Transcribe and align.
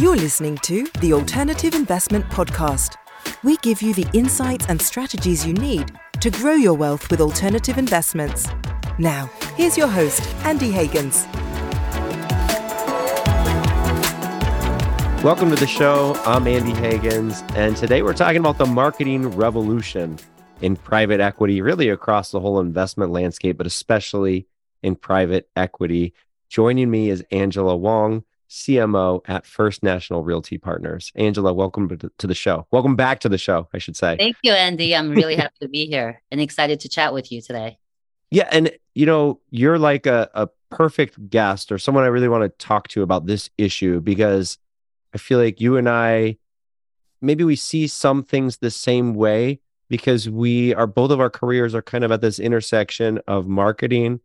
You're 0.00 0.14
listening 0.14 0.56
to 0.58 0.86
the 1.00 1.12
Alternative 1.12 1.74
Investment 1.74 2.24
Podcast. 2.26 2.94
We 3.42 3.56
give 3.56 3.82
you 3.82 3.92
the 3.92 4.06
insights 4.12 4.66
and 4.68 4.80
strategies 4.80 5.44
you 5.44 5.52
need 5.54 5.90
to 6.20 6.30
grow 6.30 6.52
your 6.52 6.74
wealth 6.74 7.10
with 7.10 7.20
alternative 7.20 7.78
investments. 7.78 8.46
Now, 9.00 9.28
here's 9.56 9.76
your 9.76 9.88
host, 9.88 10.22
Andy 10.44 10.70
Hagans. 10.70 11.26
Welcome 15.24 15.50
to 15.50 15.56
the 15.56 15.66
show. 15.66 16.14
I'm 16.24 16.46
Andy 16.46 16.74
Hagans, 16.74 17.42
and 17.56 17.76
today 17.76 18.02
we're 18.02 18.14
talking 18.14 18.38
about 18.38 18.58
the 18.58 18.66
marketing 18.66 19.26
revolution 19.32 20.16
in 20.60 20.76
private 20.76 21.18
equity, 21.18 21.60
really 21.60 21.88
across 21.88 22.30
the 22.30 22.38
whole 22.38 22.60
investment 22.60 23.10
landscape, 23.10 23.58
but 23.58 23.66
especially 23.66 24.46
in 24.80 24.94
private 24.94 25.48
equity. 25.56 26.14
Joining 26.48 26.88
me 26.88 27.10
is 27.10 27.24
Angela 27.32 27.76
Hwang. 27.76 28.22
CMO 28.48 29.20
at 29.26 29.46
First 29.46 29.82
National 29.82 30.22
Realty 30.22 30.58
Partners. 30.58 31.12
Angela, 31.14 31.52
welcome 31.52 31.88
to 32.18 32.26
the 32.26 32.34
show. 32.34 32.66
Welcome 32.70 32.96
back 32.96 33.20
to 33.20 33.28
the 33.28 33.38
show, 33.38 33.68
I 33.72 33.78
should 33.78 33.96
say. 33.96 34.16
Thank 34.16 34.36
you, 34.42 34.52
Andy. 34.52 34.94
I'm 34.96 35.10
really 35.14 35.36
happy 35.36 35.56
to 35.62 35.68
be 35.68 35.86
here 35.86 36.22
and 36.30 36.40
excited 36.40 36.80
to 36.80 36.88
chat 36.88 37.12
with 37.12 37.30
you 37.30 37.42
today. 37.42 37.78
Yeah. 38.30 38.48
And, 38.50 38.70
you 38.94 39.06
know, 39.06 39.40
you're 39.50 39.78
like 39.78 40.06
a, 40.06 40.30
a 40.34 40.48
perfect 40.70 41.30
guest 41.30 41.72
or 41.72 41.78
someone 41.78 42.04
I 42.04 42.08
really 42.08 42.28
want 42.28 42.42
to 42.42 42.64
talk 42.64 42.88
to 42.88 43.02
about 43.02 43.26
this 43.26 43.50
issue 43.58 44.00
because 44.00 44.58
I 45.14 45.18
feel 45.18 45.38
like 45.38 45.60
you 45.60 45.76
and 45.76 45.88
I, 45.88 46.38
maybe 47.20 47.44
we 47.44 47.56
see 47.56 47.86
some 47.86 48.22
things 48.22 48.58
the 48.58 48.70
same 48.70 49.14
way 49.14 49.60
because 49.88 50.28
we 50.28 50.74
are 50.74 50.86
both 50.86 51.10
of 51.10 51.20
our 51.20 51.30
careers 51.30 51.74
are 51.74 51.82
kind 51.82 52.04
of 52.04 52.12
at 52.12 52.20
this 52.20 52.38
intersection 52.38 53.20
of 53.26 53.46
marketing 53.46 54.20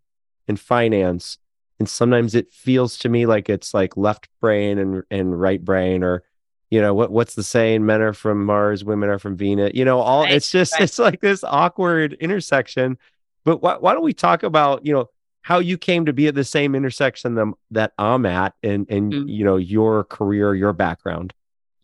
and 0.48 0.60
finance 0.60 1.38
and 1.80 1.90
sometimes 1.90 2.36
it 2.36 2.54
feels 2.54 2.98
to 3.00 3.10
me 3.10 3.26
like 3.26 3.50
it's 3.50 3.74
like 3.74 3.98
left 3.98 4.30
brain 4.40 4.78
and 4.78 5.04
and 5.10 5.40
right 5.40 5.64
brain 5.64 6.04
or 6.04 6.24
you 6.70 6.82
know 6.82 6.94
what 6.94 7.12
what's 7.12 7.36
the 7.36 7.44
saying? 7.44 7.86
Men 7.86 8.02
are 8.02 8.14
from 8.14 8.46
mars 8.46 8.84
women 8.84 9.10
are 9.10 9.20
from 9.20 9.38
venus 9.38 9.72
you 9.74 9.86
know 9.86 10.00
all 10.00 10.24
right, 10.24 10.34
it's 10.34 10.52
just 10.52 10.74
right. 10.74 10.84
it's 10.84 11.00
like 11.00 11.22
this 11.22 11.44
awkward 11.44 12.14
intersection. 12.14 12.98
But 13.46 13.62
why, 13.62 13.76
why 13.76 13.94
don't 13.94 14.04
we 14.04 14.14
talk 14.14 14.44
about 14.44 14.86
you 14.86 14.94
know 14.94 15.10
how 15.42 15.60
you 15.60 15.78
came 15.78 16.06
to 16.06 16.14
be 16.14 16.28
at 16.28 16.36
the 16.36 16.46
same 16.46 16.74
intersection 16.74 17.36
that, 17.36 17.54
that 17.72 17.94
i'm 17.98 18.26
at 18.26 18.54
and 18.64 18.90
and 18.90 19.12
mm-hmm. 19.12 19.28
you 19.28 19.44
know 19.44 19.58
your 19.58 20.06
career 20.06 20.56
your 20.56 20.74
background? 20.74 21.34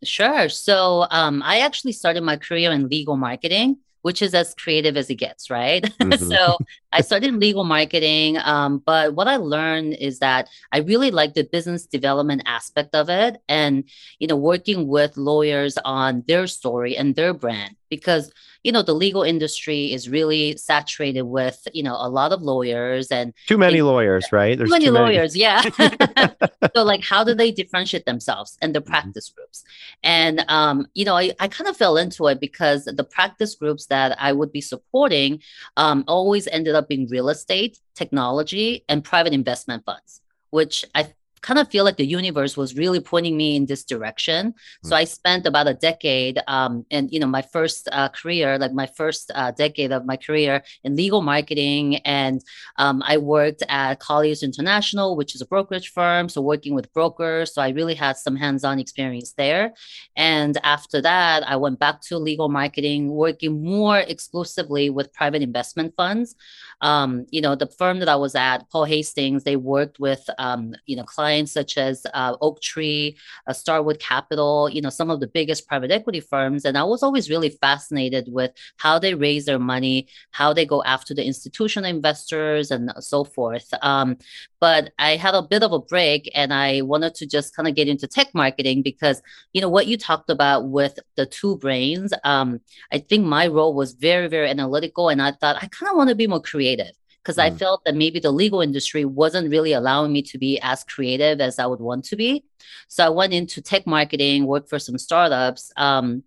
Sure. 0.04 0.50
So 0.50 1.08
um, 1.12 1.44
i 1.44 1.60
actually 1.60 1.92
started 1.92 2.24
my 2.24 2.38
career 2.38 2.72
in 2.72 2.88
legal 2.88 3.18
marketing 3.18 3.78
which 4.02 4.22
is 4.22 4.34
as 4.34 4.54
creative 4.54 4.98
as 4.98 5.10
it 5.10 5.16
gets, 5.16 5.50
right? 5.50 5.84
Mm-hmm. 6.10 6.32
so 6.32 6.58
I 6.92 7.02
started 7.02 7.36
legal 7.36 7.64
marketing, 7.64 8.38
um, 8.44 8.82
but 8.84 9.14
what 9.14 9.28
I 9.28 9.36
learned 9.36 9.94
is 10.00 10.20
that 10.20 10.48
I 10.72 10.80
really 10.80 11.12
like 11.12 11.34
the 11.34 11.44
business 11.44 11.86
development 11.86 12.44
aspect 12.46 12.96
of 12.96 13.10
it, 13.10 13.38
and 13.48 13.84
you 14.18 14.28
know, 14.28 14.36
working 14.38 14.88
with 14.88 15.18
lawyers 15.18 15.78
on 15.86 16.24
their 16.28 16.48
story 16.48 16.98
and 16.98 17.16
their 17.16 17.34
brand 17.34 17.76
because 17.90 18.32
you 18.64 18.72
know 18.72 18.82
the 18.82 18.94
legal 18.94 19.24
industry 19.24 19.94
is 19.94 20.10
really 20.10 20.56
saturated 20.58 21.24
with 21.24 21.68
you 21.74 21.84
know 21.84 21.96
a 22.00 22.10
lot 22.10 22.32
of 22.32 22.42
lawyers 22.42 23.10
and 23.12 23.34
too 23.48 23.58
many 23.58 23.82
lawyers 23.82 24.26
right 24.32 24.58
There's 24.58 24.70
too 24.70 24.74
many 24.74 24.86
too 24.86 24.92
lawyers 24.92 25.36
many. 25.36 25.42
yeah 25.44 26.30
so 26.76 26.84
like 26.84 27.04
how 27.04 27.24
do 27.24 27.34
they 27.34 27.52
differentiate 27.52 28.06
themselves 28.06 28.58
and 28.62 28.76
the 28.76 28.82
mm-hmm. 28.82 28.90
practice 28.90 29.30
mm-hmm. 29.30 29.36
groups 29.38 29.64
and 30.04 30.46
um, 30.48 30.88
you 30.94 31.06
know 31.06 31.16
I, 31.16 31.32
I 31.40 31.48
kind 31.48 31.70
of 31.70 31.78
fell 31.78 31.98
into 31.98 32.28
it 32.28 32.40
because 32.40 32.86
the 32.86 33.04
practice 33.04 33.56
groups 33.56 33.86
that 33.88 34.18
i 34.20 34.32
would 34.32 34.52
be 34.52 34.62
supporting 34.62 35.42
um, 35.78 36.04
always 36.08 36.48
ended 36.48 36.76
up 36.76 36.88
being 36.88 37.08
real 37.08 37.30
estate 37.30 37.80
technology 37.96 38.84
and 38.90 39.04
private 39.04 39.34
investment 39.34 39.86
funds 39.86 40.22
which 40.52 40.84
I 40.96 41.14
kind 41.42 41.60
of 41.60 41.70
feel 41.70 41.84
like 41.84 41.98
the 41.98 42.06
universe 42.06 42.58
was 42.58 42.76
really 42.76 43.00
pointing 43.00 43.38
me 43.38 43.56
in 43.56 43.66
this 43.66 43.84
direction. 43.84 44.54
So 44.84 44.96
I 44.96 45.04
spent 45.04 45.46
about 45.46 45.68
a 45.68 45.74
decade, 45.74 46.40
um, 46.48 46.86
and 46.92 47.12
you 47.12 47.20
know, 47.20 47.28
my 47.28 47.42
first 47.42 47.88
uh, 47.92 48.10
career, 48.10 48.58
like 48.58 48.74
my 48.74 48.88
first 48.88 49.32
uh, 49.34 49.52
decade 49.52 49.92
of 49.92 50.06
my 50.06 50.18
career 50.18 50.64
in 50.84 50.96
legal 50.96 51.22
marketing, 51.22 51.98
and 51.98 52.42
um, 52.78 53.02
I 53.06 53.18
worked 53.18 53.64
at 53.70 54.00
Colliers 54.00 54.44
International, 54.44 55.16
which 55.16 55.36
is 55.36 55.42
a 55.42 55.46
brokerage 55.46 55.90
firm, 55.92 56.30
so 56.30 56.42
working 56.42 56.74
with 56.74 56.92
brokers. 56.94 57.54
So 57.54 57.62
I 57.62 57.70
really 57.70 57.96
had 57.96 58.18
some 58.18 58.36
hands-on 58.36 58.80
experience 58.80 59.34
there. 59.34 59.74
And 60.16 60.58
after 60.64 61.02
that, 61.02 61.48
I 61.48 61.56
went 61.56 61.80
back 61.80 62.02
to 62.08 62.18
legal 62.18 62.50
marketing, 62.50 63.10
working 63.10 63.64
more 63.64 64.00
exclusively 64.00 64.90
with 64.90 65.14
private 65.14 65.42
investment 65.42 65.94
funds. 65.96 66.36
Um, 66.82 67.26
you 67.30 67.42
know, 67.42 67.56
the 67.56 67.68
firm 67.68 68.00
that 68.00 68.10
I 68.10 68.16
was 68.16 68.36
at, 68.36 68.70
Paul 68.70 68.86
Hastings, 68.86 69.44
they 69.44 69.56
worked 69.56 70.00
with 70.00 70.30
um, 70.38 70.76
you 70.86 70.96
know 70.96 71.04
clients 71.04 71.29
clients 71.30 71.52
such 71.52 71.78
as 71.78 72.06
uh, 72.14 72.36
Oaktree, 72.42 73.14
uh, 73.46 73.54
Starwood 73.54 74.00
Capital, 74.00 74.68
you 74.68 74.82
know, 74.82 74.90
some 74.90 75.12
of 75.12 75.20
the 75.20 75.28
biggest 75.28 75.68
private 75.68 75.92
equity 75.92 76.20
firms. 76.20 76.66
And 76.66 76.76
I 76.76 76.84
was 76.84 77.04
always 77.04 77.30
really 77.30 77.50
fascinated 77.50 78.26
with 78.32 78.52
how 78.78 78.98
they 78.98 79.14
raise 79.14 79.46
their 79.46 79.60
money, 79.60 80.08
how 80.32 80.54
they 80.54 80.66
go 80.66 80.82
after 80.84 81.14
the 81.14 81.24
institutional 81.24 81.88
investors, 81.90 82.72
and 82.72 82.92
so 83.00 83.24
forth. 83.24 83.70
Um, 83.84 84.18
but 84.60 84.92
I 84.98 85.18
had 85.18 85.36
a 85.36 85.44
bit 85.44 85.64
of 85.64 85.72
a 85.72 85.80
break 85.80 86.32
and 86.34 86.52
I 86.52 86.82
wanted 86.82 87.14
to 87.16 87.28
just 87.28 87.56
kind 87.56 87.68
of 87.68 87.76
get 87.76 87.88
into 87.88 88.08
tech 88.08 88.34
marketing 88.34 88.82
because, 88.82 89.22
you 89.54 89.62
know, 89.62 89.70
what 89.70 89.88
you 89.88 89.98
talked 89.98 90.32
about 90.32 90.70
with 90.70 90.98
the 91.16 91.28
two 91.28 91.58
brains, 91.58 92.12
um, 92.24 92.60
I 92.92 92.98
think 92.98 93.24
my 93.24 93.46
role 93.48 93.74
was 93.76 93.94
very, 93.94 94.28
very 94.28 94.50
analytical. 94.50 95.10
And 95.10 95.22
I 95.22 95.32
thought 95.32 95.62
I 95.62 95.68
kind 95.68 95.92
of 95.92 95.96
want 95.96 96.10
to 96.10 96.16
be 96.16 96.28
more 96.28 96.42
creative 96.42 96.99
because 97.30 97.38
mm. 97.38 97.54
I 97.54 97.56
felt 97.56 97.86
that 97.86 97.94
maybe 97.94 98.20
the 98.20 98.32
legal 98.32 98.62
industry 98.62 99.06
wasn't 99.06 99.52
really 99.52 99.74
allowing 99.74 100.12
me 100.12 100.24
to 100.24 100.40
be 100.40 100.60
as 100.62 100.84
creative 100.84 101.40
as 101.40 101.60
I 101.60 101.68
would 101.68 101.80
want 101.80 102.06
to 102.06 102.16
be. 102.16 102.44
So 102.88 103.06
I 103.06 103.10
went 103.10 103.34
into 103.34 103.62
tech 103.62 103.86
marketing, 103.86 104.48
worked 104.48 104.68
for 104.68 104.80
some 104.80 104.98
startups. 104.98 105.72
Um, 105.78 106.24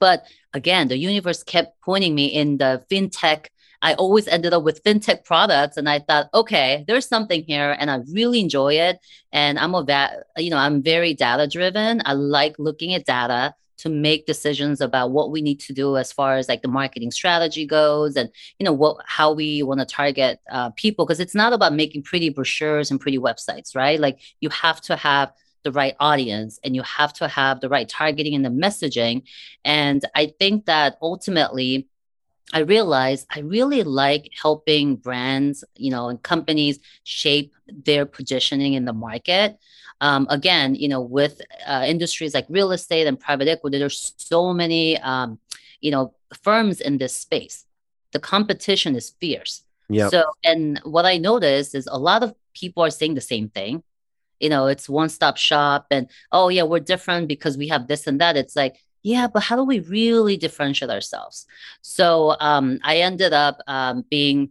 but 0.00 0.26
again, 0.52 0.88
the 0.88 0.96
universe 0.96 1.44
kept 1.44 1.80
pointing 1.80 2.16
me 2.16 2.26
in 2.26 2.58
the 2.58 2.84
fintech. 2.90 3.46
I 3.82 3.94
always 3.94 4.26
ended 4.26 4.52
up 4.52 4.64
with 4.64 4.82
fintech 4.82 5.24
products, 5.24 5.76
and 5.76 5.88
I 5.88 6.00
thought, 6.00 6.28
okay, 6.34 6.84
there's 6.88 7.06
something 7.06 7.44
here, 7.44 7.76
and 7.78 7.88
I 7.88 8.00
really 8.12 8.40
enjoy 8.40 8.74
it. 8.74 8.98
And 9.32 9.60
I'm 9.60 9.74
a 9.74 9.84
that, 9.84 10.24
you 10.38 10.50
know, 10.50 10.56
I'm 10.56 10.82
very 10.82 11.14
data 11.14 11.46
driven. 11.46 12.02
I 12.04 12.14
like 12.14 12.56
looking 12.58 12.94
at 12.94 13.06
data 13.06 13.54
to 13.82 13.88
make 13.88 14.26
decisions 14.26 14.80
about 14.80 15.10
what 15.10 15.32
we 15.32 15.42
need 15.42 15.58
to 15.58 15.72
do 15.72 15.96
as 15.96 16.12
far 16.12 16.36
as 16.36 16.48
like 16.48 16.62
the 16.62 16.68
marketing 16.68 17.10
strategy 17.10 17.66
goes 17.66 18.14
and 18.14 18.30
you 18.60 18.64
know 18.64 18.72
what 18.72 18.96
how 19.06 19.32
we 19.32 19.60
want 19.64 19.80
to 19.80 19.86
target 19.86 20.38
uh, 20.52 20.70
people 20.76 21.04
because 21.04 21.18
it's 21.18 21.34
not 21.34 21.52
about 21.52 21.72
making 21.72 22.00
pretty 22.00 22.28
brochures 22.28 22.92
and 22.92 23.00
pretty 23.00 23.18
websites 23.18 23.74
right? 23.74 23.98
Like 23.98 24.20
you 24.40 24.50
have 24.50 24.80
to 24.82 24.94
have 24.94 25.32
the 25.64 25.72
right 25.72 25.96
audience 25.98 26.60
and 26.62 26.76
you 26.76 26.82
have 26.82 27.12
to 27.12 27.26
have 27.26 27.60
the 27.60 27.68
right 27.68 27.88
targeting 27.88 28.36
and 28.36 28.44
the 28.44 28.50
messaging. 28.50 29.22
And 29.64 30.04
i 30.14 30.32
think 30.38 30.66
that 30.66 30.96
ultimately 31.02 31.88
I 32.52 32.60
realized 32.60 33.26
I 33.34 33.40
really 33.40 33.82
like 33.82 34.30
helping 34.40 34.96
brands, 34.96 35.64
you 35.74 35.90
know, 35.90 36.10
and 36.10 36.22
companies 36.22 36.80
shape 37.02 37.54
their 37.66 38.04
positioning 38.04 38.74
in 38.74 38.84
the 38.84 38.92
market 38.92 39.58
um, 40.02 40.26
again, 40.28 40.74
you 40.74 40.88
know, 40.88 41.00
with 41.00 41.40
uh, 41.64 41.84
industries 41.86 42.34
like 42.34 42.46
real 42.48 42.72
estate 42.72 43.06
and 43.06 43.18
private 43.18 43.46
equity, 43.46 43.78
there's 43.78 44.14
so 44.18 44.52
many, 44.52 44.98
um, 44.98 45.38
you 45.80 45.92
know, 45.92 46.12
firms 46.42 46.80
in 46.80 46.98
this 46.98 47.14
space. 47.14 47.64
The 48.10 48.18
competition 48.18 48.96
is 48.96 49.14
fierce. 49.20 49.62
Yeah. 49.88 50.08
So, 50.08 50.24
and 50.42 50.80
what 50.84 51.06
I 51.06 51.18
noticed 51.18 51.76
is 51.76 51.86
a 51.86 51.98
lot 51.98 52.24
of 52.24 52.34
people 52.52 52.82
are 52.82 52.90
saying 52.90 53.14
the 53.14 53.20
same 53.20 53.48
thing. 53.48 53.84
You 54.40 54.48
know, 54.48 54.66
it's 54.66 54.88
one 54.88 55.08
stop 55.08 55.36
shop, 55.36 55.86
and 55.92 56.08
oh 56.32 56.48
yeah, 56.48 56.64
we're 56.64 56.80
different 56.80 57.28
because 57.28 57.56
we 57.56 57.68
have 57.68 57.86
this 57.86 58.08
and 58.08 58.20
that. 58.20 58.36
It's 58.36 58.56
like, 58.56 58.74
yeah, 59.04 59.28
but 59.28 59.44
how 59.44 59.54
do 59.54 59.62
we 59.62 59.78
really 59.78 60.36
differentiate 60.36 60.90
ourselves? 60.90 61.46
So 61.80 62.34
um, 62.40 62.80
I 62.82 62.96
ended 62.98 63.32
up 63.32 63.60
um, 63.68 64.04
being 64.10 64.50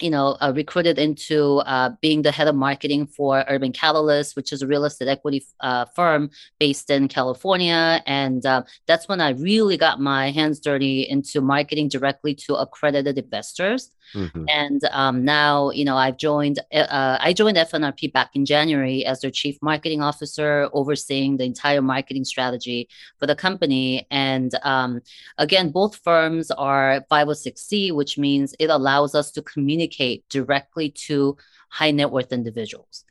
you 0.00 0.10
know, 0.10 0.36
uh, 0.40 0.52
recruited 0.54 0.98
into 0.98 1.58
uh, 1.60 1.90
being 2.00 2.22
the 2.22 2.32
head 2.32 2.48
of 2.48 2.54
marketing 2.54 3.06
for 3.06 3.44
Urban 3.48 3.72
Catalyst, 3.72 4.36
which 4.36 4.52
is 4.52 4.62
a 4.62 4.66
real 4.66 4.84
estate 4.84 5.08
equity 5.08 5.44
uh, 5.60 5.84
firm 5.96 6.30
based 6.58 6.90
in 6.90 7.08
California. 7.08 8.02
And 8.06 8.44
uh, 8.44 8.62
that's 8.86 9.08
when 9.08 9.20
I 9.20 9.30
really 9.30 9.76
got 9.76 10.00
my 10.00 10.30
hands 10.30 10.60
dirty 10.60 11.02
into 11.02 11.40
marketing 11.40 11.88
directly 11.88 12.34
to 12.46 12.54
accredited 12.56 13.18
investors. 13.18 13.90
Mm-hmm. 14.14 14.44
And 14.48 14.84
um, 14.92 15.24
now, 15.24 15.70
you 15.70 15.84
know, 15.84 15.96
I've 15.96 16.18
joined, 16.18 16.58
uh, 16.72 17.18
I 17.20 17.32
joined 17.32 17.56
FNRP 17.56 18.12
back 18.12 18.30
in 18.34 18.44
January 18.44 19.04
as 19.04 19.20
their 19.20 19.30
chief 19.30 19.56
marketing 19.62 20.02
officer, 20.02 20.68
overseeing 20.72 21.36
the 21.36 21.44
entire 21.44 21.82
marketing 21.82 22.24
strategy 22.24 22.88
for 23.18 23.26
the 23.26 23.34
company. 23.34 24.06
And 24.10 24.54
um, 24.62 25.00
again, 25.38 25.70
both 25.70 25.96
firms 25.96 26.50
are 26.50 27.04
506C, 27.10 27.92
which 27.92 28.18
means 28.18 28.54
it 28.58 28.70
allows 28.70 29.14
us 29.14 29.30
to 29.32 29.42
communicate 29.42 29.83
directly 30.28 30.90
to 30.90 31.36
high 31.68 31.90
net 31.90 32.10
worth 32.10 32.32
individuals. 32.32 33.04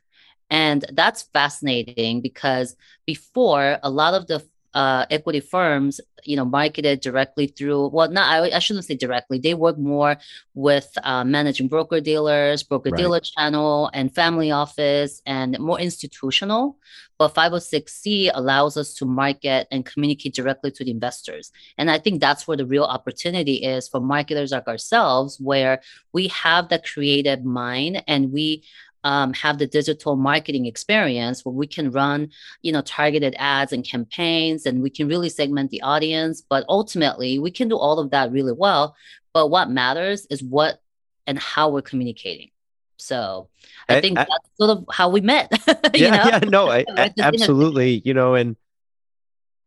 And 0.50 0.84
that's 0.92 1.22
fascinating 1.22 2.20
because 2.20 2.76
before, 3.06 3.78
a 3.82 3.90
lot 3.90 4.14
of 4.14 4.26
the 4.26 4.40
uh, 4.74 5.06
equity 5.10 5.40
firms, 5.40 6.00
you 6.24 6.36
know, 6.36 6.44
marketed 6.44 7.00
directly 7.00 7.46
through, 7.46 7.88
well, 7.88 8.10
not, 8.10 8.28
I, 8.28 8.56
I 8.56 8.58
shouldn't 8.58 8.84
say 8.84 8.96
directly. 8.96 9.38
They 9.38 9.54
work 9.54 9.78
more 9.78 10.16
with 10.54 10.90
uh, 11.02 11.24
managing 11.24 11.68
broker 11.68 12.00
dealers, 12.00 12.62
broker 12.62 12.90
dealer 12.90 13.16
right. 13.16 13.22
channel, 13.22 13.90
and 13.92 14.14
family 14.14 14.50
office, 14.50 15.22
and 15.26 15.58
more 15.58 15.78
institutional. 15.78 16.76
But 17.18 17.34
506C 17.34 18.30
allows 18.34 18.76
us 18.76 18.94
to 18.94 19.04
market 19.04 19.68
and 19.70 19.86
communicate 19.86 20.34
directly 20.34 20.72
to 20.72 20.84
the 20.84 20.90
investors. 20.90 21.52
And 21.78 21.90
I 21.90 21.98
think 21.98 22.20
that's 22.20 22.48
where 22.48 22.56
the 22.56 22.66
real 22.66 22.84
opportunity 22.84 23.56
is 23.56 23.88
for 23.88 24.00
marketers 24.00 24.50
like 24.50 24.66
ourselves, 24.66 25.38
where 25.38 25.80
we 26.12 26.28
have 26.28 26.68
the 26.68 26.80
creative 26.80 27.44
mind 27.44 28.02
and 28.08 28.32
we 28.32 28.64
um, 29.04 29.32
have 29.34 29.58
the 29.58 29.66
digital 29.66 30.16
marketing 30.16 30.66
experience 30.66 31.44
where 31.44 31.52
we 31.52 31.66
can 31.66 31.90
run 31.90 32.30
you 32.62 32.72
know 32.72 32.82
targeted 32.82 33.34
ads 33.38 33.72
and 33.72 33.84
campaigns 33.84 34.66
and 34.66 34.82
we 34.82 34.90
can 34.90 35.08
really 35.08 35.28
segment 35.28 35.70
the 35.70 35.82
audience. 35.82 36.42
But 36.48 36.64
ultimately 36.68 37.38
we 37.38 37.50
can 37.50 37.68
do 37.68 37.76
all 37.76 37.98
of 37.98 38.10
that 38.10 38.32
really 38.32 38.52
well. 38.52 38.96
But 39.32 39.48
what 39.48 39.70
matters 39.70 40.26
is 40.26 40.42
what 40.42 40.80
and 41.26 41.38
how 41.38 41.70
we're 41.70 41.82
communicating. 41.82 42.50
So 42.96 43.48
i, 43.88 43.96
I 43.96 44.00
think 44.00 44.18
I, 44.18 44.24
that's 44.24 44.48
sort 44.56 44.70
of 44.70 44.84
how 44.90 45.08
we 45.08 45.20
met 45.20 45.50
yeah 45.94 46.16
know? 46.16 46.24
yeah 46.24 46.38
no 46.38 46.70
I, 46.70 46.84
absolutely 47.18 48.02
you 48.04 48.14
know 48.14 48.34
and 48.34 48.56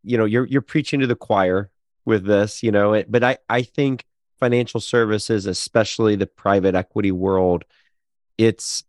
you 0.04 0.18
know 0.18 0.26
you're 0.26 0.46
you're 0.46 0.62
preaching 0.62 1.02
to 1.02 1.08
the 1.08 1.16
choir 1.16 1.70
with 2.06 2.26
this 2.26 2.64
you 2.64 2.72
know 2.72 3.04
but 3.08 3.24
i 3.24 3.38
i 3.50 3.62
think 3.62 4.06
financial 4.40 4.80
services 4.80 5.46
especially 5.46 6.16
the 6.16 6.28
private 6.28 6.76
equity 6.76 7.12
world 7.12 7.66
it's 8.38 8.84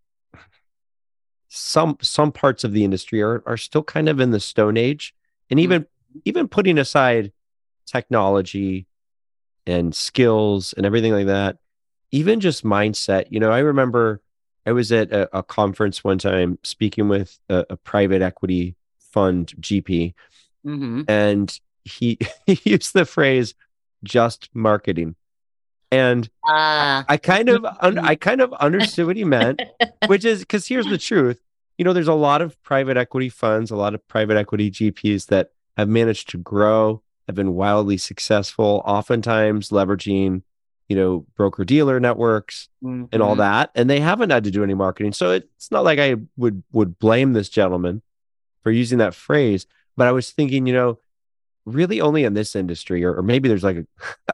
some 1.49 1.97
some 2.03 2.31
parts 2.31 2.65
of 2.65 2.73
the 2.73 2.85
industry 2.85 3.23
are 3.23 3.43
are 3.47 3.57
still 3.57 3.83
kind 3.83 4.09
of 4.09 4.21
in 4.21 4.31
the 4.31 4.41
stone 4.41 4.77
age 4.77 5.15
and 5.51 5.59
even 5.59 5.83
mm-hmm. 5.83 6.19
even 6.25 6.49
putting 6.49 6.79
aside 6.79 7.33
technology 7.87 8.87
and 9.67 9.95
skills 9.95 10.75
and 10.75 10.85
everything 10.85 11.13
like 11.13 11.27
that 11.27 11.57
even 12.11 12.41
just 12.41 12.65
mindset 12.65 13.27
you 13.31 13.41
know 13.41 13.51
i 13.51 13.61
remember 13.61 14.21
i 14.67 14.73
was 14.73 14.93
at 14.93 15.11
a, 15.11 15.39
a 15.39 15.43
conference 15.43 16.05
one 16.05 16.19
time 16.19 16.59
speaking 16.63 17.09
with 17.09 17.39
a, 17.49 17.65
a 17.71 17.77
private 17.77 18.21
equity 18.21 18.77
fund 18.99 19.53
gp 19.61 20.13
mm-hmm. 20.67 21.03
and 21.09 21.61
he, 21.85 22.19
he 22.47 22.61
used 22.65 22.93
the 22.93 23.07
phrase 23.07 23.55
just 24.05 24.51
marketing 24.53 25.15
and 25.91 26.29
uh, 26.47 27.03
I 27.09 27.19
kind 27.23 27.49
of 27.49 27.65
un- 27.81 27.99
I 27.99 28.15
kind 28.29 28.41
of 28.41 28.53
understood 28.55 29.07
what 29.07 29.17
he 29.17 29.25
meant, 29.25 29.63
which 30.07 30.25
is 30.25 30.41
because 30.41 30.67
here's 30.67 30.87
the 30.87 30.99
truth. 30.99 31.41
You 31.77 31.85
know, 31.85 31.93
there's 31.93 32.09
a 32.09 32.15
lot 32.15 32.43
of 32.43 32.61
private 32.63 32.97
equity 32.97 33.29
funds, 33.29 33.71
a 33.71 33.77
lot 33.77 33.95
of 33.95 34.07
private 34.09 34.37
equity 34.37 34.71
GPs 34.71 35.27
that 35.27 35.53
have 35.77 35.89
managed 35.89 36.29
to 36.31 36.39
grow, 36.39 37.03
have 37.27 37.37
been 37.37 37.55
wildly 37.55 37.97
successful, 37.97 38.83
oftentimes 38.85 39.71
leveraging, 39.71 40.43
you 40.89 40.97
know, 40.97 41.25
broker 41.37 41.65
dealer 41.65 42.01
networks 42.01 42.69
mm-hmm. 42.83 43.05
and 43.13 43.23
all 43.23 43.33
mm-hmm. 43.33 43.41
that, 43.41 43.71
and 43.75 43.89
they 43.89 44.01
haven't 44.01 44.31
had 44.31 44.45
to 44.45 44.51
do 44.51 44.65
any 44.65 44.75
marketing. 44.75 45.13
So 45.13 45.31
it's 45.31 45.71
not 45.71 45.85
like 45.85 45.99
I 45.99 46.17
would 46.37 46.63
would 46.73 46.99
blame 46.99 47.33
this 47.33 47.49
gentleman 47.49 48.03
for 48.63 48.73
using 48.73 48.99
that 48.99 49.15
phrase, 49.15 49.67
but 49.97 50.09
I 50.09 50.13
was 50.13 50.31
thinking, 50.31 50.67
you 50.67 50.73
know, 50.73 50.99
really 51.75 52.01
only 52.01 52.25
in 52.25 52.35
this 52.35 52.57
industry, 52.57 53.05
or, 53.05 53.15
or 53.15 53.23
maybe 53.23 53.49
there's 53.49 53.65
like, 53.65 53.79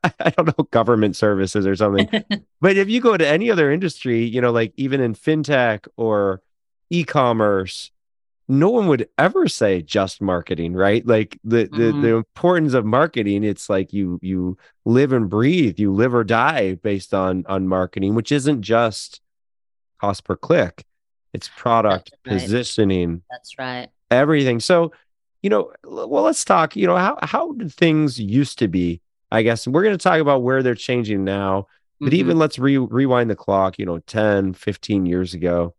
a, 0.03 0.13
I 0.21 0.31
don't 0.31 0.57
know, 0.59 0.65
government 0.65 1.17
services 1.17 1.67
or 1.67 1.77
something. 1.77 2.09
but 2.61 2.77
if 2.77 2.89
you 2.89 3.01
go 3.01 3.17
to 3.17 3.27
any 3.27 3.51
other 3.51 3.71
industry, 3.71 4.25
you 4.25 4.41
know, 4.41 4.53
like 4.53 4.73
even 4.77 5.01
in 5.01 5.15
fintech 5.15 5.87
or 5.97 6.43
e-commerce, 6.91 7.91
no 8.47 8.69
one 8.69 8.89
would 8.89 9.09
ever 9.17 9.49
say 9.49 9.81
just 9.81 10.21
marketing, 10.21 10.75
right? 10.75 11.07
Like 11.07 11.39
the, 11.45 11.65
mm-hmm. 11.65 11.77
the 11.77 12.09
the 12.09 12.15
importance 12.17 12.75
of 12.75 12.85
marketing, 12.85 13.43
it's 13.43 13.71
like 13.71 13.93
you 13.93 14.19
you 14.23 14.59
live 14.85 15.13
and 15.13 15.31
breathe, 15.31 15.79
you 15.79 15.93
live 15.95 16.15
or 16.15 16.25
die 16.25 16.75
based 16.75 17.15
on 17.15 17.45
on 17.49 17.67
marketing, 17.67 18.15
which 18.15 18.33
isn't 18.33 18.63
just 18.63 19.21
cost 19.99 20.25
per 20.25 20.37
click. 20.37 20.85
It's 21.33 21.49
product 21.57 22.13
That's 22.25 22.35
right. 22.35 22.43
positioning. 22.43 23.23
That's 23.31 23.59
right. 23.59 23.89
Everything. 24.11 24.61
So 24.61 24.93
you 25.45 25.51
know, 25.51 25.71
well, 25.85 26.23
let's 26.23 26.43
talk, 26.43 26.75
you 26.75 26.87
know, 26.87 26.97
how, 26.97 27.19
how 27.23 27.53
did 27.53 27.71
things 27.71 28.19
used 28.19 28.59
to 28.61 28.67
be? 28.67 29.03
I 29.31 29.43
guess 29.43 29.69
we're 29.69 29.83
going 29.83 29.97
to 29.97 30.03
talk 30.03 30.19
about 30.19 30.43
where 30.43 30.63
they're 30.63 30.75
changing 30.75 31.23
now, 31.23 31.67
but 32.01 32.07
mm-hmm. 32.07 32.15
even 32.15 32.39
let's 32.39 32.59
re- 32.59 32.79
rewind 32.79 33.29
the 33.29 33.37
clock, 33.37 33.79
you 33.79 33.85
know, 33.85 33.99
10, 33.99 34.55
15 34.55 35.05
years 35.05 35.35
ago 35.35 35.75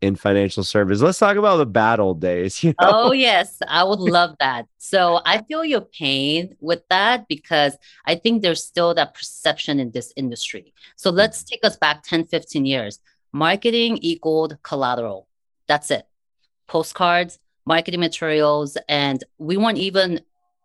in 0.00 0.14
financial 0.14 0.62
service. 0.62 1.00
Let's 1.00 1.18
talk 1.18 1.36
about 1.36 1.56
the 1.56 1.66
bad 1.66 1.98
old 1.98 2.20
days. 2.20 2.62
You 2.62 2.74
know? 2.80 2.90
Oh, 2.92 3.10
yes. 3.10 3.58
I 3.66 3.82
would 3.82 3.98
love 3.98 4.36
that. 4.38 4.66
So 4.78 5.20
I 5.26 5.42
feel 5.42 5.64
your 5.64 5.80
pain 5.80 6.54
with 6.60 6.86
that 6.88 7.26
because 7.26 7.76
I 8.06 8.14
think 8.14 8.42
there's 8.42 8.62
still 8.62 8.94
that 8.94 9.14
perception 9.14 9.80
in 9.80 9.90
this 9.90 10.12
industry. 10.14 10.72
So 10.94 11.10
let's 11.10 11.42
take 11.42 11.64
us 11.64 11.76
back 11.76 12.04
10, 12.04 12.26
15 12.26 12.64
years. 12.64 13.00
Marketing 13.32 13.98
equaled 14.00 14.58
collateral. 14.62 15.26
That's 15.66 15.90
it. 15.90 16.06
Postcards, 16.68 17.40
marketing 17.68 18.00
materials, 18.00 18.76
and 18.88 19.22
we 19.38 19.56
weren't 19.56 19.78
even 19.78 20.20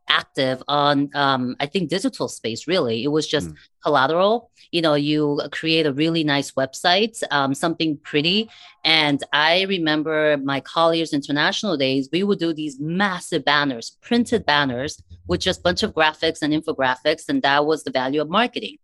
active 0.09 0.61
on 0.67 1.09
um, 1.13 1.55
i 1.59 1.65
think 1.65 1.89
digital 1.89 2.27
space 2.27 2.67
really. 2.67 3.03
It 3.03 3.11
was 3.17 3.27
just 3.27 3.49
mm. 3.49 3.57
collateral. 3.83 4.49
You 4.71 4.81
know 4.85 4.95
you 4.95 5.39
create 5.51 5.85
a 5.85 5.93
really 5.93 6.23
nice 6.23 6.51
website 6.61 7.15
um, 7.37 7.53
something 7.53 7.97
pretty. 8.09 8.49
And 8.83 9.19
i 9.31 9.53
remember 9.75 10.37
my 10.37 10.59
colliers 10.59 11.13
international 11.13 11.75
days 11.77 12.09
we 12.11 12.23
would 12.23 12.39
do 12.39 12.51
these 12.53 12.75
massive 12.79 13.43
banners 13.45 13.97
printed 14.07 14.45
banners 14.45 14.93
with 15.27 15.41
just 15.47 15.59
a 15.61 15.63
bunch 15.67 15.81
of 15.83 15.93
graphics 15.93 16.41
and 16.41 16.51
infographics 16.53 17.29
and 17.29 17.41
that 17.43 17.65
was 17.65 17.83
the 17.83 17.91
value 17.91 18.21
of 18.21 18.29
marketing. 18.29 18.77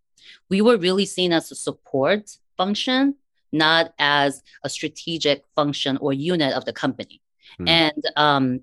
We 0.49 0.61
were 0.61 0.77
really 0.77 1.05
seen 1.05 1.31
as 1.33 1.51
a 1.51 1.55
support 1.55 2.23
function 2.57 3.15
not 3.51 3.93
as 3.97 4.43
a 4.63 4.69
strategic 4.69 5.43
function 5.55 5.97
or 6.03 6.13
unit 6.13 6.53
of 6.53 6.65
the 6.65 6.73
company 6.83 7.19
Mm. 7.59 7.69
And 7.69 8.03
um, 8.15 8.61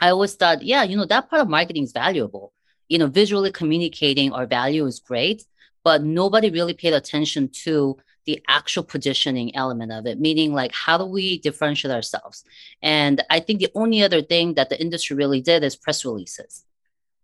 I 0.00 0.10
always 0.10 0.34
thought, 0.34 0.62
yeah, 0.62 0.82
you 0.82 0.96
know, 0.96 1.04
that 1.06 1.28
part 1.30 1.42
of 1.42 1.48
marketing 1.48 1.84
is 1.84 1.92
valuable. 1.92 2.52
You 2.88 2.98
know, 2.98 3.06
visually 3.06 3.52
communicating 3.52 4.32
our 4.32 4.46
value 4.46 4.86
is 4.86 5.00
great, 5.00 5.44
but 5.84 6.02
nobody 6.02 6.50
really 6.50 6.74
paid 6.74 6.92
attention 6.92 7.48
to 7.64 7.96
the 8.24 8.40
actual 8.48 8.84
positioning 8.84 9.54
element 9.56 9.90
of 9.90 10.06
it, 10.06 10.20
meaning 10.20 10.52
like 10.52 10.72
how 10.72 10.96
do 10.96 11.04
we 11.04 11.38
differentiate 11.38 11.92
ourselves? 11.92 12.44
And 12.82 13.22
I 13.30 13.40
think 13.40 13.60
the 13.60 13.70
only 13.74 14.02
other 14.02 14.22
thing 14.22 14.54
that 14.54 14.68
the 14.68 14.80
industry 14.80 15.16
really 15.16 15.40
did 15.40 15.64
is 15.64 15.74
press 15.76 16.04
releases. 16.04 16.64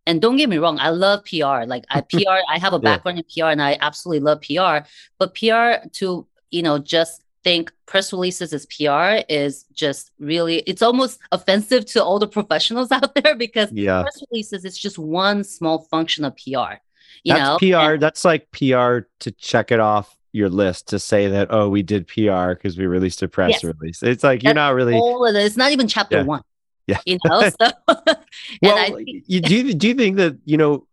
And 0.06 0.22
don't 0.22 0.36
get 0.36 0.48
me 0.48 0.58
wrong, 0.58 0.78
I 0.80 0.88
love 0.88 1.24
PR. 1.24 1.64
Like 1.66 1.84
I 1.90 2.00
PR, 2.10 2.40
I 2.48 2.58
have 2.58 2.72
a 2.72 2.78
background 2.78 3.18
yeah. 3.28 3.44
in 3.44 3.48
PR 3.48 3.52
and 3.52 3.62
I 3.62 3.76
absolutely 3.80 4.20
love 4.20 4.40
PR. 4.40 4.88
But 5.18 5.34
PR 5.34 5.86
to, 5.98 6.26
you 6.50 6.62
know, 6.62 6.78
just 6.78 7.22
think 7.48 7.72
press 7.86 8.12
releases 8.12 8.52
as 8.52 8.66
PR 8.66 9.24
is 9.32 9.64
just 9.72 10.10
really 10.18 10.58
it's 10.66 10.82
almost 10.82 11.18
offensive 11.32 11.86
to 11.86 12.04
all 12.04 12.18
the 12.18 12.28
professionals 12.28 12.92
out 12.98 13.14
there 13.14 13.34
because 13.34 13.72
yeah. 13.72 14.02
press 14.02 14.22
releases 14.30 14.64
is 14.66 14.76
just 14.76 14.98
one 14.98 15.42
small 15.42 15.78
function 15.90 16.24
of 16.24 16.36
PR. 16.36 16.76
You 17.24 17.34
that's 17.34 17.40
know? 17.40 17.58
PR. 17.58 17.94
And, 17.94 18.02
that's 18.02 18.24
like 18.24 18.50
PR 18.52 19.08
to 19.20 19.30
check 19.38 19.72
it 19.72 19.80
off 19.80 20.14
your 20.32 20.50
list 20.50 20.88
to 20.88 20.98
say 20.98 21.28
that 21.28 21.48
oh 21.50 21.70
we 21.70 21.82
did 21.82 22.06
PR 22.06 22.50
because 22.50 22.76
we 22.76 22.86
released 22.86 23.22
a 23.22 23.28
press 23.28 23.62
yes. 23.62 23.64
release. 23.64 24.02
It's 24.02 24.22
like 24.22 24.42
you're 24.42 24.52
not 24.52 24.74
really 24.74 24.94
all 24.94 25.26
of 25.26 25.34
it. 25.34 25.38
It's 25.44 25.56
not 25.56 25.72
even 25.72 25.88
chapter 25.88 26.18
yeah. 26.18 26.24
one. 26.24 26.42
Yeah. 26.86 27.00
You 27.06 27.18
know, 27.24 27.48
so 27.60 27.70
well, 28.62 28.94
think- 28.94 29.24
you, 29.26 29.40
do 29.40 29.56
you, 29.56 29.74
do 29.74 29.88
you 29.88 29.94
think 29.94 30.16
that 30.16 30.36
you 30.44 30.58
know 30.58 30.86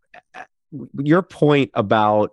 your 1.02 1.22
point 1.22 1.72
about 1.74 2.32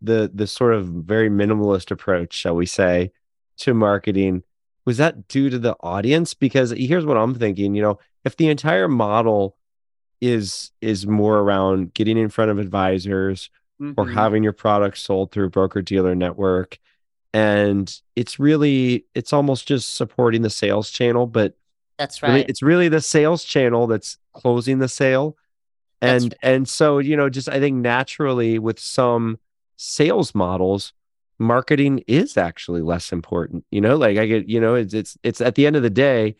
the 0.00 0.30
the 0.34 0.48
sort 0.48 0.74
of 0.74 0.86
very 0.86 1.30
minimalist 1.30 1.92
approach, 1.92 2.34
shall 2.34 2.56
we 2.56 2.66
say, 2.66 3.12
to 3.58 3.74
marketing 3.74 4.42
was 4.84 4.96
that 4.96 5.28
due 5.28 5.50
to 5.50 5.58
the 5.58 5.76
audience 5.80 6.34
because 6.34 6.70
here's 6.70 7.06
what 7.06 7.16
i'm 7.16 7.34
thinking 7.34 7.74
you 7.74 7.82
know 7.82 7.98
if 8.24 8.36
the 8.36 8.48
entire 8.48 8.88
model 8.88 9.56
is 10.20 10.70
is 10.80 11.06
more 11.06 11.38
around 11.38 11.92
getting 11.94 12.16
in 12.16 12.28
front 12.28 12.50
of 12.50 12.58
advisors 12.58 13.50
mm-hmm. 13.80 14.00
or 14.00 14.08
having 14.08 14.42
your 14.42 14.52
product 14.52 14.98
sold 14.98 15.32
through 15.32 15.50
broker 15.50 15.82
dealer 15.82 16.14
network 16.14 16.78
and 17.34 18.00
it's 18.16 18.38
really 18.38 19.04
it's 19.14 19.32
almost 19.32 19.66
just 19.66 19.94
supporting 19.94 20.42
the 20.42 20.50
sales 20.50 20.90
channel 20.90 21.26
but 21.26 21.56
that's 21.98 22.22
right 22.22 22.28
really, 22.30 22.44
it's 22.48 22.62
really 22.62 22.88
the 22.88 23.00
sales 23.00 23.44
channel 23.44 23.86
that's 23.86 24.18
closing 24.32 24.78
the 24.78 24.88
sale 24.88 25.36
and 26.00 26.24
right. 26.24 26.34
and 26.42 26.68
so 26.68 26.98
you 26.98 27.16
know 27.16 27.28
just 27.28 27.48
i 27.48 27.58
think 27.58 27.76
naturally 27.76 28.58
with 28.58 28.78
some 28.78 29.38
sales 29.76 30.34
models 30.34 30.92
marketing 31.42 32.04
is 32.06 32.36
actually 32.36 32.82
less 32.82 33.12
important. 33.12 33.64
You 33.70 33.80
know, 33.80 33.96
like 33.96 34.18
I 34.18 34.26
get, 34.26 34.48
you 34.48 34.60
know, 34.60 34.74
it's 34.74 34.94
it's 34.94 35.16
it's 35.22 35.40
at 35.40 35.54
the 35.54 35.66
end 35.66 35.76
of 35.76 35.82
the 35.82 35.90
day, 35.90 36.36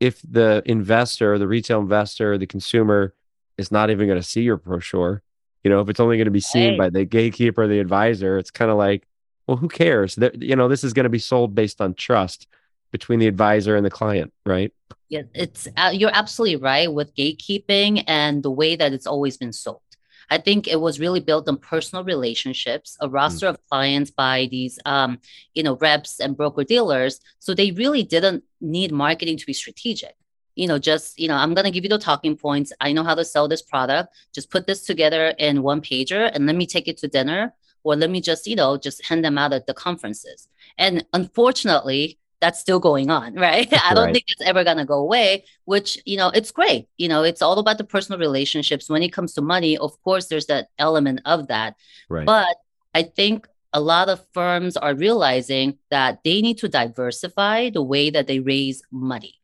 if 0.00 0.20
the 0.22 0.62
investor, 0.66 1.38
the 1.38 1.48
retail 1.48 1.80
investor, 1.80 2.38
the 2.38 2.46
consumer 2.46 3.14
is 3.58 3.70
not 3.70 3.90
even 3.90 4.06
going 4.06 4.20
to 4.20 4.26
see 4.26 4.42
your 4.42 4.56
brochure, 4.56 5.22
you 5.62 5.70
know, 5.70 5.80
if 5.80 5.88
it's 5.88 6.00
only 6.00 6.16
going 6.16 6.26
to 6.26 6.30
be 6.30 6.40
seen 6.40 6.72
hey. 6.72 6.78
by 6.78 6.90
the 6.90 7.04
gatekeeper, 7.04 7.66
the 7.66 7.78
advisor, 7.78 8.38
it's 8.38 8.50
kind 8.50 8.70
of 8.70 8.78
like, 8.78 9.06
well, 9.46 9.56
who 9.56 9.68
cares? 9.68 10.14
That 10.16 10.40
you 10.40 10.56
know, 10.56 10.68
this 10.68 10.84
is 10.84 10.92
going 10.92 11.04
to 11.04 11.10
be 11.10 11.18
sold 11.18 11.54
based 11.54 11.80
on 11.80 11.94
trust 11.94 12.46
between 12.92 13.18
the 13.18 13.26
advisor 13.26 13.76
and 13.76 13.84
the 13.84 13.90
client, 13.90 14.32
right? 14.46 14.72
Yeah, 15.08 15.22
it's 15.34 15.68
uh, 15.76 15.90
you're 15.92 16.14
absolutely 16.14 16.56
right 16.56 16.92
with 16.92 17.14
gatekeeping 17.14 18.04
and 18.06 18.42
the 18.42 18.50
way 18.50 18.76
that 18.76 18.92
it's 18.92 19.06
always 19.06 19.36
been 19.36 19.52
sold. 19.52 19.82
I 20.30 20.38
think 20.38 20.68
it 20.68 20.80
was 20.80 21.00
really 21.00 21.20
built 21.20 21.48
on 21.48 21.56
personal 21.56 22.04
relationships, 22.04 22.96
a 23.00 23.08
roster 23.08 23.46
mm. 23.46 23.50
of 23.50 23.66
clients 23.68 24.10
by 24.12 24.48
these, 24.50 24.78
um, 24.86 25.18
you 25.54 25.62
know, 25.62 25.76
reps 25.76 26.20
and 26.20 26.36
broker 26.36 26.64
dealers. 26.64 27.20
So 27.40 27.52
they 27.52 27.72
really 27.72 28.04
didn't 28.04 28.44
need 28.60 28.92
marketing 28.92 29.36
to 29.38 29.46
be 29.46 29.52
strategic. 29.52 30.14
You 30.54 30.68
know, 30.68 30.78
just 30.78 31.18
you 31.18 31.26
know, 31.26 31.36
I'm 31.36 31.54
gonna 31.54 31.70
give 31.70 31.84
you 31.84 31.90
the 31.90 31.98
talking 31.98 32.36
points. 32.36 32.72
I 32.80 32.92
know 32.92 33.02
how 33.02 33.14
to 33.14 33.24
sell 33.24 33.48
this 33.48 33.62
product. 33.62 34.14
Just 34.32 34.50
put 34.50 34.66
this 34.66 34.82
together 34.82 35.34
in 35.38 35.62
one 35.62 35.80
pager 35.80 36.30
and 36.32 36.46
let 36.46 36.56
me 36.56 36.66
take 36.66 36.86
it 36.86 36.98
to 36.98 37.08
dinner, 37.08 37.54
or 37.82 37.96
let 37.96 38.10
me 38.10 38.20
just 38.20 38.46
you 38.46 38.56
know 38.56 38.76
just 38.76 39.04
hand 39.06 39.24
them 39.24 39.38
out 39.38 39.52
at 39.52 39.66
the 39.66 39.74
conferences. 39.74 40.48
And 40.76 41.06
unfortunately, 41.12 42.18
that's 42.40 42.58
still 42.58 42.80
going 42.80 43.10
on, 43.10 43.34
right? 43.46 43.68
I 43.72 43.94
don't 43.94 44.06
right. 44.06 44.14
think 44.14 44.26
it's 44.28 44.42
ever 44.42 44.64
gonna 44.64 44.84
go 44.84 44.98
away, 44.98 45.44
which, 45.64 45.98
you 46.04 46.16
know, 46.16 46.28
it's 46.28 46.50
great. 46.50 46.88
You 46.98 47.08
know, 47.08 47.22
it's 47.22 47.42
all 47.42 47.58
about 47.58 47.78
the 47.78 47.84
personal 47.84 48.18
relationships. 48.18 48.88
When 48.88 49.02
it 49.02 49.12
comes 49.12 49.34
to 49.34 49.42
money, 49.42 49.76
of 49.78 50.00
course, 50.02 50.26
there's 50.26 50.46
that 50.46 50.68
element 50.78 51.20
of 51.24 51.48
that. 51.48 51.76
Right. 52.08 52.26
But 52.26 52.56
I 52.94 53.04
think 53.04 53.46
a 53.72 53.80
lot 53.80 54.08
of 54.08 54.24
firms 54.32 54.76
are 54.76 54.94
realizing 54.94 55.78
that 55.90 56.20
they 56.24 56.40
need 56.42 56.58
to 56.58 56.68
diversify 56.68 57.70
the 57.70 57.82
way 57.82 58.10
that 58.10 58.26
they 58.26 58.40
raise 58.40 58.82
money. 58.90 59.34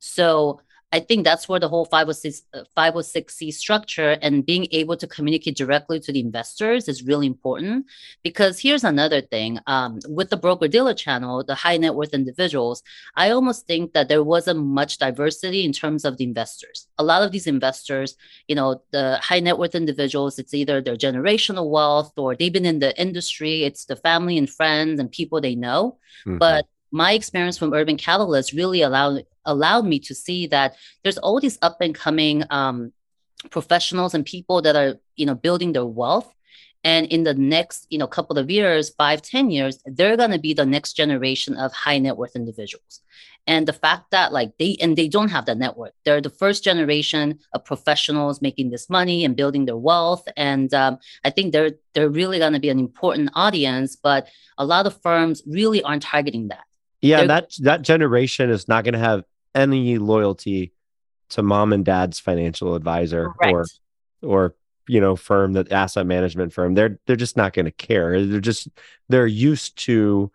So 0.00 0.60
I 0.90 1.00
think 1.00 1.24
that's 1.24 1.48
where 1.48 1.60
the 1.60 1.68
whole 1.68 1.84
506, 1.84 2.44
506c 2.76 3.48
uh, 3.48 3.52
structure 3.52 4.16
and 4.22 4.44
being 4.44 4.66
able 4.70 4.96
to 4.96 5.06
communicate 5.06 5.56
directly 5.56 6.00
to 6.00 6.12
the 6.12 6.20
investors 6.20 6.88
is 6.88 7.02
really 7.02 7.26
important. 7.26 7.84
Because 8.22 8.58
here's 8.58 8.84
another 8.84 9.20
thing 9.20 9.58
um, 9.66 9.98
with 10.08 10.30
the 10.30 10.38
broker 10.38 10.66
dealer 10.66 10.94
channel, 10.94 11.44
the 11.44 11.54
high 11.54 11.76
net 11.76 11.94
worth 11.94 12.14
individuals, 12.14 12.82
I 13.16 13.30
almost 13.30 13.66
think 13.66 13.92
that 13.92 14.08
there 14.08 14.24
wasn't 14.24 14.60
much 14.60 14.96
diversity 14.96 15.64
in 15.64 15.72
terms 15.72 16.06
of 16.06 16.16
the 16.16 16.24
investors. 16.24 16.88
A 16.96 17.04
lot 17.04 17.22
of 17.22 17.32
these 17.32 17.46
investors, 17.46 18.16
you 18.46 18.54
know, 18.54 18.80
the 18.90 19.18
high 19.22 19.40
net 19.40 19.58
worth 19.58 19.74
individuals, 19.74 20.38
it's 20.38 20.54
either 20.54 20.80
their 20.80 20.96
generational 20.96 21.68
wealth 21.68 22.12
or 22.16 22.34
they've 22.34 22.52
been 22.52 22.64
in 22.64 22.78
the 22.78 22.98
industry, 22.98 23.64
it's 23.64 23.84
the 23.84 23.96
family 23.96 24.38
and 24.38 24.48
friends 24.48 25.00
and 25.00 25.12
people 25.12 25.40
they 25.40 25.54
know. 25.54 25.98
Mm-hmm. 26.24 26.38
But 26.38 26.66
my 26.90 27.12
experience 27.12 27.58
from 27.58 27.72
Urban 27.72 27.96
Catalyst 27.96 28.52
really 28.52 28.82
allowed 28.82 29.24
allowed 29.44 29.86
me 29.86 29.98
to 29.98 30.14
see 30.14 30.46
that 30.46 30.76
there's 31.02 31.18
all 31.18 31.40
these 31.40 31.58
up 31.62 31.80
and 31.80 31.94
coming 31.94 32.44
um, 32.50 32.92
professionals 33.50 34.14
and 34.14 34.24
people 34.24 34.62
that 34.62 34.76
are 34.76 34.98
you 35.16 35.26
know 35.26 35.34
building 35.34 35.72
their 35.72 35.86
wealth. 35.86 36.32
And 36.84 37.06
in 37.08 37.24
the 37.24 37.34
next 37.34 37.86
you 37.90 37.98
know 37.98 38.06
couple 38.06 38.38
of 38.38 38.50
years 38.50 38.90
five 38.90 39.20
ten 39.20 39.50
years 39.50 39.82
they're 39.84 40.16
going 40.16 40.30
to 40.30 40.38
be 40.38 40.54
the 40.54 40.66
next 40.66 40.92
generation 40.94 41.56
of 41.56 41.72
high 41.72 41.98
net 41.98 42.16
worth 42.16 42.36
individuals. 42.36 43.02
And 43.46 43.66
the 43.66 43.72
fact 43.72 44.10
that 44.10 44.32
like 44.32 44.52
they 44.58 44.76
and 44.80 44.96
they 44.96 45.08
don't 45.08 45.30
have 45.30 45.46
that 45.46 45.58
network. 45.58 45.94
They're 46.04 46.20
the 46.20 46.30
first 46.30 46.62
generation 46.62 47.40
of 47.52 47.64
professionals 47.64 48.42
making 48.42 48.70
this 48.70 48.88
money 48.90 49.24
and 49.24 49.34
building 49.34 49.64
their 49.64 49.76
wealth. 49.76 50.26
And 50.36 50.72
um, 50.72 50.98
i 51.24 51.30
think 51.30 51.52
they're 51.52 51.72
they're 51.94 52.10
really 52.10 52.38
going 52.38 52.52
to 52.52 52.60
be 52.60 52.70
an 52.70 52.78
important 52.78 53.30
audience 53.34 53.96
but 53.96 54.28
a 54.56 54.64
lot 54.64 54.86
of 54.86 55.00
firms 55.02 55.42
really 55.46 55.82
aren't 55.82 56.02
targeting 56.02 56.48
that 56.48 56.64
yeah, 57.00 57.24
that 57.26 57.52
that 57.60 57.82
generation 57.82 58.50
is 58.50 58.68
not 58.68 58.84
going 58.84 58.94
to 58.94 58.98
have 58.98 59.24
any 59.54 59.98
loyalty 59.98 60.72
to 61.30 61.42
mom 61.42 61.72
and 61.72 61.84
dad's 61.84 62.18
financial 62.18 62.74
advisor 62.74 63.32
right. 63.40 63.52
or 63.52 63.64
or 64.22 64.54
you 64.88 65.00
know 65.00 65.14
firm 65.14 65.52
that 65.52 65.70
asset 65.70 66.06
management 66.06 66.52
firm. 66.52 66.74
They're 66.74 66.98
they're 67.06 67.16
just 67.16 67.36
not 67.36 67.52
going 67.52 67.66
to 67.66 67.72
care. 67.72 68.24
They're 68.24 68.40
just 68.40 68.68
they're 69.08 69.26
used 69.26 69.78
to 69.84 70.32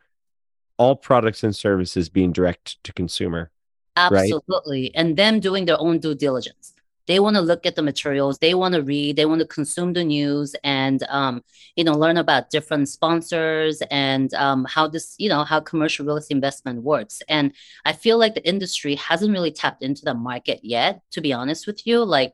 all 0.77 0.96
products 0.96 1.43
and 1.43 1.55
services 1.55 2.10
being 2.10 2.32
direct 2.32 2.84
to 2.84 2.93
consumer. 2.93 3.51
Absolutely. 3.96 4.82
Right? 4.84 4.91
And 4.96 5.15
them 5.17 5.39
doing 5.39 5.65
their 5.65 5.79
own 5.79 6.00
due 6.00 6.15
diligence 6.15 6.74
they 7.08 7.20
want 7.20 7.36
to 7.36 7.42
look 7.42 7.66
at 7.66 7.76
the 7.76 7.82
materials 7.82 8.38
they 8.40 8.54
want 8.54 8.74
to 8.74 8.82
read 8.82 9.16
they 9.16 9.26
want 9.26 9.40
to 9.40 9.48
consume 9.48 9.94
the 9.94 10.04
news 10.04 10.56
and 10.64 11.04
um, 11.10 11.44
you 11.76 11.84
know 11.84 11.94
learn 11.94 12.18
about 12.18 12.50
different 12.50 12.88
sponsors 12.90 13.82
and 13.92 14.34
um, 14.36 14.66
how 14.66 14.88
this 14.88 15.16
you 15.18 15.30
know 15.30 15.44
how 15.44 15.60
commercial 15.60 16.06
real 16.06 16.18
estate 16.18 16.36
investment 16.36 16.82
works. 16.84 17.22
And 17.28 17.54
i 17.86 17.94
feel 17.94 18.18
like 18.18 18.36
the 18.36 18.48
industry 18.48 18.96
hasn't 18.96 19.32
really 19.32 19.52
tapped 19.52 19.84
into 19.84 20.04
the 20.06 20.14
market 20.14 20.60
yet 20.64 21.02
to 21.12 21.22
be 21.22 21.34
honest 21.34 21.68
with 21.68 21.86
you. 21.88 22.04
Like 22.04 22.34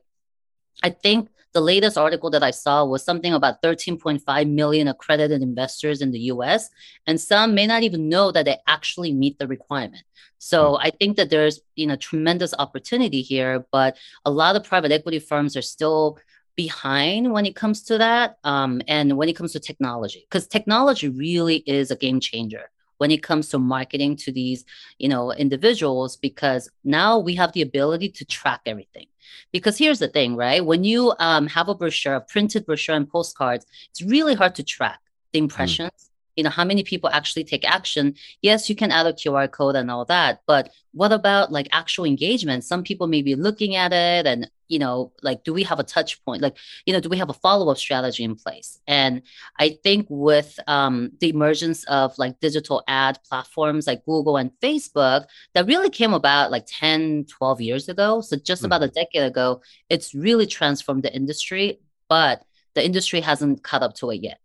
i 0.82 0.90
think 0.90 1.28
the 1.52 1.60
latest 1.60 1.98
article 1.98 2.30
that 2.30 2.42
I 2.42 2.50
saw 2.50 2.84
was 2.84 3.04
something 3.04 3.34
about 3.34 3.62
13.5 3.62 4.50
million 4.50 4.88
accredited 4.88 5.42
investors 5.42 6.00
in 6.00 6.12
the 6.12 6.20
US, 6.32 6.70
and 7.06 7.20
some 7.20 7.54
may 7.54 7.66
not 7.66 7.82
even 7.82 8.08
know 8.08 8.30
that 8.32 8.44
they 8.44 8.58
actually 8.66 9.12
meet 9.12 9.38
the 9.38 9.48
requirement. 9.48 10.04
So 10.38 10.70
hmm. 10.70 10.76
I 10.80 10.90
think 10.90 11.16
that 11.16 11.30
there's 11.30 11.60
you 11.76 11.86
know 11.86 11.96
tremendous 11.96 12.54
opportunity 12.58 13.22
here, 13.22 13.66
but 13.72 13.96
a 14.24 14.30
lot 14.30 14.56
of 14.56 14.64
private 14.64 14.92
equity 14.92 15.18
firms 15.18 15.56
are 15.56 15.62
still 15.62 16.18
behind 16.56 17.32
when 17.32 17.46
it 17.46 17.56
comes 17.56 17.82
to 17.84 17.98
that 17.98 18.36
um, 18.44 18.82
and 18.86 19.16
when 19.16 19.28
it 19.28 19.36
comes 19.36 19.52
to 19.52 19.60
technology 19.60 20.26
because 20.28 20.46
technology 20.46 21.08
really 21.08 21.58
is 21.66 21.90
a 21.90 21.96
game 21.96 22.20
changer 22.20 22.70
when 23.00 23.10
it 23.10 23.22
comes 23.22 23.48
to 23.48 23.58
marketing 23.58 24.14
to 24.14 24.30
these 24.30 24.64
you 24.98 25.08
know 25.08 25.32
individuals 25.32 26.16
because 26.16 26.70
now 26.84 27.18
we 27.18 27.34
have 27.34 27.50
the 27.52 27.62
ability 27.62 28.10
to 28.10 28.26
track 28.26 28.60
everything 28.66 29.06
because 29.52 29.78
here's 29.78 30.00
the 30.00 30.08
thing 30.08 30.36
right 30.36 30.66
when 30.66 30.84
you 30.84 31.14
um, 31.18 31.46
have 31.46 31.68
a 31.70 31.74
brochure 31.74 32.16
a 32.16 32.20
printed 32.20 32.66
brochure 32.66 32.94
and 32.94 33.08
postcards 33.08 33.64
it's 33.88 34.02
really 34.02 34.34
hard 34.34 34.54
to 34.54 34.62
track 34.62 35.00
the 35.32 35.38
hmm. 35.38 35.44
impressions 35.44 35.90
mm 35.90 36.06
you 36.36 36.44
know 36.44 36.50
how 36.50 36.64
many 36.64 36.82
people 36.82 37.10
actually 37.10 37.44
take 37.44 37.68
action? 37.68 38.14
Yes 38.42 38.68
you 38.68 38.76
can 38.76 38.90
add 38.90 39.06
a 39.06 39.12
qr 39.12 39.50
code 39.50 39.76
and 39.76 39.90
all 39.90 40.04
that 40.06 40.42
but 40.46 40.70
what 40.92 41.12
about 41.12 41.52
like 41.52 41.68
actual 41.72 42.04
engagement? 42.04 42.64
Some 42.64 42.82
people 42.82 43.06
may 43.06 43.22
be 43.22 43.34
looking 43.34 43.76
at 43.76 43.92
it 43.92 44.26
and 44.26 44.50
you 44.68 44.78
know 44.78 45.12
like 45.22 45.44
do 45.44 45.52
we 45.52 45.62
have 45.64 45.78
a 45.78 45.84
touch 45.84 46.22
point? 46.24 46.42
Like 46.42 46.56
you 46.84 46.92
know 46.92 47.00
do 47.00 47.08
we 47.08 47.18
have 47.18 47.30
a 47.30 47.34
follow-up 47.34 47.78
strategy 47.78 48.24
in 48.24 48.34
place? 48.34 48.80
And 48.86 49.22
i 49.58 49.78
think 49.82 50.06
with 50.08 50.58
um, 50.66 51.12
the 51.20 51.28
emergence 51.28 51.84
of 51.84 52.18
like 52.18 52.40
digital 52.40 52.82
ad 52.88 53.18
platforms 53.28 53.86
like 53.86 54.04
google 54.04 54.36
and 54.36 54.50
facebook 54.62 55.26
that 55.54 55.66
really 55.66 55.90
came 55.90 56.14
about 56.14 56.50
like 56.50 56.64
10 56.66 57.26
12 57.26 57.60
years 57.60 57.88
ago. 57.88 58.20
So 58.20 58.36
just 58.36 58.62
mm-hmm. 58.62 58.66
about 58.66 58.82
a 58.82 58.88
decade 58.88 59.22
ago 59.22 59.62
it's 59.88 60.14
really 60.14 60.46
transformed 60.46 61.02
the 61.02 61.14
industry 61.14 61.80
but 62.08 62.42
the 62.74 62.84
industry 62.84 63.20
hasn't 63.20 63.62
caught 63.62 63.82
up 63.82 63.94
to 63.96 64.10
it 64.10 64.22
yet 64.22 64.40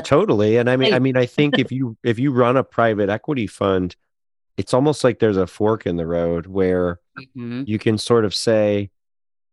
totally. 0.00 0.56
And 0.56 0.70
I 0.70 0.76
mean, 0.76 0.94
I 0.94 0.98
mean, 0.98 1.16
I 1.16 1.26
think 1.26 1.58
if 1.58 1.72
you 1.72 1.96
if 2.02 2.18
you 2.18 2.32
run 2.32 2.56
a 2.56 2.64
private 2.64 3.08
equity 3.08 3.46
fund, 3.46 3.96
it's 4.56 4.74
almost 4.74 5.04
like 5.04 5.18
there's 5.18 5.36
a 5.36 5.46
fork 5.46 5.86
in 5.86 5.96
the 5.96 6.06
road 6.06 6.46
where 6.46 7.00
mm-hmm. 7.18 7.64
you 7.66 7.78
can 7.78 7.98
sort 7.98 8.24
of 8.24 8.34
say, 8.34 8.90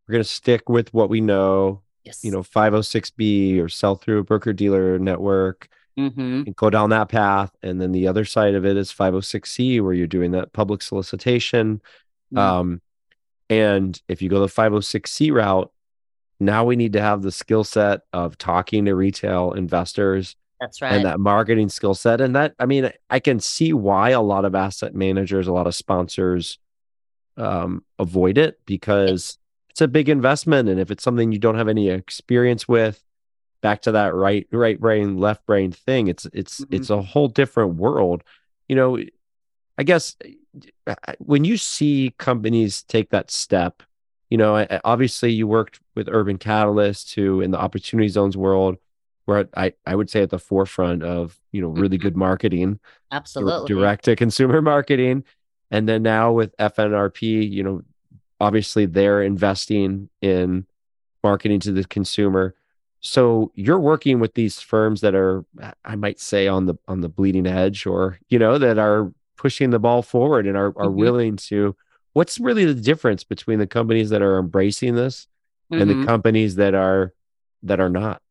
we're 0.07 0.13
going 0.13 0.23
to 0.23 0.29
stick 0.29 0.69
with 0.69 0.93
what 0.93 1.09
we 1.09 1.21
know. 1.21 1.81
Yes. 2.03 2.23
You 2.23 2.31
know, 2.31 2.43
506B 2.43 3.61
or 3.61 3.69
sell 3.69 3.95
through 3.95 4.19
a 4.19 4.23
broker 4.23 4.53
dealer 4.53 4.97
network. 4.99 5.67
Mm-hmm. 5.97 6.43
And 6.45 6.55
go 6.55 6.69
down 6.69 6.91
that 6.91 7.09
path. 7.09 7.51
And 7.61 7.81
then 7.81 7.91
the 7.91 8.07
other 8.07 8.23
side 8.23 8.55
of 8.55 8.65
it 8.65 8.77
is 8.77 8.89
506C, 8.89 9.81
where 9.81 9.91
you're 9.91 10.07
doing 10.07 10.31
that 10.31 10.53
public 10.53 10.81
solicitation. 10.81 11.81
Mm-hmm. 12.33 12.37
Um, 12.37 12.81
and 13.49 14.01
if 14.07 14.21
you 14.21 14.29
go 14.29 14.39
the 14.39 14.47
506C 14.47 15.33
route, 15.33 15.69
now 16.39 16.65
we 16.65 16.75
need 16.75 16.93
to 16.93 17.01
have 17.01 17.21
the 17.21 17.31
skill 17.31 17.63
set 17.63 18.01
of 18.13 18.37
talking 18.37 18.85
to 18.85 18.95
retail 18.95 19.53
investors. 19.53 20.35
That's 20.61 20.81
right. 20.81 20.93
And 20.93 21.05
that 21.05 21.19
marketing 21.19 21.69
skill 21.69 21.93
set. 21.93 22.21
And 22.21 22.35
that, 22.35 22.53
I 22.59 22.65
mean, 22.65 22.91
I 23.09 23.19
can 23.19 23.39
see 23.39 23.73
why 23.73 24.09
a 24.11 24.21
lot 24.21 24.45
of 24.45 24.55
asset 24.55 24.93
managers, 24.93 25.47
a 25.47 25.53
lot 25.53 25.67
of 25.67 25.75
sponsors 25.75 26.59
um, 27.37 27.83
avoid 27.97 28.37
it 28.37 28.59
because 28.65 29.37
it's 29.69 29.81
a 29.81 29.87
big 29.87 30.09
investment. 30.09 30.67
And 30.67 30.79
if 30.79 30.91
it's 30.91 31.03
something 31.03 31.31
you 31.31 31.39
don't 31.39 31.55
have 31.55 31.69
any 31.69 31.89
experience 31.89 32.67
with, 32.67 33.01
back 33.61 33.81
to 33.83 33.91
that 33.93 34.13
right, 34.15 34.47
right 34.51 34.79
brain, 34.79 35.17
left 35.17 35.45
brain 35.45 35.71
thing, 35.71 36.07
it's, 36.07 36.27
it's, 36.33 36.61
mm-hmm. 36.61 36.75
it's 36.75 36.89
a 36.89 37.01
whole 37.01 37.27
different 37.27 37.75
world. 37.75 38.23
You 38.67 38.75
know, 38.75 38.99
I 39.77 39.83
guess 39.83 40.15
when 41.19 41.45
you 41.45 41.55
see 41.57 42.13
companies 42.17 42.83
take 42.83 43.11
that 43.11 43.31
step, 43.31 43.81
you 44.29 44.37
know, 44.37 44.65
obviously 44.83 45.31
you 45.31 45.47
worked 45.47 45.79
with 45.95 46.07
Urban 46.09 46.37
Catalyst 46.37 47.13
who 47.15 47.41
in 47.41 47.51
the 47.51 47.59
opportunity 47.59 48.07
zones 48.09 48.37
world, 48.37 48.77
where 49.25 49.47
I, 49.55 49.73
I 49.85 49.95
would 49.95 50.09
say 50.09 50.21
at 50.21 50.29
the 50.29 50.39
forefront 50.39 51.03
of, 51.03 51.39
you 51.51 51.61
know, 51.61 51.69
really 51.69 51.97
mm-hmm. 51.97 52.03
good 52.03 52.17
marketing. 52.17 52.79
Absolutely. 53.11 53.67
Direct 53.67 54.05
to 54.05 54.15
consumer 54.15 54.61
marketing. 54.61 55.23
And 55.71 55.87
then 55.87 56.03
now 56.03 56.31
with 56.31 56.55
FNRP, 56.57 57.51
you 57.51 57.63
know, 57.63 57.81
obviously 58.39 58.85
they're 58.85 59.21
investing 59.21 60.09
in 60.21 60.65
marketing 61.23 61.59
to 61.61 61.71
the 61.71 61.83
consumer. 61.83 62.55
So 63.01 63.51
you're 63.55 63.79
working 63.79 64.19
with 64.19 64.33
these 64.33 64.59
firms 64.59 65.01
that 65.01 65.15
are, 65.15 65.45
I 65.85 65.95
might 65.95 66.19
say, 66.19 66.47
on 66.47 66.65
the 66.65 66.75
on 66.87 67.01
the 67.01 67.07
bleeding 67.07 67.47
edge, 67.47 67.85
or 67.85 68.19
you 68.27 68.37
know, 68.37 68.57
that 68.57 68.77
are 68.77 69.13
pushing 69.37 69.69
the 69.69 69.79
ball 69.79 70.01
forward 70.01 70.45
and 70.45 70.57
are 70.57 70.67
are 70.67 70.87
mm-hmm. 70.87 70.95
willing 70.99 71.35
to 71.37 71.75
what's 72.19 72.37
really 72.37 72.65
the 72.65 72.73
difference 72.73 73.23
between 73.23 73.59
the 73.59 73.67
companies 73.67 74.09
that 74.09 74.21
are 74.21 74.39
embracing 74.39 74.93
this 74.93 75.27
mm-hmm. 75.71 75.81
and 75.81 75.89
the 75.89 75.95
mm-hmm. 75.95 76.05
companies 76.05 76.55
that 76.55 76.73
are 76.75 77.13
that 77.63 77.79
are 77.79 77.89
not 77.89 78.21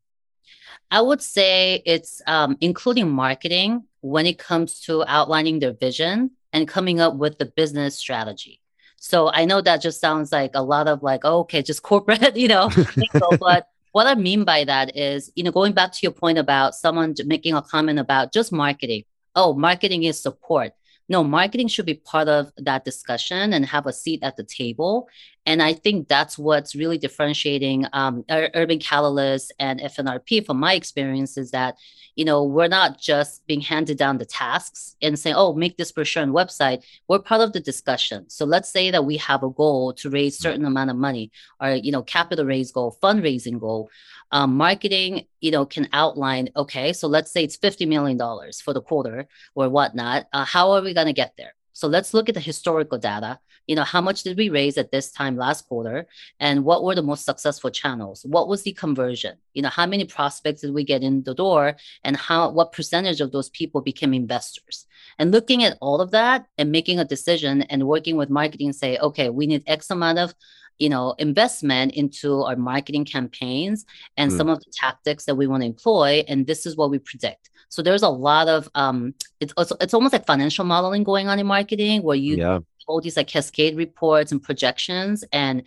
i 0.91 1.01
would 1.01 1.23
say 1.23 1.81
it's 1.87 2.21
um, 2.27 2.55
including 2.61 3.09
marketing 3.09 3.83
when 4.01 4.27
it 4.27 4.37
comes 4.37 4.79
to 4.79 5.03
outlining 5.07 5.57
their 5.57 5.73
vision 5.73 6.29
and 6.53 6.67
coming 6.67 6.99
up 6.99 7.15
with 7.15 7.39
the 7.39 7.45
business 7.45 7.97
strategy 7.97 8.61
So 8.99 9.31
I 9.31 9.45
know 9.45 9.61
that 9.61 9.81
just 9.81 10.01
sounds 10.01 10.31
like 10.31 10.51
a 10.55 10.61
lot 10.61 10.87
of 10.87 11.03
like, 11.03 11.21
oh, 11.23 11.39
okay, 11.39 11.61
just 11.61 11.83
corporate, 11.91 12.35
you 12.35 12.47
know, 12.47 12.69
but 13.39 13.67
what 13.91 14.07
I 14.07 14.15
mean 14.15 14.43
by 14.43 14.65
that 14.65 14.95
is, 14.95 15.31
you 15.35 15.43
know, 15.43 15.51
going 15.51 15.73
back 15.73 15.91
to 15.93 15.99
your 16.03 16.11
point 16.11 16.37
about 16.37 16.75
someone 16.75 17.15
making 17.25 17.55
a 17.55 17.61
comment 17.61 17.99
about 17.99 18.33
just 18.33 18.51
marketing. 18.51 19.03
Oh, 19.35 19.53
marketing 19.53 20.03
is 20.03 20.19
support. 20.19 20.73
No, 21.09 21.23
marketing 21.23 21.67
should 21.67 21.87
be 21.87 21.95
part 21.95 22.27
of 22.27 22.51
that 22.57 22.85
discussion 22.85 23.53
and 23.53 23.65
have 23.65 23.87
a 23.87 23.93
seat 23.93 24.19
at 24.21 24.37
the 24.37 24.43
table. 24.43 25.09
And 25.47 25.63
I 25.63 25.73
think 25.73 26.07
that's 26.07 26.37
what's 26.37 26.75
really 26.75 26.99
differentiating 26.99 27.87
um, 27.93 28.23
Urban 28.29 28.77
Catalyst 28.77 29.51
and 29.57 29.79
FNRP 29.79 30.45
from 30.45 30.59
my 30.59 30.73
experience 30.75 31.37
is 31.37 31.49
that, 31.49 31.75
you 32.15 32.25
know, 32.25 32.43
we're 32.43 32.67
not 32.67 32.99
just 32.99 33.47
being 33.47 33.61
handed 33.61 33.97
down 33.97 34.19
the 34.19 34.25
tasks 34.25 34.95
and 35.01 35.17
saying, 35.17 35.35
oh, 35.35 35.53
make 35.53 35.77
this 35.77 35.91
brochure 35.91 36.21
and 36.21 36.33
website. 36.33 36.83
We're 37.07 37.17
part 37.17 37.41
of 37.41 37.53
the 37.53 37.59
discussion. 37.59 38.29
So 38.29 38.45
let's 38.45 38.69
say 38.69 38.91
that 38.91 39.05
we 39.05 39.17
have 39.17 39.41
a 39.41 39.49
goal 39.49 39.93
to 39.93 40.09
raise 40.11 40.37
certain 40.37 40.65
amount 40.65 40.91
of 40.91 40.97
money 40.97 41.31
or, 41.59 41.71
you 41.71 41.91
know, 41.91 42.03
capital 42.03 42.45
raise 42.45 42.71
goal, 42.71 42.99
fundraising 43.01 43.59
goal. 43.59 43.89
Um, 44.31 44.55
marketing, 44.57 45.25
you 45.41 45.51
know, 45.51 45.65
can 45.65 45.87
outline, 45.93 46.49
okay, 46.55 46.93
so 46.93 47.07
let's 47.07 47.31
say 47.31 47.43
it's 47.43 47.57
$50 47.57 47.87
million 47.87 48.17
for 48.63 48.73
the 48.73 48.81
quarter 48.81 49.27
or 49.55 49.69
whatnot. 49.69 50.27
Uh, 50.31 50.45
how 50.45 50.71
are 50.71 50.81
we 50.81 50.93
going 50.93 51.07
to 51.07 51.13
get 51.13 51.33
there? 51.37 51.53
So 51.73 51.87
let's 51.87 52.13
look 52.13 52.27
at 52.27 52.35
the 52.35 52.41
historical 52.41 52.97
data. 52.97 53.39
You 53.65 53.75
know, 53.75 53.83
how 53.83 54.01
much 54.01 54.23
did 54.23 54.35
we 54.35 54.49
raise 54.49 54.77
at 54.77 54.91
this 54.91 55.11
time 55.11 55.37
last 55.37 55.67
quarter? 55.67 56.07
And 56.39 56.65
what 56.65 56.83
were 56.83 56.95
the 56.95 57.03
most 57.03 57.23
successful 57.23 57.69
channels? 57.69 58.25
What 58.25 58.49
was 58.49 58.63
the 58.63 58.73
conversion? 58.73 59.37
You 59.53 59.61
know, 59.61 59.69
how 59.69 59.85
many 59.85 60.05
prospects 60.05 60.61
did 60.61 60.73
we 60.73 60.83
get 60.83 61.03
in 61.03 61.23
the 61.23 61.35
door? 61.35 61.77
And 62.03 62.17
how 62.17 62.49
what 62.49 62.73
percentage 62.73 63.21
of 63.21 63.31
those 63.31 63.49
people 63.49 63.79
became 63.79 64.13
investors? 64.13 64.87
And 65.19 65.31
looking 65.31 65.63
at 65.63 65.77
all 65.79 66.01
of 66.01 66.11
that 66.11 66.47
and 66.57 66.71
making 66.71 66.99
a 66.99 67.05
decision 67.05 67.61
and 67.61 67.87
working 67.87 68.17
with 68.17 68.29
marketing, 68.29 68.73
say, 68.73 68.97
okay, 68.97 69.29
we 69.29 69.47
need 69.47 69.63
X 69.65 69.89
amount 69.89 70.19
of 70.19 70.33
you 70.79 70.89
know 70.89 71.13
investment 71.19 71.93
into 71.93 72.41
our 72.43 72.55
marketing 72.55 73.05
campaigns 73.05 73.85
and 74.17 74.31
mm. 74.31 74.37
some 74.37 74.49
of 74.49 74.59
the 74.59 74.71
tactics 74.71 75.25
that 75.25 75.35
we 75.35 75.45
want 75.45 75.61
to 75.61 75.67
employ 75.67 76.23
and 76.27 76.47
this 76.47 76.65
is 76.65 76.75
what 76.75 76.89
we 76.89 76.97
predict 76.97 77.49
so 77.67 77.81
there's 77.81 78.03
a 78.03 78.09
lot 78.09 78.47
of 78.47 78.67
um 78.75 79.13
it's 79.39 79.53
also, 79.57 79.75
it's 79.81 79.93
almost 79.93 80.13
like 80.13 80.25
financial 80.25 80.65
modeling 80.65 81.03
going 81.03 81.27
on 81.27 81.37
in 81.37 81.45
marketing 81.45 82.01
where 82.01 82.15
you 82.15 82.37
yeah. 82.37 82.59
all 82.87 83.01
these 83.01 83.17
like 83.17 83.27
cascade 83.27 83.77
reports 83.77 84.31
and 84.31 84.41
projections 84.41 85.23
and 85.31 85.63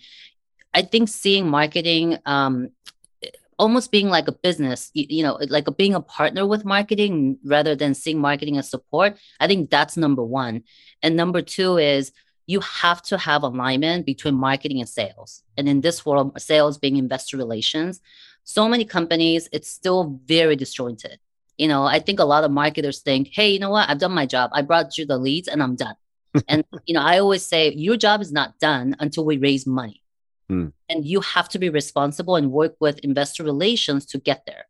i 0.74 0.82
think 0.82 1.08
seeing 1.08 1.48
marketing 1.48 2.18
um 2.26 2.70
almost 3.58 3.92
being 3.92 4.08
like 4.08 4.26
a 4.28 4.32
business 4.32 4.90
you, 4.94 5.06
you 5.08 5.22
know 5.22 5.38
like 5.48 5.68
a, 5.68 5.72
being 5.72 5.94
a 5.94 6.00
partner 6.00 6.46
with 6.46 6.64
marketing 6.64 7.38
rather 7.44 7.76
than 7.76 7.94
seeing 7.94 8.18
marketing 8.18 8.56
as 8.56 8.68
support 8.68 9.16
i 9.40 9.46
think 9.46 9.70
that's 9.70 9.96
number 9.96 10.24
one 10.24 10.62
and 11.02 11.14
number 11.16 11.42
two 11.42 11.76
is 11.76 12.12
you 12.46 12.60
have 12.60 13.02
to 13.02 13.18
have 13.18 13.42
alignment 13.42 14.06
between 14.06 14.34
marketing 14.34 14.80
and 14.80 14.88
sales. 14.88 15.42
And 15.56 15.68
in 15.68 15.80
this 15.80 16.04
world, 16.04 16.40
sales 16.40 16.78
being 16.78 16.96
investor 16.96 17.36
relations, 17.36 18.00
so 18.44 18.68
many 18.68 18.84
companies, 18.84 19.48
it's 19.52 19.68
still 19.68 20.20
very 20.24 20.56
disjointed. 20.56 21.18
You 21.58 21.68
know, 21.68 21.84
I 21.84 22.00
think 22.00 22.18
a 22.18 22.24
lot 22.24 22.44
of 22.44 22.50
marketers 22.50 23.00
think, 23.00 23.28
hey, 23.32 23.50
you 23.50 23.58
know 23.58 23.70
what? 23.70 23.88
I've 23.88 23.98
done 23.98 24.12
my 24.12 24.26
job. 24.26 24.50
I 24.52 24.62
brought 24.62 24.98
you 24.98 25.06
the 25.06 25.18
leads 25.18 25.48
and 25.48 25.62
I'm 25.62 25.76
done. 25.76 25.94
and, 26.48 26.64
you 26.86 26.94
know, 26.94 27.02
I 27.02 27.18
always 27.18 27.44
say 27.44 27.72
your 27.74 27.96
job 27.96 28.20
is 28.22 28.32
not 28.32 28.58
done 28.58 28.96
until 28.98 29.24
we 29.24 29.36
raise 29.36 29.66
money. 29.66 30.02
Hmm. 30.48 30.68
And 30.88 31.04
you 31.04 31.20
have 31.20 31.48
to 31.50 31.58
be 31.58 31.68
responsible 31.68 32.36
and 32.36 32.50
work 32.50 32.74
with 32.80 32.98
investor 33.00 33.44
relations 33.44 34.06
to 34.06 34.18
get 34.18 34.44
there. 34.46 34.66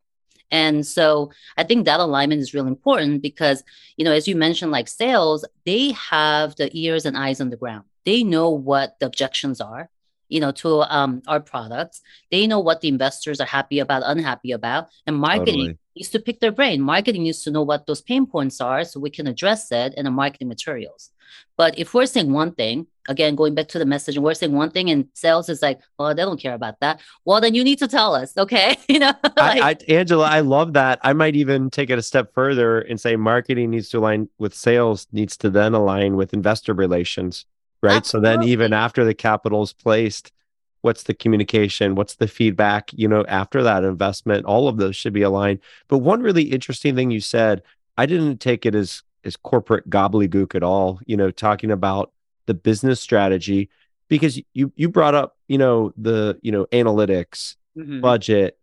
And 0.52 0.86
so 0.86 1.32
I 1.56 1.64
think 1.64 1.86
that 1.86 1.98
alignment 1.98 2.42
is 2.42 2.52
really 2.52 2.68
important 2.68 3.22
because, 3.22 3.64
you 3.96 4.04
know, 4.04 4.12
as 4.12 4.28
you 4.28 4.36
mentioned, 4.36 4.70
like 4.70 4.86
sales, 4.86 5.44
they 5.64 5.92
have 5.92 6.54
the 6.56 6.70
ears 6.78 7.06
and 7.06 7.16
eyes 7.16 7.40
on 7.40 7.48
the 7.48 7.56
ground. 7.56 7.84
They 8.04 8.22
know 8.22 8.50
what 8.50 8.98
the 9.00 9.06
objections 9.06 9.60
are, 9.62 9.88
you 10.28 10.40
know, 10.40 10.52
to 10.52 10.82
um, 10.82 11.22
our 11.26 11.40
products. 11.40 12.02
They 12.30 12.46
know 12.46 12.60
what 12.60 12.82
the 12.82 12.88
investors 12.88 13.40
are 13.40 13.46
happy 13.46 13.78
about, 13.78 14.02
unhappy 14.04 14.52
about. 14.52 14.88
And 15.06 15.16
marketing 15.16 15.54
totally. 15.54 15.78
Needs 15.96 16.08
to 16.10 16.18
pick 16.18 16.40
their 16.40 16.52
brain. 16.52 16.80
Marketing 16.80 17.24
needs 17.24 17.42
to 17.42 17.50
know 17.50 17.62
what 17.62 17.86
those 17.86 18.00
pain 18.00 18.26
points 18.26 18.60
are 18.60 18.84
so 18.84 19.00
we 19.00 19.10
can 19.10 19.26
address 19.26 19.70
it 19.72 19.94
in 19.96 20.04
the 20.04 20.10
marketing 20.10 20.48
materials. 20.48 21.10
But 21.56 21.78
if 21.78 21.94
we're 21.94 22.06
saying 22.06 22.32
one 22.32 22.52
thing, 22.52 22.86
again, 23.08 23.34
going 23.34 23.54
back 23.54 23.68
to 23.68 23.78
the 23.78 23.86
message, 23.86 24.16
and 24.16 24.24
we're 24.24 24.34
saying 24.34 24.52
one 24.52 24.70
thing, 24.70 24.90
and 24.90 25.08
sales 25.14 25.48
is 25.48 25.62
like, 25.62 25.80
well, 25.98 26.14
they 26.14 26.22
don't 26.22 26.40
care 26.40 26.54
about 26.54 26.80
that. 26.80 27.00
Well, 27.24 27.40
then 27.40 27.54
you 27.54 27.64
need 27.64 27.78
to 27.78 27.88
tell 27.88 28.14
us, 28.14 28.36
okay? 28.36 28.76
you 28.88 28.98
know, 28.98 29.12
like- 29.36 29.62
I, 29.62 29.70
I, 29.70 29.76
Angela, 29.88 30.26
I 30.26 30.40
love 30.40 30.74
that. 30.74 30.98
I 31.02 31.12
might 31.12 31.36
even 31.36 31.70
take 31.70 31.90
it 31.90 31.98
a 31.98 32.02
step 32.02 32.32
further 32.34 32.80
and 32.80 33.00
say 33.00 33.16
marketing 33.16 33.70
needs 33.70 33.88
to 33.90 33.98
align 33.98 34.28
with 34.38 34.54
sales, 34.54 35.06
needs 35.12 35.36
to 35.38 35.50
then 35.50 35.74
align 35.74 36.16
with 36.16 36.32
investor 36.32 36.74
relations, 36.74 37.46
right? 37.82 37.96
Absolutely. 37.96 38.30
So 38.30 38.36
then, 38.36 38.48
even 38.48 38.72
after 38.72 39.04
the 39.04 39.14
capital 39.14 39.62
is 39.62 39.72
placed, 39.72 40.32
what's 40.82 41.04
the 41.04 41.14
communication 41.14 41.94
what's 41.94 42.16
the 42.16 42.28
feedback 42.28 42.90
you 42.92 43.08
know 43.08 43.24
after 43.26 43.62
that 43.62 43.82
investment 43.82 44.44
all 44.44 44.68
of 44.68 44.76
those 44.76 44.94
should 44.94 45.12
be 45.12 45.22
aligned 45.22 45.58
but 45.88 45.98
one 45.98 46.22
really 46.22 46.44
interesting 46.44 46.94
thing 46.94 47.10
you 47.10 47.20
said 47.20 47.62
i 47.96 48.06
didn't 48.06 48.38
take 48.38 48.66
it 48.66 48.74
as 48.74 49.02
as 49.24 49.36
corporate 49.36 49.88
gobbledygook 49.88 50.54
at 50.54 50.62
all, 50.62 51.00
you 51.06 51.16
know, 51.16 51.30
talking 51.30 51.70
about 51.70 52.12
the 52.46 52.54
business 52.54 53.00
strategy 53.00 53.70
because 54.08 54.40
you 54.52 54.72
you 54.76 54.88
brought 54.88 55.14
up, 55.14 55.36
you 55.48 55.58
know, 55.58 55.92
the, 55.96 56.38
you 56.42 56.52
know, 56.52 56.66
analytics, 56.66 57.56
mm-hmm. 57.76 58.00
budget, 58.00 58.58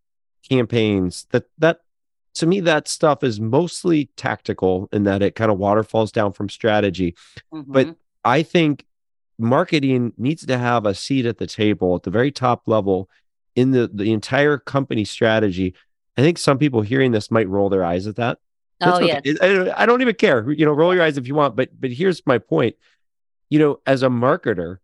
campaigns, 0.48 1.26
that 1.32 1.46
that 1.58 1.82
to 2.36 2.46
me 2.46 2.60
that 2.62 2.88
stuff 2.88 3.24
is 3.24 3.40
mostly 3.40 4.10
tactical 4.16 4.88
in 4.92 5.04
that 5.04 5.22
it 5.22 5.36
kind 5.36 5.52
of 5.52 5.58
waterfalls 5.58 6.12
down 6.12 6.34
from 6.34 6.50
strategy. 6.50 7.16
Mm-hmm. 7.54 7.72
But 7.72 7.96
I 8.24 8.44
think 8.44 8.86
marketing 9.40 10.14
needs 10.18 10.46
to 10.46 10.58
have 10.58 10.86
a 10.86 10.94
seat 10.94 11.26
at 11.26 11.38
the 11.38 11.48
table 11.48 11.96
at 11.96 12.04
the 12.04 12.12
very 12.12 12.32
top 12.32 12.64
level 12.68 13.10
in 13.56 13.72
the 13.72 13.90
the 13.94 14.12
entire 14.12 14.58
company 14.58 15.06
strategy. 15.06 15.74
I 16.18 16.22
think 16.22 16.38
some 16.38 16.58
people 16.58 16.82
hearing 16.82 17.12
this 17.12 17.32
might 17.32 17.48
roll 17.48 17.70
their 17.70 17.84
eyes 17.84 18.06
at 18.06 18.18
that 18.18 18.40
oh 18.82 19.00
yeah. 19.00 19.20
I, 19.42 19.84
I 19.84 19.86
don't 19.86 20.02
even 20.02 20.16
care. 20.16 20.50
You 20.52 20.66
know, 20.66 20.72
roll 20.72 20.94
your 20.94 21.04
eyes 21.04 21.18
if 21.18 21.28
you 21.28 21.36
want. 21.36 21.56
But 21.56 21.70
but 21.80 21.92
here's 21.92 22.26
my 22.26 22.38
point. 22.38 22.76
You 23.50 23.60
know, 23.60 23.80
as 23.86 24.04
a 24.04 24.10
marketer, 24.10 24.78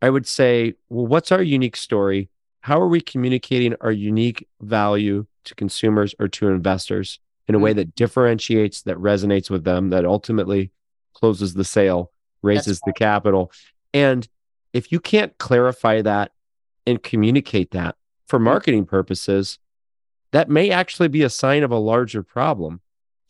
I 0.00 0.10
would 0.10 0.26
say, 0.26 0.74
well, 0.88 1.06
what's 1.06 1.32
our 1.32 1.42
unique 1.42 1.76
story? 1.76 2.30
How 2.60 2.80
are 2.80 2.88
we 2.88 3.00
communicating 3.00 3.74
our 3.80 3.92
unique 3.92 4.48
value 4.60 5.26
to 5.44 5.54
consumers 5.54 6.14
or 6.18 6.28
to 6.28 6.48
investors 6.48 7.18
in 7.46 7.54
a 7.54 7.58
way 7.58 7.72
mm-hmm. 7.72 7.78
that 7.78 7.94
differentiates, 7.94 8.82
that 8.82 8.96
resonates 8.96 9.50
with 9.50 9.64
them, 9.64 9.90
that 9.90 10.06
ultimately 10.06 10.70
closes 11.12 11.54
the 11.54 11.64
sale, 11.64 12.10
raises 12.42 12.80
right. 12.86 12.92
the 12.92 12.98
capital? 12.98 13.52
And 13.94 14.28
if 14.72 14.92
you 14.92 15.00
can't 15.00 15.36
clarify 15.38 16.02
that 16.02 16.32
and 16.86 17.02
communicate 17.02 17.70
that 17.70 17.96
for 18.26 18.38
mm-hmm. 18.38 18.44
marketing 18.44 18.86
purposes, 18.86 19.58
that 20.32 20.50
may 20.50 20.70
actually 20.70 21.08
be 21.08 21.22
a 21.22 21.30
sign 21.30 21.62
of 21.62 21.70
a 21.70 21.78
larger 21.78 22.22
problem 22.22 22.80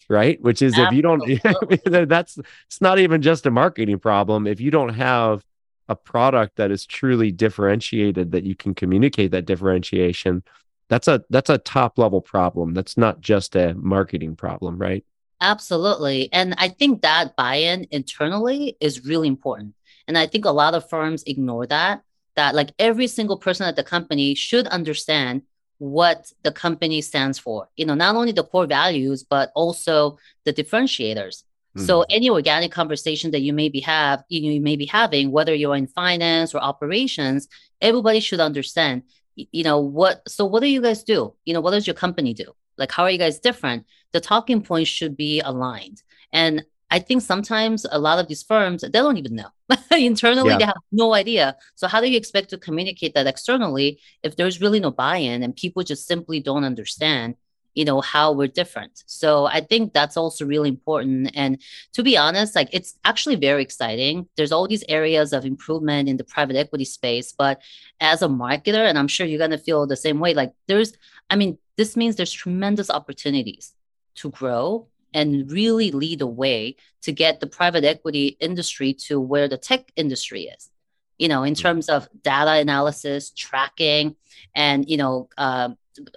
right? 0.09 0.41
Which 0.43 0.63
is 0.63 0.79
Absolutely. 0.79 1.35
if 1.35 1.45
you 1.45 1.81
don't, 1.83 2.09
that's 2.09 2.39
it's 2.67 2.81
not 2.81 2.99
even 2.99 3.23
just 3.23 3.47
a 3.47 3.51
marketing 3.51 3.99
problem. 3.99 4.47
If 4.47 4.61
you 4.61 4.71
don't 4.71 4.95
have 4.95 5.45
a 5.89 5.97
product 5.97 6.57
that 6.57 6.71
is 6.71 6.87
truly 6.87 7.31
differentiated, 7.31 8.33
that 8.33 8.45
you 8.45 8.55
can 8.55 8.75
communicate 8.75 9.31
that 9.33 9.47
differentiation, 9.47 10.43
that's 10.89 11.09
a 11.09 11.23
that's 11.31 11.51
a 11.51 11.59
top 11.59 11.99
level 11.99 12.21
problem. 12.21 12.75
That's 12.75 12.97
not 12.97 13.21
just 13.21 13.57
a 13.57 13.75
marketing 13.75 14.37
problem, 14.37 14.79
right? 14.79 15.05
Absolutely. 15.41 16.33
And 16.33 16.55
I 16.57 16.69
think 16.69 17.03
that 17.03 17.37
buy-in 17.37 17.87
internally 17.91 18.77
is 18.81 19.05
really 19.05 19.29
important. 19.29 19.75
And 20.07 20.19
I 20.19 20.27
think 20.27 20.45
a 20.45 20.51
lot 20.51 20.75
of 20.75 20.89
firms 20.89 21.23
ignore 21.27 21.67
that 21.67 22.03
that 22.37 22.55
like 22.55 22.71
every 22.79 23.07
single 23.07 23.37
person 23.37 23.67
at 23.67 23.77
the 23.77 23.85
company 23.85 24.35
should 24.35 24.67
understand 24.69 25.43
what 25.79 26.33
the 26.43 26.53
company 26.53 27.01
stands 27.01 27.39
for. 27.39 27.69
You 27.77 27.87
know, 27.87 27.95
not 27.95 28.17
only 28.17 28.33
the 28.33 28.45
core 28.45 28.67
values, 28.67 29.23
but 29.23 29.51
also 29.55 30.19
the 30.45 30.53
differentiators. 30.53 31.45
Mm-hmm. 31.77 31.87
So 31.87 32.05
any 32.11 32.31
organic 32.31 32.71
conversation 32.71 33.31
that 33.33 33.41
you 33.41 33.53
may 33.53 33.69
be 33.69 33.81
have, 33.81 34.25
you, 34.29 34.43
know, 34.43 34.55
you 34.55 34.61
may 34.61 34.77
be 34.77 34.87
having, 34.87 35.33
whether 35.33 35.55
you're 35.55 35.77
in 35.77 35.87
finance 35.89 36.55
or 36.55 36.59
operations, 36.59 37.49
everybody 37.81 38.21
should 38.21 38.41
understand, 38.41 39.03
you 39.35 39.65
know, 39.65 39.81
what 39.81 40.23
so 40.29 40.45
what 40.45 40.61
do 40.61 40.69
you 40.69 40.81
guys 40.81 41.03
do? 41.03 41.35
You 41.45 41.55
know, 41.55 41.61
what 41.61 41.73
does 41.73 41.87
your 41.87 41.95
company 41.95 42.35
do? 42.35 42.53
Like 42.79 42.93
how 42.93 43.03
are 43.03 43.11
you 43.11 43.19
guys 43.19 43.41
different? 43.41 43.87
The 44.13 44.21
talking 44.21 44.63
points 44.63 44.91
should 44.91 45.17
be 45.17 45.41
aligned. 45.41 46.03
And 46.33 46.65
I 46.95 47.01
think 47.01 47.23
sometimes 47.23 47.85
a 47.91 47.99
lot 47.99 48.21
of 48.21 48.29
these 48.29 48.45
firms 48.45 48.83
they 48.83 48.89
don't 48.89 49.17
even 49.17 49.35
know 49.35 49.51
internally 49.91 50.51
yeah. 50.51 50.59
they 50.59 50.65
have 50.75 50.85
no 50.93 51.13
idea. 51.23 51.57
So 51.75 51.89
how 51.89 52.01
do 52.01 52.09
you 52.09 52.17
expect 52.17 52.51
to 52.51 52.59
communicate 52.67 53.15
that 53.15 53.27
externally 53.27 53.89
if 54.23 54.37
there's 54.37 54.61
really 54.61 54.79
no 54.79 54.93
buy-in 54.93 55.43
and 55.43 55.57
people 55.57 55.83
just 55.83 56.07
simply 56.07 56.39
don't 56.39 56.65
understand? 56.73 57.35
you 57.75 57.85
know 57.85 58.01
how 58.01 58.31
we're 58.31 58.47
different 58.61 59.03
so 59.07 59.47
i 59.47 59.61
think 59.61 59.93
that's 59.93 60.17
also 60.17 60.47
really 60.47 60.69
important 60.69 61.31
and 61.35 61.61
to 61.93 62.05
be 62.05 62.17
honest 62.17 62.55
like 62.55 62.69
it's 62.73 62.95
actually 63.05 63.35
very 63.35 63.63
exciting 63.63 64.29
there's 64.37 64.53
all 64.53 64.69
these 64.69 64.85
areas 64.89 65.33
of 65.33 65.45
improvement 65.45 66.09
in 66.09 66.17
the 66.17 66.23
private 66.35 66.55
equity 66.55 66.85
space 66.85 67.33
but 67.33 67.61
as 68.01 68.23
a 68.23 68.29
marketer 68.29 68.89
and 68.89 68.97
i'm 68.97 69.09
sure 69.09 69.27
you're 69.27 69.45
going 69.45 69.59
to 69.59 69.67
feel 69.69 69.89
the 69.89 69.97
same 70.07 70.21
way 70.21 70.35
like 70.35 70.53
there's 70.69 70.93
i 71.31 71.35
mean 71.35 71.59
this 71.77 71.97
means 71.97 72.15
there's 72.15 72.33
tremendous 72.33 72.91
opportunities 72.91 73.73
to 74.15 74.31
grow 74.31 74.87
and 75.15 75.51
really 75.51 75.91
lead 75.93 76.19
the 76.19 76.27
way 76.27 76.77
to 77.03 77.13
get 77.13 77.41
the 77.41 77.47
private 77.47 77.85
equity 77.85 78.37
industry 78.41 78.93
to 78.93 79.21
where 79.21 79.49
the 79.49 79.57
tech 79.57 79.93
industry 79.97 80.43
is. 80.45 80.71
you 81.19 81.29
know, 81.29 81.45
in 81.45 81.55
terms 81.55 81.89
of 81.89 82.09
data 82.23 82.53
analysis, 82.61 83.31
tracking, 83.31 84.17
and 84.55 84.89
you 84.91 84.97
know, 84.97 85.29
uh, 85.39 85.69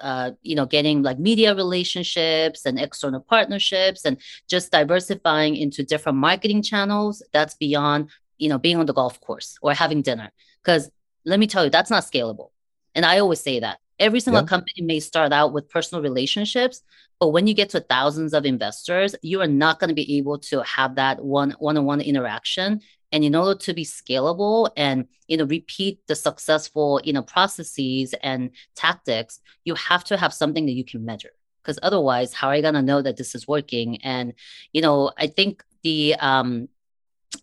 uh, 0.01 0.31
you 0.41 0.55
know, 0.55 0.65
getting 0.65 1.03
like 1.03 1.19
media 1.19 1.53
relationships 1.53 2.65
and 2.65 2.79
external 2.79 3.21
partnerships, 3.21 4.05
and 4.05 4.17
just 4.47 4.71
diversifying 4.71 5.55
into 5.55 5.83
different 5.83 6.17
marketing 6.17 6.63
channels. 6.63 7.21
That's 7.31 7.53
beyond 7.55 8.09
you 8.39 8.49
know 8.49 8.57
being 8.57 8.77
on 8.77 8.87
the 8.87 8.93
golf 8.93 9.21
course 9.21 9.57
or 9.61 9.73
having 9.73 10.01
dinner. 10.01 10.31
Because 10.63 10.89
let 11.25 11.39
me 11.39 11.47
tell 11.47 11.63
you, 11.63 11.69
that's 11.69 11.91
not 11.91 12.03
scalable. 12.03 12.49
And 12.95 13.05
I 13.05 13.19
always 13.19 13.39
say 13.39 13.59
that 13.59 13.79
every 13.99 14.19
single 14.19 14.43
yeah. 14.43 14.47
company 14.47 14.81
may 14.81 14.99
start 14.99 15.33
out 15.33 15.53
with 15.53 15.69
personal 15.69 16.01
relationships, 16.01 16.81
but 17.19 17.29
when 17.29 17.47
you 17.47 17.53
get 17.53 17.69
to 17.71 17.79
thousands 17.79 18.33
of 18.33 18.45
investors, 18.45 19.15
you 19.21 19.41
are 19.41 19.47
not 19.47 19.79
going 19.79 19.89
to 19.89 19.95
be 19.95 20.17
able 20.17 20.39
to 20.39 20.61
have 20.61 20.95
that 20.95 21.23
one 21.23 21.55
one-on-one 21.59 22.01
interaction. 22.01 22.81
And 23.11 23.23
in 23.23 23.35
order 23.35 23.57
to 23.59 23.73
be 23.73 23.85
scalable 23.85 24.69
and 24.75 25.07
you 25.27 25.37
know 25.37 25.45
repeat 25.45 25.99
the 26.07 26.15
successful 26.15 26.99
you 27.03 27.13
know 27.13 27.21
processes 27.21 28.13
and 28.21 28.51
tactics 28.75 29.39
you 29.63 29.75
have 29.75 30.03
to 30.05 30.17
have 30.17 30.33
something 30.33 30.65
that 30.65 30.73
you 30.73 30.83
can 30.83 31.05
measure. 31.05 31.31
Because 31.63 31.79
otherwise 31.81 32.33
how 32.33 32.49
are 32.49 32.55
you 32.55 32.61
going 32.61 32.73
to 32.73 32.81
know 32.81 33.01
that 33.01 33.17
this 33.17 33.33
is 33.33 33.47
working? 33.47 34.01
And 34.03 34.33
you 34.73 34.81
know 34.81 35.11
i 35.17 35.27
think 35.27 35.63
the 35.83 36.15
um 36.19 36.67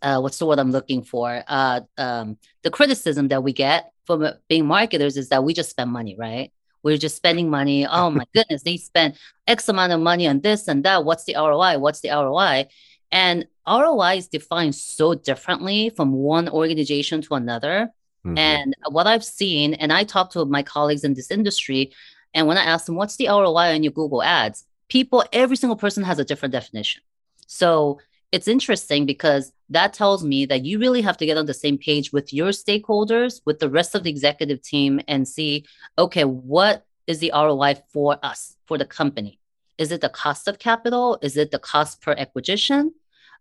uh, 0.02 0.18
what's 0.20 0.38
the 0.38 0.46
word 0.46 0.58
i'm 0.58 0.70
looking 0.70 1.02
for 1.02 1.42
uh 1.48 1.80
um 1.98 2.36
the 2.62 2.70
criticism 2.70 3.28
that 3.28 3.42
we 3.42 3.52
get 3.52 3.92
from 4.04 4.26
being 4.48 4.66
marketers 4.66 5.16
is 5.16 5.28
that 5.28 5.44
we 5.44 5.54
just 5.54 5.70
spend 5.70 5.90
money 5.90 6.16
right 6.18 6.52
we're 6.82 6.96
just 6.96 7.16
spending 7.16 7.48
money 7.50 7.86
oh 7.90 8.10
my 8.10 8.24
goodness 8.34 8.62
they 8.62 8.76
spend 8.76 9.14
x 9.46 9.68
amount 9.68 9.92
of 9.92 10.00
money 10.00 10.26
on 10.26 10.40
this 10.40 10.68
and 10.68 10.84
that 10.84 11.04
what's 11.04 11.24
the 11.24 11.34
roi 11.34 11.78
what's 11.78 12.00
the 12.00 12.08
roi 12.10 12.66
and 13.12 13.46
ROI 13.66 14.16
is 14.16 14.28
defined 14.28 14.74
so 14.74 15.14
differently 15.14 15.90
from 15.90 16.12
one 16.12 16.48
organization 16.48 17.22
to 17.22 17.34
another. 17.34 17.90
Mm-hmm. 18.26 18.36
And 18.36 18.76
what 18.90 19.06
I've 19.06 19.24
seen, 19.24 19.74
and 19.74 19.92
I 19.92 20.04
talk 20.04 20.30
to 20.32 20.44
my 20.44 20.62
colleagues 20.62 21.04
in 21.04 21.14
this 21.14 21.30
industry, 21.30 21.92
and 22.34 22.46
when 22.46 22.58
I 22.58 22.64
ask 22.64 22.86
them, 22.86 22.96
what's 22.96 23.16
the 23.16 23.28
ROI 23.28 23.74
on 23.74 23.82
your 23.82 23.92
Google 23.92 24.22
ads? 24.22 24.64
People, 24.88 25.24
every 25.32 25.56
single 25.56 25.76
person 25.76 26.02
has 26.02 26.18
a 26.18 26.24
different 26.24 26.52
definition. 26.52 27.02
So 27.46 28.00
it's 28.34 28.48
interesting 28.48 29.06
because 29.06 29.52
that 29.68 29.92
tells 29.92 30.24
me 30.24 30.44
that 30.44 30.64
you 30.64 30.80
really 30.80 31.02
have 31.02 31.16
to 31.18 31.24
get 31.24 31.36
on 31.36 31.46
the 31.46 31.54
same 31.54 31.78
page 31.78 32.12
with 32.12 32.32
your 32.32 32.48
stakeholders, 32.48 33.40
with 33.44 33.60
the 33.60 33.70
rest 33.70 33.94
of 33.94 34.02
the 34.02 34.10
executive 34.10 34.60
team, 34.60 35.00
and 35.06 35.28
see, 35.28 35.64
okay, 35.96 36.24
what 36.24 36.84
is 37.06 37.20
the 37.20 37.30
ROI 37.32 37.76
for 37.92 38.18
us, 38.24 38.56
for 38.66 38.76
the 38.76 38.84
company? 38.84 39.38
Is 39.78 39.92
it 39.92 40.00
the 40.00 40.08
cost 40.08 40.48
of 40.48 40.58
capital? 40.58 41.16
Is 41.22 41.36
it 41.36 41.52
the 41.52 41.60
cost 41.60 42.02
per 42.02 42.10
acquisition? 42.10 42.92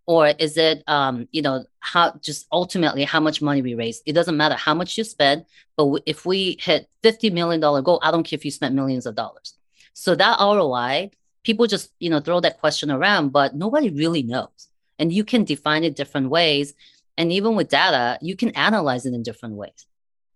Or 0.06 0.28
is 0.28 0.58
it, 0.58 0.84
um, 0.86 1.28
you 1.32 1.42
know, 1.42 1.66
how 1.80 2.14
just 2.22 2.46
ultimately 2.52 3.04
how 3.04 3.20
much 3.20 3.42
money 3.42 3.64
we 3.64 3.74
raise? 3.74 4.04
It 4.06 4.14
doesn't 4.14 4.38
matter 4.38 4.56
how 4.56 4.76
much 4.76 4.96
you 4.96 5.04
spend, 5.06 5.46
but 5.76 6.04
if 6.06 6.24
we 6.24 6.58
hit 6.62 6.88
$50 7.02 7.34
million 7.34 7.60
goal, 7.60 8.00
I 8.04 8.12
don't 8.12 8.24
care 8.24 8.38
if 8.38 8.46
you 8.46 8.52
spent 8.52 8.76
millions 8.76 9.08
of 9.08 9.16
dollars. 9.16 9.56
So 9.94 10.14
that 10.14 10.38
ROI, 10.40 11.10
people 11.44 11.66
just, 11.66 11.90
you 12.00 12.12
know, 12.12 12.20
throw 12.20 12.42
that 12.42 12.60
question 12.60 12.92
around, 12.92 13.30
but 13.30 13.56
nobody 13.56 13.90
really 13.90 14.22
knows. 14.22 14.70
And 15.00 15.12
you 15.12 15.24
can 15.24 15.44
define 15.44 15.84
it 15.84 15.96
different 15.96 16.30
ways. 16.30 16.74
And 17.18 17.32
even 17.32 17.56
with 17.56 17.70
data, 17.70 18.18
you 18.22 18.36
can 18.36 18.50
analyze 18.52 19.06
it 19.06 19.14
in 19.14 19.24
different 19.24 19.56
ways. 19.56 19.86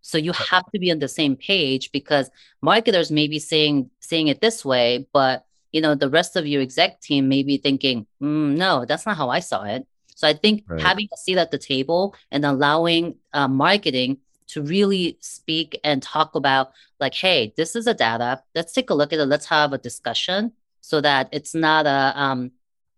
So 0.01 0.17
you 0.17 0.31
have 0.31 0.63
to 0.71 0.79
be 0.79 0.91
on 0.91 0.99
the 0.99 1.07
same 1.07 1.35
page 1.35 1.91
because 1.91 2.29
marketers 2.61 3.11
may 3.11 3.27
be 3.27 3.39
saying 3.39 3.89
saying 3.99 4.27
it 4.27 4.39
this 4.39 4.63
way, 4.63 5.07
but 5.11 5.47
you 5.71 5.81
know 5.81 5.95
the 5.95 6.09
rest 6.09 6.35
of 6.35 6.47
your 6.47 6.61
exec 6.61 6.99
team 7.01 7.27
may 7.27 7.43
be 7.43 7.57
thinking 7.57 8.05
mm, 8.21 8.55
no 8.55 8.85
that's 8.85 9.05
not 9.05 9.17
how 9.17 9.29
i 9.29 9.39
saw 9.39 9.63
it 9.63 9.85
so 10.15 10.27
i 10.27 10.33
think 10.33 10.63
right. 10.67 10.81
having 10.81 11.07
a 11.13 11.17
seat 11.17 11.37
at 11.37 11.51
the 11.51 11.57
table 11.57 12.15
and 12.31 12.45
allowing 12.45 13.15
uh, 13.33 13.47
marketing 13.47 14.17
to 14.47 14.61
really 14.61 15.17
speak 15.19 15.79
and 15.83 16.01
talk 16.01 16.35
about 16.35 16.71
like 16.99 17.13
hey 17.13 17.53
this 17.57 17.75
is 17.75 17.87
a 17.87 17.93
data 17.93 18.41
let's 18.55 18.73
take 18.73 18.89
a 18.89 18.93
look 18.93 19.13
at 19.13 19.19
it 19.19 19.25
let's 19.25 19.45
have 19.45 19.73
a 19.73 19.77
discussion 19.77 20.51
so 20.81 21.01
that 21.01 21.27
it's 21.31 21.53
not 21.53 21.85
a 21.85 22.13
um 22.15 22.51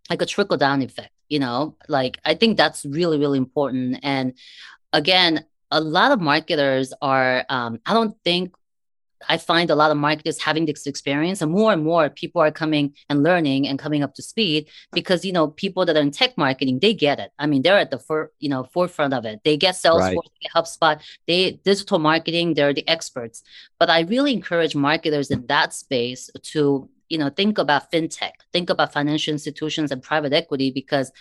like 0.10 0.22
a 0.22 0.26
trickle 0.26 0.58
down 0.58 0.82
effect 0.82 1.12
you 1.30 1.40
know 1.40 1.76
like 1.88 2.20
i 2.26 2.34
think 2.34 2.58
that's 2.58 2.86
really 2.86 3.18
really 3.18 3.38
important 3.38 4.00
and 4.04 4.34
again 4.94 5.46
a 5.72 5.80
lot 5.80 6.12
of 6.12 6.20
marketers 6.20 6.94
are 7.02 7.46
um, 7.50 7.80
i 7.86 7.94
don't 7.94 8.16
think 8.24 8.54
I 9.28 9.38
find 9.38 9.70
a 9.70 9.76
lot 9.76 9.92
of 9.92 9.98
marketers 9.98 10.40
having 10.40 10.66
this 10.66 10.88
experience, 10.88 11.42
and 11.42 11.52
more 11.52 11.74
and 11.74 11.84
more 11.84 12.10
people 12.10 12.42
are 12.42 12.52
coming 12.52 12.94
and 13.10 13.24
learning 13.24 13.68
and 13.68 13.78
coming 13.78 14.04
up 14.04 14.14
to 14.16 14.22
speed 14.22 14.70
because 14.94 15.26
you 15.26 15.34
know 15.34 15.50
people 15.50 15.86
that 15.86 15.98
are 15.98 16.02
in 16.02 16.12
tech 16.12 16.38
marketing 16.38 16.80
they 16.80 16.94
get 16.94 17.20
it. 17.20 17.32
I 17.38 17.48
mean, 17.48 17.62
they're 17.62 17.78
at 17.78 17.92
the 17.92 18.00
for 18.00 18.32
you 18.40 18.50
know 18.50 18.64
forefront 18.64 19.14
of 19.14 19.26
it. 19.26 19.42
They 19.44 19.58
get 19.58 19.76
Salesforce, 19.76 20.00
right. 20.00 20.16
they 20.16 20.48
get 20.48 20.52
HubSpot, 20.54 21.02
they 21.28 21.52
digital 21.64 22.00
marketing. 22.00 22.54
They're 22.54 22.74
the 22.74 22.88
experts. 22.88 23.44
But 23.78 23.90
I 23.90 24.02
really 24.02 24.34
encourage 24.34 24.76
marketers 24.76 25.32
in 25.32 25.48
that 25.48 25.74
space 25.74 26.30
to 26.44 26.90
you 27.10 27.18
know 27.18 27.30
think 27.30 27.58
about 27.58 27.92
fintech, 27.92 28.32
think 28.54 28.70
about 28.70 28.94
financial 28.94 29.32
institutions 29.32 29.92
and 29.92 30.02
private 30.02 30.34
equity 30.34 30.72
because 30.72 31.12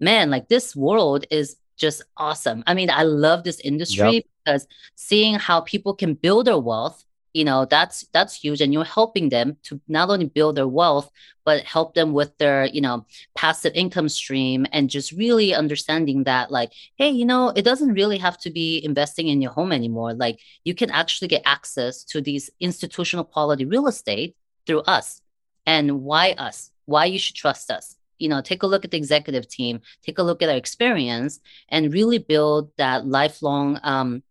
man, 0.00 0.30
like 0.30 0.48
this 0.48 0.74
world 0.74 1.24
is 1.30 1.56
just 1.76 2.02
awesome. 2.16 2.62
I 2.66 2.74
mean, 2.74 2.90
I 2.90 3.02
love 3.02 3.44
this 3.44 3.60
industry 3.60 4.14
yep. 4.14 4.24
because 4.44 4.66
seeing 4.94 5.34
how 5.34 5.60
people 5.60 5.94
can 5.94 6.14
build 6.14 6.46
their 6.46 6.58
wealth 6.58 7.04
you 7.34 7.44
know 7.44 7.66
that's 7.66 8.06
that's 8.12 8.34
huge 8.34 8.60
and 8.60 8.72
you're 8.72 8.84
helping 8.84 9.28
them 9.28 9.56
to 9.64 9.80
not 9.88 10.08
only 10.08 10.26
build 10.26 10.56
their 10.56 10.68
wealth 10.68 11.10
but 11.44 11.64
help 11.64 11.94
them 11.94 12.12
with 12.12 12.36
their 12.38 12.66
you 12.66 12.80
know 12.80 13.04
passive 13.34 13.72
income 13.74 14.08
stream 14.08 14.64
and 14.72 14.88
just 14.88 15.12
really 15.12 15.52
understanding 15.52 16.24
that 16.24 16.50
like 16.50 16.72
hey 16.94 17.10
you 17.10 17.24
know 17.24 17.48
it 17.56 17.62
doesn't 17.62 17.92
really 17.92 18.18
have 18.18 18.38
to 18.38 18.50
be 18.50 18.82
investing 18.84 19.28
in 19.28 19.42
your 19.42 19.50
home 19.50 19.72
anymore 19.72 20.14
like 20.14 20.38
you 20.62 20.74
can 20.74 20.90
actually 20.90 21.28
get 21.28 21.42
access 21.44 22.04
to 22.04 22.20
these 22.20 22.48
institutional 22.60 23.24
quality 23.24 23.64
real 23.64 23.88
estate 23.88 24.36
through 24.64 24.80
us 24.82 25.20
and 25.66 26.02
why 26.02 26.32
us 26.32 26.70
why 26.86 27.06
you 27.06 27.18
should 27.18 27.34
trust 27.36 27.70
us. 27.70 27.96
You 28.18 28.28
know 28.28 28.40
take 28.40 28.62
a 28.62 28.66
look 28.66 28.84
at 28.84 28.90
the 28.90 28.96
executive 28.96 29.48
team 29.48 29.80
take 30.02 30.18
a 30.18 30.22
look 30.22 30.40
at 30.40 30.48
our 30.48 30.56
experience 30.56 31.40
and 31.68 31.92
really 31.92 32.18
build 32.18 32.70
that 32.76 33.06
lifelong 33.06 33.80
um, 33.82 34.22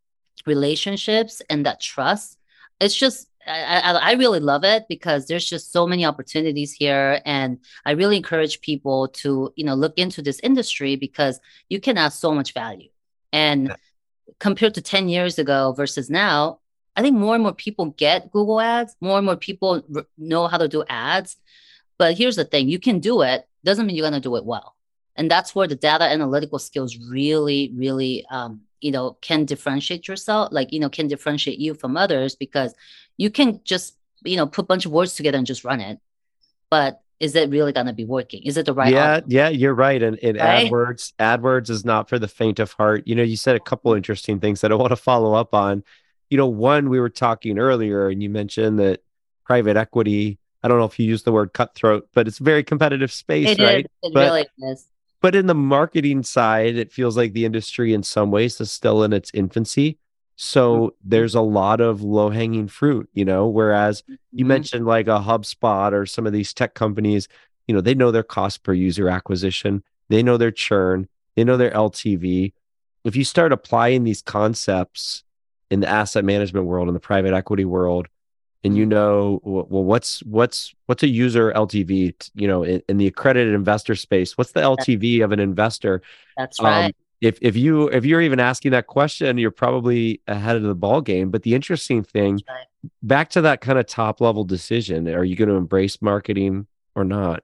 relationships 0.45 1.41
and 1.49 1.65
that 1.65 1.81
trust. 1.81 2.37
It's 2.79 2.95
just 2.95 3.27
I, 3.45 3.99
I, 4.01 4.13
really 4.13 4.39
love 4.39 4.63
it 4.63 4.85
because 4.87 5.27
there's 5.27 5.47
just 5.47 5.73
so 5.73 5.85
many 5.85 6.05
opportunities 6.05 6.71
here 6.71 7.19
and 7.25 7.59
i 7.85 7.91
really 7.91 8.15
encourage 8.15 8.61
people 8.61 9.09
to 9.09 9.51
you 9.57 9.65
know 9.65 9.73
look 9.73 9.93
into 9.97 10.21
this 10.21 10.39
industry 10.39 10.95
because 10.95 11.41
you 11.67 11.81
can 11.81 11.97
add 11.97 12.13
so 12.13 12.33
much 12.33 12.53
value. 12.53 12.89
And 13.33 13.75
compared 14.39 14.75
to 14.75 14.81
10 14.81 15.09
years 15.09 15.39
ago 15.39 15.73
versus 15.75 16.09
now 16.09 16.59
i 16.95 17.01
think 17.01 17.15
more 17.15 17.35
and 17.35 17.43
more 17.43 17.53
people 17.53 17.87
get 17.97 18.31
google 18.31 18.59
ads 18.59 18.95
more 19.01 19.17
and 19.17 19.25
more 19.25 19.35
people 19.35 19.83
r- 19.95 20.05
know 20.17 20.47
how 20.47 20.57
to 20.57 20.67
do 20.67 20.83
ads. 20.89 21.37
But 21.97 22.17
here's 22.17 22.35
the 22.35 22.45
thing 22.45 22.69
you 22.69 22.79
can 22.79 22.99
do 22.99 23.21
it 23.21 23.47
doesn't 23.63 23.85
mean 23.85 23.95
you're 23.95 24.09
going 24.09 24.21
to 24.21 24.29
do 24.29 24.35
it 24.35 24.45
well. 24.45 24.75
And 25.15 25.29
that's 25.29 25.53
where 25.53 25.67
the 25.67 25.75
data 25.75 26.05
analytical 26.05 26.59
skills 26.59 26.97
really 26.97 27.71
really 27.75 28.25
um, 28.31 28.61
you 28.81 28.91
know 28.91 29.17
can 29.21 29.45
differentiate 29.45 30.07
yourself 30.07 30.49
like 30.51 30.73
you 30.73 30.79
know 30.79 30.89
can 30.89 31.07
differentiate 31.07 31.59
you 31.59 31.73
from 31.75 31.95
others 31.95 32.35
because 32.35 32.73
you 33.17 33.29
can 33.29 33.61
just 33.63 33.95
you 34.23 34.35
know 34.35 34.47
put 34.47 34.63
a 34.63 34.65
bunch 34.65 34.85
of 34.85 34.91
words 34.91 35.15
together 35.15 35.37
and 35.37 35.47
just 35.47 35.63
run 35.63 35.79
it. 35.79 35.99
But 36.69 37.01
is 37.19 37.35
it 37.35 37.51
really 37.51 37.71
going 37.71 37.85
to 37.85 37.93
be 37.93 38.05
working? 38.05 38.41
Is 38.43 38.57
it 38.57 38.65
the 38.65 38.73
right 38.73 38.91
yeah 38.91 39.21
yeah 39.27 39.49
you're 39.49 39.75
right. 39.75 40.01
And, 40.01 40.17
and 40.23 40.37
right? 40.37 40.69
adwords 40.69 41.13
adwords 41.19 41.69
is 41.69 41.85
not 41.85 42.09
for 42.09 42.17
the 42.17 42.27
faint 42.27 42.59
of 42.59 42.71
heart. 42.73 43.03
You 43.05 43.15
know 43.15 43.23
you 43.23 43.37
said 43.37 43.55
a 43.55 43.59
couple 43.59 43.93
interesting 43.93 44.39
things 44.39 44.61
that 44.61 44.71
i 44.71 44.75
want 44.75 44.89
to 44.89 44.95
follow 44.95 45.33
up 45.35 45.53
on 45.53 45.83
you 46.33 46.37
know 46.37 46.47
one 46.47 46.89
we 46.89 46.99
were 46.99 47.09
talking 47.09 47.59
earlier 47.59 48.09
and 48.09 48.23
you 48.23 48.29
mentioned 48.29 48.79
that 48.79 49.01
private 49.45 49.77
equity 49.77 50.39
i 50.63 50.67
don't 50.67 50.79
know 50.79 50.85
if 50.85 50.99
you 50.99 51.05
use 51.05 51.23
the 51.23 51.31
word 51.31 51.53
cutthroat 51.53 52.09
but 52.13 52.27
it's 52.27 52.39
a 52.39 52.43
very 52.43 52.63
competitive 52.63 53.11
space 53.11 53.49
it 53.49 53.59
right 53.59 53.85
is. 53.85 53.91
it 54.09 54.13
but, 54.13 54.19
really 54.19 54.47
is 54.71 54.87
but 55.23 55.35
in 55.35 55.47
the 55.47 55.55
marketing 55.55 56.21
side, 56.23 56.75
it 56.75 56.91
feels 56.91 57.15
like 57.15 57.31
the 57.31 57.45
industry 57.45 57.93
in 57.93 58.03
some 58.03 58.29
ways 58.29 58.59
is 58.59 58.73
still 58.73 59.03
in 59.03 59.13
its 59.13 59.31
infancy. 59.33 59.97
So 60.35 60.75
mm-hmm. 60.75 61.09
there's 61.09 61.33
a 61.33 61.41
lot 61.41 61.79
of 61.79 62.01
low 62.01 62.29
hanging 62.29 62.67
fruit, 62.67 63.09
you 63.13 63.23
know, 63.23 63.47
whereas 63.47 64.01
mm-hmm. 64.01 64.15
you 64.33 64.43
mentioned 64.43 64.85
like 64.85 65.07
a 65.07 65.21
HubSpot 65.21 65.93
or 65.93 66.05
some 66.05 66.27
of 66.27 66.33
these 66.33 66.53
tech 66.53 66.73
companies, 66.73 67.29
you 67.67 67.73
know, 67.73 67.79
they 67.79 67.95
know 67.95 68.11
their 68.11 68.21
cost 68.21 68.63
per 68.63 68.73
user 68.73 69.07
acquisition, 69.07 69.81
they 70.09 70.23
know 70.23 70.35
their 70.35 70.51
churn, 70.51 71.07
they 71.37 71.45
know 71.45 71.55
their 71.55 71.71
LTV. 71.71 72.51
If 73.05 73.15
you 73.15 73.23
start 73.23 73.53
applying 73.53 74.03
these 74.03 74.21
concepts 74.21 75.23
in 75.69 75.79
the 75.79 75.87
asset 75.87 76.23
management 76.23 76.65
world, 76.65 76.87
in 76.87 76.93
the 76.93 76.99
private 76.99 77.33
equity 77.33 77.65
world, 77.65 78.07
and 78.63 78.77
you 78.77 78.85
know 78.85 79.41
well 79.43 79.83
what's 79.83 80.23
what's 80.23 80.73
what's 80.85 81.03
a 81.03 81.07
user 81.07 81.51
ltv 81.51 82.29
you 82.33 82.47
know 82.47 82.63
in, 82.63 82.81
in 82.87 82.97
the 82.97 83.07
accredited 83.07 83.53
investor 83.53 83.95
space? 83.95 84.37
What's 84.37 84.51
the 84.51 84.61
ltv 84.61 85.23
of 85.23 85.31
an 85.31 85.39
investor? 85.39 86.01
That's 86.37 86.61
right. 86.61 86.85
um, 86.85 86.91
if 87.21 87.37
if 87.41 87.55
you 87.55 87.87
if 87.87 88.05
you're 88.05 88.21
even 88.21 88.39
asking 88.39 88.71
that 88.71 88.87
question 88.87 89.37
you're 89.37 89.51
probably 89.51 90.21
ahead 90.27 90.55
of 90.55 90.63
the 90.63 90.75
ball 90.75 91.01
game 91.01 91.31
but 91.31 91.43
the 91.43 91.55
interesting 91.55 92.03
thing 92.03 92.41
right. 92.49 92.67
back 93.01 93.29
to 93.29 93.41
that 93.41 93.61
kind 93.61 93.79
of 93.79 93.85
top 93.85 94.19
level 94.19 94.43
decision 94.43 95.07
are 95.07 95.23
you 95.23 95.35
going 95.35 95.49
to 95.49 95.55
embrace 95.55 96.01
marketing 96.01 96.67
or 96.95 97.03
not? 97.03 97.43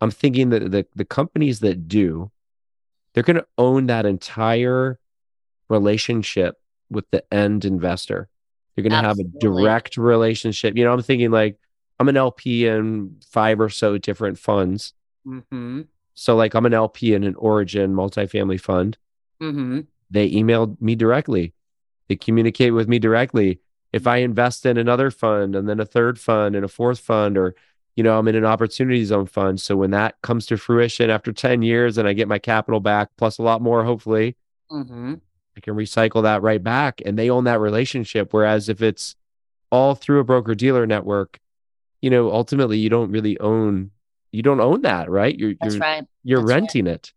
I'm 0.00 0.10
thinking 0.10 0.50
that 0.50 0.70
the 0.70 0.86
the 0.94 1.04
companies 1.04 1.60
that 1.60 1.88
do 1.88 2.30
they're 3.12 3.22
going 3.22 3.36
to 3.36 3.46
own 3.56 3.86
that 3.86 4.06
entire 4.06 4.98
relationship 5.68 6.58
with 6.94 7.10
the 7.10 7.24
end 7.32 7.64
investor. 7.64 8.28
You're 8.76 8.82
going 8.88 9.02
to 9.02 9.06
have 9.06 9.18
a 9.18 9.24
direct 9.38 9.96
relationship. 9.96 10.76
You 10.76 10.84
know, 10.84 10.92
I'm 10.92 11.02
thinking 11.02 11.30
like 11.30 11.58
I'm 12.00 12.08
an 12.08 12.16
LP 12.16 12.66
in 12.66 13.16
five 13.30 13.60
or 13.60 13.68
so 13.68 13.98
different 13.98 14.38
funds. 14.38 14.94
Mm-hmm. 15.26 15.82
So 16.14 16.34
like 16.36 16.54
I'm 16.54 16.66
an 16.66 16.74
LP 16.74 17.14
in 17.14 17.24
an 17.24 17.34
Origin 17.36 17.94
multifamily 17.94 18.60
fund. 18.60 18.98
Mm-hmm. 19.40 19.80
They 20.10 20.30
emailed 20.30 20.80
me 20.80 20.94
directly. 20.96 21.54
They 22.08 22.16
communicate 22.16 22.74
with 22.74 22.88
me 22.88 22.98
directly. 22.98 23.60
If 23.92 24.06
I 24.06 24.18
invest 24.18 24.66
in 24.66 24.76
another 24.76 25.10
fund 25.10 25.54
and 25.54 25.68
then 25.68 25.78
a 25.78 25.86
third 25.86 26.18
fund 26.18 26.56
and 26.56 26.64
a 26.64 26.68
fourth 26.68 26.98
fund, 26.98 27.38
or 27.38 27.54
you 27.94 28.02
know, 28.02 28.18
I'm 28.18 28.26
in 28.26 28.34
an 28.34 28.44
opportunity 28.44 29.04
zone 29.04 29.26
fund. 29.26 29.60
So 29.60 29.76
when 29.76 29.92
that 29.92 30.20
comes 30.22 30.46
to 30.46 30.56
fruition 30.56 31.10
after 31.10 31.32
10 31.32 31.62
years 31.62 31.96
and 31.96 32.08
I 32.08 32.12
get 32.12 32.26
my 32.26 32.40
capital 32.40 32.80
back 32.80 33.10
plus 33.16 33.38
a 33.38 33.42
lot 33.42 33.62
more, 33.62 33.84
hopefully, 33.84 34.36
Mm-hmm. 34.70 35.14
I 35.56 35.60
can 35.60 35.74
recycle 35.74 36.22
that 36.22 36.42
right 36.42 36.62
back 36.62 37.00
and 37.04 37.18
they 37.18 37.30
own 37.30 37.44
that 37.44 37.60
relationship. 37.60 38.32
Whereas 38.32 38.68
if 38.68 38.82
it's 38.82 39.14
all 39.70 39.94
through 39.94 40.20
a 40.20 40.24
broker 40.24 40.54
dealer 40.54 40.86
network, 40.86 41.38
you 42.00 42.10
know, 42.10 42.30
ultimately 42.30 42.78
you 42.78 42.90
don't 42.90 43.10
really 43.10 43.38
own 43.40 43.90
you 44.32 44.42
don't 44.42 44.60
own 44.60 44.82
that, 44.82 45.08
right? 45.08 45.38
You're 45.38 45.54
That's 45.60 45.74
you're 45.74 45.80
right. 45.80 46.04
you're 46.24 46.40
That's 46.40 46.50
right. 46.50 46.54
renting 46.56 46.86
it. 46.86 47.12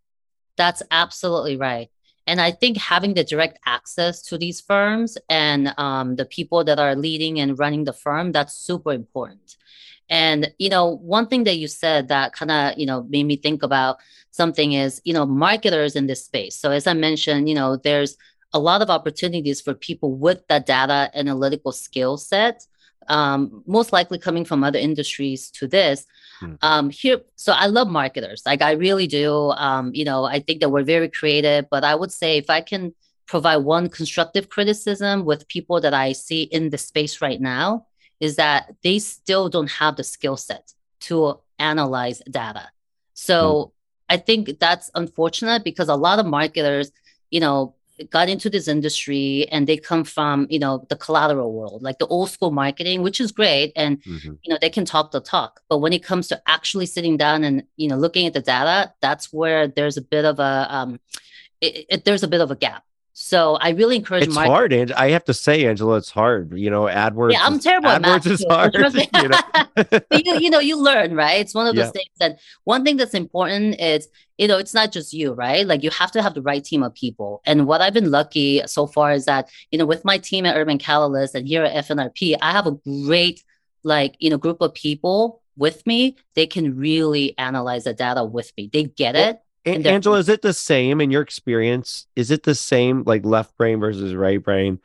That's 0.55 0.83
absolutely 0.91 1.57
right. 1.57 1.89
And 2.27 2.41
I 2.41 2.51
think 2.51 2.77
having 2.77 3.13
the 3.13 3.23
direct 3.23 3.57
access 3.65 4.21
to 4.23 4.37
these 4.37 4.59
firms 4.59 5.17
and 5.29 5.73
um, 5.77 6.17
the 6.17 6.25
people 6.25 6.63
that 6.65 6.77
are 6.77 6.95
leading 6.95 7.39
and 7.39 7.57
running 7.57 7.85
the 7.85 7.93
firm, 7.93 8.33
that's 8.33 8.53
super 8.53 8.91
important. 8.91 9.55
And, 10.09 10.51
you 10.57 10.69
know, 10.69 10.85
one 10.97 11.27
thing 11.27 11.43
that 11.45 11.57
you 11.57 11.67
said 11.67 12.07
that 12.07 12.33
kind 12.33 12.51
of, 12.51 12.77
you 12.77 12.85
know, 12.85 13.05
made 13.09 13.23
me 13.25 13.35
think 13.35 13.63
about 13.63 13.97
something 14.31 14.73
is, 14.73 15.01
you 15.03 15.13
know, 15.13 15.25
marketers 15.25 15.95
in 15.95 16.07
this 16.07 16.23
space. 16.25 16.55
So 16.55 16.71
as 16.71 16.87
I 16.87 16.93
mentioned, 16.93 17.49
you 17.49 17.55
know, 17.55 17.75
there's 17.77 18.17
a 18.53 18.59
lot 18.59 18.81
of 18.81 18.89
opportunities 18.89 19.59
for 19.59 19.73
people 19.73 20.13
with 20.13 20.47
that 20.47 20.65
data 20.65 21.11
analytical 21.13 21.71
skill 21.71 22.17
set, 22.17 22.65
um, 23.09 23.63
most 23.65 23.91
likely 23.91 24.17
coming 24.17 24.45
from 24.45 24.63
other 24.63 24.79
industries 24.79 25.49
to 25.51 25.67
this 25.67 26.05
Mhm. 26.41 26.57
um 26.61 26.89
here 26.91 27.21
so 27.35 27.51
i 27.53 27.65
love 27.65 27.87
marketers 27.87 28.43
like 28.45 28.61
i 28.61 28.73
really 28.73 29.07
do 29.07 29.49
um 29.57 29.89
you 29.95 30.05
know 30.05 30.23
i 30.25 30.39
think 30.39 30.61
that 30.61 30.69
we're 30.69 30.83
very 30.83 31.09
creative 31.09 31.65
but 31.71 31.83
i 31.83 31.95
would 31.95 32.11
say 32.11 32.37
if 32.37 32.47
i 32.47 32.61
can 32.61 32.93
provide 33.25 33.57
one 33.57 33.89
constructive 33.89 34.47
criticism 34.47 35.25
with 35.25 35.47
people 35.47 35.81
that 35.81 35.95
i 35.95 36.11
see 36.11 36.43
in 36.43 36.69
the 36.69 36.77
space 36.77 37.21
right 37.23 37.41
now 37.41 37.87
is 38.19 38.35
that 38.35 38.73
they 38.83 38.99
still 38.99 39.49
don't 39.49 39.71
have 39.71 39.95
the 39.95 40.03
skill 40.03 40.37
set 40.37 40.73
to 41.01 41.39
analyze 41.59 42.21
data. 42.29 42.69
So 43.13 43.71
i 44.09 44.15
think 44.15 44.57
that's 44.59 44.89
unfortunate 44.95 45.65
because 45.65 45.89
a 45.89 45.95
lot 45.95 46.17
of 46.17 46.25
marketers 46.25 46.93
you 47.29 47.41
know 47.41 47.75
got 48.09 48.29
into 48.29 48.49
this 48.49 48.67
industry 48.69 49.45
and 49.51 49.67
they 49.67 49.75
come 49.75 50.03
from 50.05 50.47
you 50.49 50.59
know 50.59 50.85
the 50.89 50.95
collateral 50.95 51.51
world 51.51 51.81
like 51.83 51.97
the 51.97 52.07
old 52.07 52.29
school 52.29 52.51
marketing 52.51 53.01
which 53.01 53.19
is 53.19 53.33
great 53.33 53.73
and 53.75 54.01
Mhm. 54.03 54.37
you 54.43 54.49
know 54.49 54.57
they 54.61 54.69
can 54.69 54.85
talk 54.85 55.11
the 55.11 55.19
talk. 55.19 55.59
But 55.69 55.79
when 55.79 55.91
it 55.91 56.03
comes 56.03 56.27
to 56.29 56.41
actually 56.47 56.85
sitting 56.85 57.17
down 57.17 57.43
and 57.43 57.63
you 57.75 57.87
know 57.89 57.97
looking 57.97 58.25
at 58.27 58.33
the 58.33 58.39
data 58.55 58.93
that's 59.01 59.33
where 59.33 59.67
there's 59.67 59.97
a 59.97 60.01
bit 60.15 60.23
of 60.31 60.39
a 60.39 60.53
um 60.69 60.99
it, 61.59 61.85
it, 61.89 62.05
there's 62.05 62.23
a 62.23 62.27
bit 62.33 62.39
of 62.45 62.49
a 62.51 62.55
gap 62.55 62.83
so 63.19 63.55
i 63.61 63.69
really 63.71 63.95
encourage 63.95 64.25
It's 64.25 64.35
market- 64.35 64.51
hard, 64.51 64.73
and 64.73 64.91
I 64.91 65.09
have 65.09 65.25
to 65.25 65.33
say, 65.33 65.65
Angela, 65.65 65.97
it's 65.97 66.11
hard. 66.11 66.53
You 66.55 66.69
know, 66.69 66.83
AdWords. 66.83 67.31
yeah 67.33 67.43
i'm 67.47 67.55
is- 67.55 67.63
terrible 67.63 67.89
at 67.89 68.01
math 68.03 68.23
AdWords 68.25 68.31
is 68.31 68.45
hard. 68.47 68.73
you 69.23 69.29
know? 69.29 69.39
But 70.09 70.25
you, 70.25 70.33
you 70.43 70.49
know 70.51 70.59
you 70.59 70.75
learn 70.89 71.15
right 71.15 71.39
it's 71.41 71.53
one 71.55 71.65
of 71.67 71.75
those 71.75 71.85
Yeah. 71.85 71.91
things 71.97 72.17
and 72.21 72.37
one 72.63 72.83
thing 72.83 72.97
that's 72.97 73.13
important 73.15 73.79
is 73.79 74.07
you 74.37 74.47
know 74.47 74.57
it's 74.59 74.73
not 74.79 74.91
just 74.91 75.13
you 75.13 75.33
right 75.33 75.65
like 75.65 75.81
you 75.83 75.89
have 76.01 76.11
to 76.11 76.21
have 76.21 76.33
the 76.35 76.41
right 76.51 76.63
team 76.63 76.81
of 76.83 76.93
people 76.93 77.41
and 77.45 77.65
what 77.67 77.79
i've 77.81 77.93
been 77.93 78.11
lucky 78.11 78.61
so 78.67 78.85
far 78.87 79.11
is 79.13 79.25
that 79.25 79.49
you 79.71 79.77
know 79.79 79.85
with 79.85 80.03
my 80.05 80.17
team 80.17 80.45
at 80.47 80.55
urban 80.55 80.77
catalyst 80.77 81.33
and 81.35 81.47
here 81.47 81.63
at 81.63 81.85
fnrp 81.85 82.35
i 82.41 82.51
have 82.51 82.65
a 82.67 82.71
great 82.71 83.43
like 83.83 84.15
you 84.19 84.29
know 84.31 84.37
group 84.37 84.61
of 84.61 84.73
people 84.73 85.41
with 85.57 85.85
me 85.85 86.15
they 86.35 86.47
can 86.47 86.75
really 86.75 87.35
analyze 87.37 87.83
the 87.85 87.93
data 87.93 88.23
with 88.23 88.51
me 88.57 88.69
they 88.73 88.83
get 88.83 89.15
it 89.15 89.39
A- 89.67 89.87
Angela, 89.87 90.17
is 90.17 90.29
it 90.29 90.41
the 90.41 90.53
same 90.53 91.01
in 91.01 91.11
your 91.11 91.21
experience? 91.21 92.07
Is 92.15 92.31
it 92.31 92.43
the 92.43 92.55
same, 92.55 93.03
like 93.05 93.25
left 93.25 93.57
brain 93.57 93.79
versus 93.79 94.15
right 94.15 94.41
brain? 94.41 94.79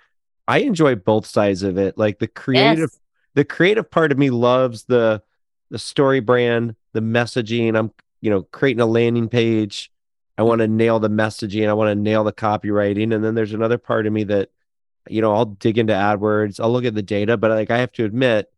I 0.48 0.58
enjoy 0.58 0.96
both 0.96 1.26
sides 1.26 1.62
of 1.62 1.78
it. 1.78 1.96
Like 1.96 2.18
the 2.18 2.26
creative, 2.26 2.90
Yes. 2.92 3.00
the 3.34 3.44
creative 3.44 3.90
part 3.90 4.12
of 4.12 4.18
me 4.18 4.30
loves 4.30 4.84
the 4.84 5.22
the 5.70 5.78
story 5.78 6.20
brand, 6.20 6.74
the 6.92 7.00
messaging. 7.00 7.78
I'm, 7.78 7.92
you 8.20 8.28
know, 8.28 8.42
creating 8.42 8.82
a 8.82 8.86
landing 8.86 9.28
page. 9.28 9.90
I 10.36 10.42
want 10.42 10.58
to 10.60 10.68
nail 10.68 10.98
the 11.00 11.08
messaging. 11.08 11.66
I 11.66 11.72
want 11.72 11.88
to 11.88 11.94
nail 11.94 12.24
the 12.24 12.32
copywriting. 12.32 13.14
And 13.14 13.24
then 13.24 13.34
there's 13.34 13.54
another 13.54 13.78
part 13.78 14.06
of 14.06 14.12
me 14.12 14.24
that, 14.24 14.50
you 15.08 15.22
know, 15.22 15.32
I'll 15.34 15.46
dig 15.46 15.78
into 15.78 15.94
AdWords. 15.94 16.60
I'll 16.60 16.70
look 16.70 16.84
at 16.84 16.94
the 16.94 17.02
data, 17.02 17.38
but 17.38 17.50
like 17.50 17.70
I 17.70 17.78
have 17.78 17.92
to 17.92 18.04
admit, 18.04 18.51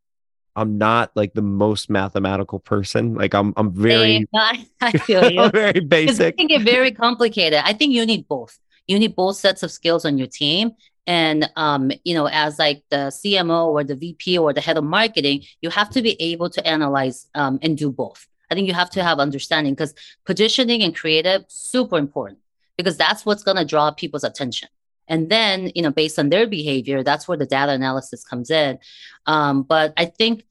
I'm 0.56 0.78
not 0.78 1.10
like 1.14 1.34
the 1.34 1.42
most 1.42 1.90
mathematical 1.90 2.60
person. 2.60 3.14
Like 3.14 3.34
I'm, 3.34 3.52
I'm 3.56 3.72
very, 3.72 4.26
I, 4.34 4.66
I 4.80 4.92
feel 4.92 5.30
you 5.30 5.48
very 5.50 5.80
basic. 5.80 6.34
it 6.34 6.38
can 6.38 6.46
get 6.46 6.62
very 6.62 6.92
complicated. 6.92 7.60
I 7.64 7.72
think 7.72 7.92
you 7.92 8.06
need 8.06 8.28
both. 8.28 8.58
You 8.86 8.98
need 8.98 9.16
both 9.16 9.36
sets 9.36 9.62
of 9.62 9.70
skills 9.70 10.04
on 10.04 10.18
your 10.18 10.26
team. 10.26 10.72
And 11.06 11.50
um, 11.56 11.90
you 12.04 12.14
know, 12.14 12.28
as 12.28 12.58
like 12.58 12.82
the 12.90 13.10
CMO 13.10 13.66
or 13.66 13.84
the 13.84 13.96
VP 13.96 14.38
or 14.38 14.52
the 14.52 14.60
head 14.60 14.76
of 14.76 14.84
marketing, 14.84 15.44
you 15.60 15.70
have 15.70 15.90
to 15.90 16.02
be 16.02 16.20
able 16.20 16.48
to 16.50 16.66
analyze 16.66 17.28
um, 17.34 17.58
and 17.62 17.76
do 17.76 17.90
both. 17.90 18.26
I 18.50 18.54
think 18.54 18.68
you 18.68 18.74
have 18.74 18.90
to 18.90 19.02
have 19.02 19.18
understanding 19.18 19.74
because 19.74 19.94
positioning 20.24 20.82
and 20.82 20.94
creative 20.94 21.44
super 21.48 21.98
important 21.98 22.38
because 22.76 22.96
that's 22.96 23.26
what's 23.26 23.42
going 23.42 23.56
to 23.56 23.64
draw 23.64 23.90
people's 23.90 24.24
attention. 24.24 24.68
And 25.08 25.28
then, 25.30 25.70
you 25.74 25.82
know, 25.82 25.90
based 25.90 26.18
on 26.18 26.30
their 26.30 26.46
behavior, 26.46 27.02
that's 27.02 27.28
where 27.28 27.36
the 27.36 27.46
data 27.46 27.72
analysis 27.72 28.24
comes 28.24 28.50
in. 28.50 28.78
Um, 29.26 29.62
but 29.62 29.92
I 29.96 30.06
think 30.06 30.44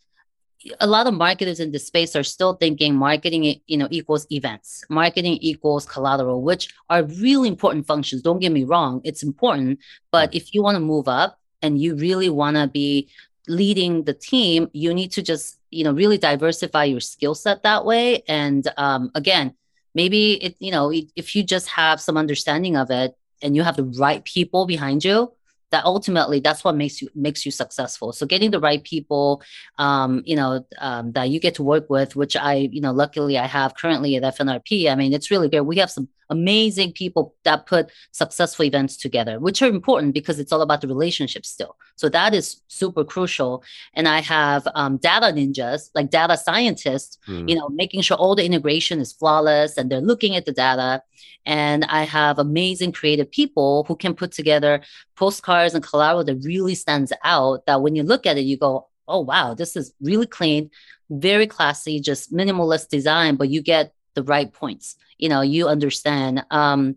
a 0.80 0.88
lot 0.88 1.08
of 1.08 1.14
marketers 1.14 1.60
in 1.60 1.72
this 1.72 1.88
space 1.88 2.16
are 2.16 2.24
still 2.24 2.54
thinking 2.54 2.96
marketing 2.96 3.60
you 3.68 3.78
know 3.78 3.88
equals 3.92 4.26
events. 4.32 4.84
Marketing 4.90 5.38
equals 5.42 5.86
collateral 5.86 6.42
which 6.42 6.74
are 6.90 7.04
really 7.04 7.50
important 7.50 7.86
functions. 7.86 8.22
Don't 8.22 8.40
get 8.40 8.52
me 8.52 8.64
wrong 8.64 9.02
it's 9.04 9.24
important. 9.24 9.80
But 10.12 10.34
if 10.34 10.54
you 10.54 10.64
want 10.64 10.76
to 10.76 10.80
move 10.80 11.08
up 11.08 11.40
and 11.62 11.82
you 11.82 11.96
really 11.96 12.30
want 12.30 12.58
to 12.58 12.68
be 12.68 13.10
leading 13.48 14.04
the 14.04 14.14
team 14.14 14.70
you 14.74 14.94
need 14.94 15.12
to 15.12 15.22
just 15.22 15.60
you 15.70 15.84
know 15.84 15.92
really 15.92 16.18
diversify 16.18 16.86
your 16.86 17.02
skill 17.02 17.36
set 17.36 17.64
that 17.64 17.86
way. 17.86 18.24
And 18.28 18.68
um, 18.78 19.12
again 19.16 19.56
maybe 19.94 20.34
it 20.44 20.56
you 20.60 20.72
know 20.72 20.92
if 20.94 21.36
you 21.36 21.44
just 21.44 21.68
have 21.68 22.00
some 22.00 22.18
understanding 22.18 22.76
of 22.78 22.90
it 22.90 23.16
and 23.44 23.56
you 23.56 23.64
have 23.64 23.76
the 23.76 23.84
right 23.84 24.24
people 24.26 24.66
behind 24.66 25.04
you 25.04 25.32
that 25.72 25.86
ultimately 25.86 26.40
that's 26.40 26.64
what 26.64 26.76
makes 26.76 27.02
you 27.02 27.10
makes 27.16 27.46
you 27.46 27.52
successful 27.52 28.14
so 28.14 28.26
getting 28.26 28.52
the 28.52 28.60
right 28.60 28.84
people 28.84 29.42
um, 29.78 30.22
you 30.26 30.36
know, 30.36 30.66
um, 30.80 31.12
that 31.14 31.30
you 31.30 31.40
get 31.40 31.56
to 31.56 31.64
work 31.64 31.90
with, 31.90 32.16
which 32.16 32.36
I, 32.36 32.70
you 32.72 32.82
know, 32.82 32.92
luckily 32.92 33.38
I 33.38 33.48
have 33.48 33.76
currently 33.76 34.16
at 34.16 34.24
FNRP. 34.24 34.90
I 34.90 34.96
mean, 34.96 35.14
it's 35.14 35.32
really 35.32 35.50
good. 35.50 35.62
We 35.62 35.78
have 35.78 35.92
some 35.92 36.08
amazing 36.40 36.90
people 37.02 37.24
that 37.48 37.60
put 37.74 37.84
successful 38.12 38.66
events 38.66 38.94
together, 39.06 39.36
which 39.46 39.62
are 39.62 39.70
important 39.80 40.14
because 40.20 40.38
it's 40.40 40.52
all 40.54 40.62
about 40.68 40.82
the 40.82 40.88
relationship 40.96 41.44
still. 41.46 41.74
So 41.96 42.06
that 42.10 42.32
is 42.40 42.46
super 42.68 43.04
crucial. 43.14 43.64
And 43.98 44.06
I 44.18 44.20
have 44.36 44.62
um, 44.82 44.98
data 44.98 45.28
ninjas, 45.38 45.82
like 45.98 46.10
data 46.20 46.36
scientists, 46.38 47.18
Mm. 47.28 47.50
you 47.50 47.56
know, 47.58 47.70
making 47.70 48.02
sure 48.02 48.18
all 48.18 48.36
the 48.36 48.46
integration 48.46 49.00
is 49.00 49.14
flawless 49.20 49.78
and 49.78 49.86
they're 49.90 50.10
looking 50.12 50.36
at 50.36 50.46
the 50.46 50.52
data. 50.66 51.02
And 51.46 51.80
I 52.00 52.04
have 52.18 52.36
amazing 52.40 52.92
creative 53.00 53.30
people 53.40 53.72
who 53.88 53.96
can 54.04 54.14
put 54.22 54.32
together 54.40 54.74
postcards 55.22 55.74
and 55.76 55.84
collateral 55.90 56.24
that 56.26 56.44
really 56.52 56.76
stands 56.76 57.12
out 57.36 57.66
that 57.68 57.82
when 57.84 57.96
you 57.98 58.04
look 58.04 58.26
at 58.26 58.38
it, 58.38 58.46
you 58.52 58.58
go, 58.58 58.72
oh, 59.08 59.22
wow, 59.32 59.54
this 59.54 59.76
is 59.76 59.94
really 60.10 60.30
clean, 60.38 60.70
very 61.10 61.48
classy, 61.56 62.00
just 62.00 62.34
minimalist 62.34 62.88
design, 62.98 63.36
but 63.36 63.50
you 63.50 63.62
get 63.62 63.94
the 64.16 64.24
right 64.24 64.52
points. 64.52 64.96
You 65.18 65.30
know, 65.30 65.42
you 65.42 65.68
understand. 65.68 66.46
Um, 66.52 66.96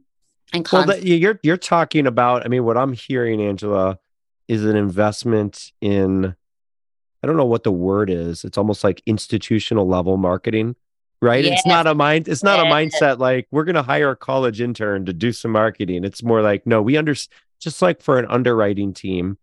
and 0.52 0.66
Well, 0.70 0.86
that, 0.86 1.04
you're 1.04 1.40
you're 1.42 1.56
talking 1.56 2.06
about. 2.06 2.44
I 2.44 2.48
mean, 2.48 2.64
what 2.64 2.76
I'm 2.76 2.92
hearing, 2.92 3.40
Angela, 3.40 3.98
is 4.48 4.64
an 4.64 4.76
investment 4.76 5.72
in. 5.80 6.34
I 7.22 7.26
don't 7.26 7.36
know 7.36 7.46
what 7.46 7.64
the 7.64 7.72
word 7.72 8.10
is. 8.10 8.44
It's 8.44 8.56
almost 8.58 8.84
like 8.84 9.02
institutional 9.06 9.88
level 9.88 10.16
marketing, 10.16 10.76
right? 11.20 11.44
It's 11.44 11.66
not 11.66 11.86
a 11.86 11.94
mind. 11.94 12.28
It's 12.28 12.44
not 12.44 12.60
a 12.60 12.64
mindset 12.64 13.18
like 13.18 13.48
we're 13.50 13.64
going 13.64 13.74
to 13.74 13.82
hire 13.82 14.10
a 14.10 14.16
college 14.16 14.60
intern 14.60 15.06
to 15.06 15.12
do 15.12 15.32
some 15.32 15.50
marketing. 15.50 16.04
It's 16.04 16.22
more 16.22 16.42
like 16.42 16.66
no, 16.66 16.80
we 16.82 16.96
under 16.96 17.14
just 17.58 17.82
like 17.82 18.02
for 18.02 18.18
an 18.18 18.26
underwriting 18.26 18.92
team 18.92 19.38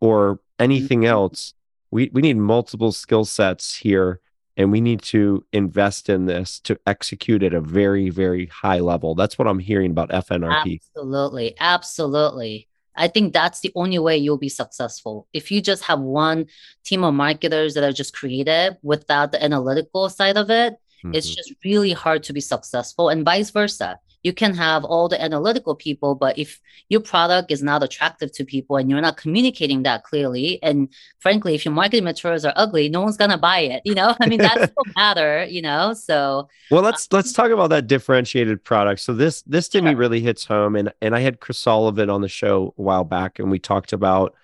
or 0.00 0.40
anything 0.58 1.02
Mhm. 1.02 1.08
else. 1.08 1.54
We 1.92 2.10
we 2.12 2.22
need 2.22 2.38
multiple 2.38 2.90
skill 2.90 3.24
sets 3.24 3.76
here, 3.76 4.20
and 4.56 4.70
we 4.70 4.80
need 4.80 5.02
to 5.02 5.44
invest 5.52 6.08
in 6.08 6.26
this 6.26 6.60
to 6.60 6.78
execute 6.86 7.42
at 7.42 7.54
a 7.54 7.60
very 7.60 8.10
very 8.10 8.46
high 8.46 8.80
level. 8.80 9.14
That's 9.14 9.38
what 9.38 9.48
I'm 9.48 9.58
hearing 9.58 9.90
about 9.90 10.10
FNRP. 10.10 10.80
Absolutely. 10.96 11.54
Absolutely. 11.58 12.68
I 12.94 13.08
think 13.08 13.32
that's 13.32 13.60
the 13.60 13.72
only 13.74 13.98
way 13.98 14.18
you'll 14.18 14.36
be 14.36 14.50
successful. 14.50 15.26
If 15.32 15.50
you 15.50 15.62
just 15.62 15.84
have 15.84 16.00
one 16.00 16.46
team 16.84 17.04
of 17.04 17.14
marketers 17.14 17.72
that 17.74 17.84
are 17.84 17.92
just 17.92 18.14
creative 18.14 18.76
without 18.82 19.32
the 19.32 19.42
analytical 19.42 20.10
side 20.10 20.36
of 20.36 20.50
it, 20.50 20.76
it's 21.12 21.30
Mhm. 21.30 21.36
just 21.36 21.52
really 21.64 21.92
hard 21.92 22.22
to 22.24 22.32
be 22.32 22.40
successful 22.40 23.08
and 23.08 23.24
vice 23.24 23.50
versa. 23.50 23.98
You 24.22 24.32
can 24.32 24.54
have 24.54 24.84
all 24.84 25.08
the 25.08 25.20
analytical 25.20 25.74
people, 25.74 26.14
but 26.14 26.38
if 26.38 26.60
your 26.88 27.00
product 27.00 27.50
is 27.50 27.62
not 27.62 27.82
attractive 27.82 28.30
to 28.32 28.44
people 28.44 28.76
and 28.76 28.88
you're 28.88 29.00
not 29.00 29.16
communicating 29.16 29.82
that 29.82 30.04
clearly, 30.04 30.62
and 30.62 30.88
frankly, 31.18 31.54
if 31.54 31.64
your 31.64 31.74
marketing 31.74 32.04
materials 32.04 32.44
are 32.44 32.52
ugly, 32.56 32.88
no 32.88 33.00
one's 33.00 33.16
gonna 33.16 33.38
buy 33.38 33.60
it. 33.60 33.82
You 33.92 33.96
know, 33.96 34.14
I 34.22 34.26
mean 34.26 34.38
that's 34.38 34.70
still 34.70 34.84
matter. 34.96 35.44
You 35.44 35.60
know, 35.60 35.92
so 35.92 36.48
well, 36.70 36.82
let's 36.82 37.02
um, 37.12 37.16
let's 37.16 37.32
talk 37.34 37.50
about 37.50 37.68
that 37.68 37.86
differentiated 37.88 38.64
product. 38.64 39.00
So 39.00 39.12
this 39.12 39.42
this 39.42 39.68
to 39.70 39.78
sure. 39.78 39.88
me 39.88 39.94
really 39.94 40.20
hits 40.20 40.46
home, 40.46 40.76
and 40.76 40.92
and 41.02 41.14
I 41.14 41.20
had 41.20 41.40
Chris 41.40 41.58
Sullivan 41.58 42.08
on 42.08 42.22
the 42.22 42.28
show 42.28 42.74
a 42.78 42.82
while 42.82 43.04
back, 43.04 43.38
and 43.38 43.50
we 43.50 43.58
talked 43.58 43.92
about 43.92 44.34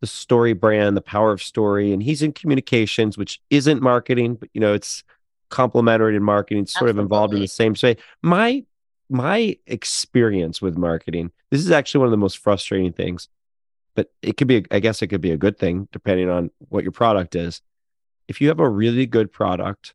the 0.00 0.08
story 0.08 0.54
brand, 0.54 0.96
the 0.96 1.02
power 1.02 1.30
of 1.30 1.40
story, 1.40 1.92
and 1.92 2.02
he's 2.02 2.20
in 2.20 2.32
communications, 2.32 3.16
which 3.16 3.40
isn't 3.50 3.80
marketing, 3.80 4.34
but 4.34 4.48
you 4.54 4.60
know 4.60 4.72
it's 4.72 5.04
complementary 5.48 6.14
to 6.14 6.20
marketing, 6.20 6.66
sort 6.66 6.88
Absolutely. 6.88 6.90
of 6.90 7.04
involved 7.04 7.34
in 7.34 7.40
the 7.40 7.46
same 7.46 7.74
way. 7.80 7.96
My 8.22 8.64
my 9.08 9.56
experience 9.66 10.60
with 10.60 10.76
marketing, 10.76 11.30
this 11.50 11.60
is 11.60 11.70
actually 11.70 12.00
one 12.00 12.06
of 12.08 12.12
the 12.12 12.16
most 12.16 12.38
frustrating 12.38 12.92
things, 12.92 13.28
but 13.94 14.10
it 14.22 14.36
could 14.36 14.48
be, 14.48 14.64
I 14.70 14.80
guess 14.80 15.02
it 15.02 15.08
could 15.08 15.20
be 15.20 15.32
a 15.32 15.36
good 15.36 15.58
thing 15.58 15.88
depending 15.92 16.28
on 16.28 16.50
what 16.68 16.82
your 16.82 16.92
product 16.92 17.34
is. 17.34 17.62
If 18.28 18.40
you 18.40 18.48
have 18.48 18.60
a 18.60 18.68
really 18.68 19.06
good 19.06 19.32
product 19.32 19.94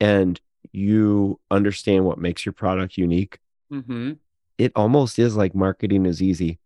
and 0.00 0.40
you 0.72 1.40
understand 1.50 2.04
what 2.04 2.18
makes 2.18 2.44
your 2.44 2.52
product 2.52 2.98
unique, 2.98 3.38
mm-hmm. 3.72 4.12
it 4.58 4.72
almost 4.76 5.18
is 5.18 5.36
like 5.36 5.54
marketing 5.54 6.06
is 6.06 6.22
easy. 6.22 6.58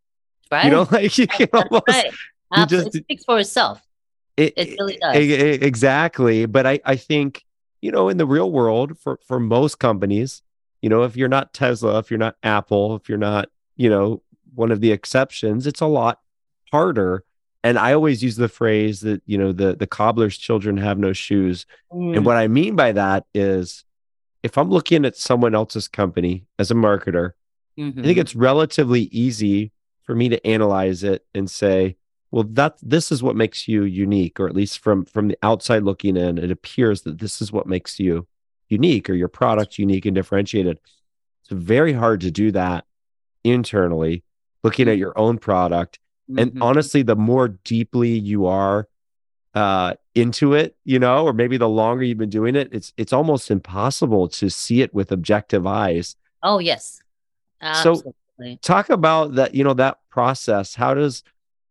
Right. 0.50 0.64
You 0.64 0.70
know, 0.70 0.88
like 0.90 1.16
you 1.16 1.26
can 1.26 1.48
almost, 1.52 1.88
right. 1.88 2.12
you 2.56 2.66
just, 2.66 2.96
it 2.96 3.04
speaks 3.04 3.24
for 3.24 3.38
itself. 3.38 3.80
It, 4.36 4.54
it 4.56 4.76
really 4.80 4.96
does. 4.96 5.16
Exactly. 5.62 6.46
But 6.46 6.66
I, 6.66 6.80
I 6.84 6.96
think, 6.96 7.44
you 7.80 7.92
know, 7.92 8.08
in 8.08 8.16
the 8.16 8.26
real 8.26 8.50
world, 8.50 8.98
for, 8.98 9.20
for 9.24 9.38
most 9.38 9.78
companies, 9.78 10.42
you 10.84 10.90
know, 10.90 11.04
if 11.04 11.16
you're 11.16 11.30
not 11.30 11.54
Tesla, 11.54 11.98
if 11.98 12.10
you're 12.10 12.18
not 12.18 12.36
Apple, 12.42 12.94
if 12.94 13.08
you're 13.08 13.16
not, 13.16 13.48
you 13.74 13.88
know, 13.88 14.20
one 14.54 14.70
of 14.70 14.82
the 14.82 14.92
exceptions, 14.92 15.66
it's 15.66 15.80
a 15.80 15.86
lot 15.86 16.20
harder. 16.70 17.24
And 17.62 17.78
I 17.78 17.94
always 17.94 18.22
use 18.22 18.36
the 18.36 18.50
phrase 18.50 19.00
that, 19.00 19.22
you 19.24 19.38
know, 19.38 19.50
the 19.50 19.74
the 19.74 19.86
cobbler's 19.86 20.36
children 20.36 20.76
have 20.76 20.98
no 20.98 21.14
shoes. 21.14 21.64
Mm. 21.90 22.16
And 22.18 22.26
what 22.26 22.36
I 22.36 22.48
mean 22.48 22.76
by 22.76 22.92
that 22.92 23.24
is 23.32 23.86
if 24.42 24.58
I'm 24.58 24.68
looking 24.68 25.06
at 25.06 25.16
someone 25.16 25.54
else's 25.54 25.88
company 25.88 26.44
as 26.58 26.70
a 26.70 26.74
marketer, 26.74 27.32
mm-hmm. 27.78 28.00
I 28.00 28.02
think 28.02 28.04
mm-hmm. 28.04 28.20
it's 28.20 28.34
relatively 28.34 29.04
easy 29.04 29.72
for 30.02 30.14
me 30.14 30.28
to 30.28 30.46
analyze 30.46 31.02
it 31.02 31.24
and 31.34 31.50
say, 31.50 31.96
well, 32.30 32.44
that 32.50 32.76
this 32.82 33.10
is 33.10 33.22
what 33.22 33.36
makes 33.36 33.66
you 33.66 33.84
unique, 33.84 34.38
or 34.38 34.48
at 34.48 34.54
least 34.54 34.80
from 34.80 35.06
from 35.06 35.28
the 35.28 35.38
outside 35.42 35.82
looking 35.82 36.18
in, 36.18 36.36
it 36.36 36.50
appears 36.50 37.00
that 37.04 37.20
this 37.20 37.40
is 37.40 37.50
what 37.50 37.66
makes 37.66 37.98
you 37.98 38.26
unique 38.74 39.08
or 39.08 39.14
your 39.14 39.28
product 39.28 39.78
unique 39.78 40.06
and 40.06 40.14
differentiated. 40.14 40.78
It's 41.42 41.50
very 41.50 41.92
hard 41.92 42.20
to 42.22 42.30
do 42.30 42.52
that 42.52 42.84
internally, 43.42 44.24
looking 44.62 44.88
at 44.88 44.98
your 44.98 45.16
own 45.18 45.38
product. 45.38 45.98
Mm-hmm. 46.30 46.38
And 46.38 46.62
honestly, 46.62 47.02
the 47.02 47.16
more 47.16 47.48
deeply 47.48 48.10
you 48.10 48.46
are 48.46 48.88
uh, 49.54 49.94
into 50.14 50.54
it, 50.54 50.76
you 50.84 50.98
know, 50.98 51.24
or 51.24 51.32
maybe 51.32 51.56
the 51.56 51.68
longer 51.68 52.04
you've 52.04 52.18
been 52.18 52.30
doing 52.30 52.56
it, 52.56 52.68
it's 52.72 52.92
it's 52.96 53.12
almost 53.12 53.50
impossible 53.50 54.28
to 54.28 54.50
see 54.50 54.82
it 54.82 54.92
with 54.92 55.12
objective 55.12 55.66
eyes. 55.66 56.16
Oh 56.42 56.58
yes. 56.58 57.00
Absolutely. 57.60 58.12
So 58.38 58.56
talk 58.62 58.90
about 58.90 59.34
that, 59.36 59.54
you 59.54 59.64
know, 59.64 59.74
that 59.74 59.98
process. 60.10 60.74
How 60.74 60.94
does 60.94 61.22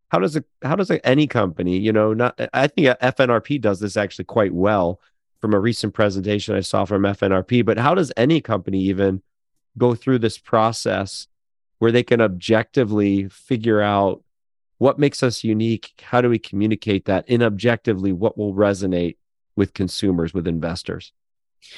how 0.09 0.19
does 0.19 0.35
it 0.35 0.45
how 0.61 0.75
does 0.75 0.91
a, 0.91 1.05
any 1.05 1.27
company, 1.27 1.77
you 1.77 1.91
know, 1.91 2.13
not 2.13 2.39
I 2.53 2.67
think 2.67 2.87
FNRP 2.87 3.59
does 3.59 3.79
this 3.79 3.97
actually 3.97 4.25
quite 4.25 4.53
well 4.53 4.99
from 5.43 5.53
a 5.53 5.59
recent 5.59 5.93
presentation 5.93 6.55
I 6.55 6.61
saw 6.61 6.85
from 6.85 7.01
FNRP, 7.01 7.65
but 7.65 7.77
how 7.77 7.93
does 7.93 8.13
any 8.15 8.39
company 8.39 8.79
even 8.83 9.21
go 9.77 9.93
through 9.93 10.19
this 10.19 10.37
process 10.37 11.27
where 11.79 11.91
they 11.91 12.01
can 12.01 12.21
objectively 12.21 13.27
figure 13.27 13.81
out 13.81 14.23
what 14.77 14.99
makes 14.99 15.21
us 15.21 15.43
unique? 15.43 16.01
How 16.01 16.21
do 16.21 16.29
we 16.29 16.39
communicate 16.39 17.03
that? 17.07 17.25
And 17.27 17.43
objectively, 17.43 18.13
what 18.13 18.37
will 18.37 18.53
resonate 18.53 19.17
with 19.57 19.73
consumers, 19.73 20.33
with 20.33 20.47
investors? 20.47 21.11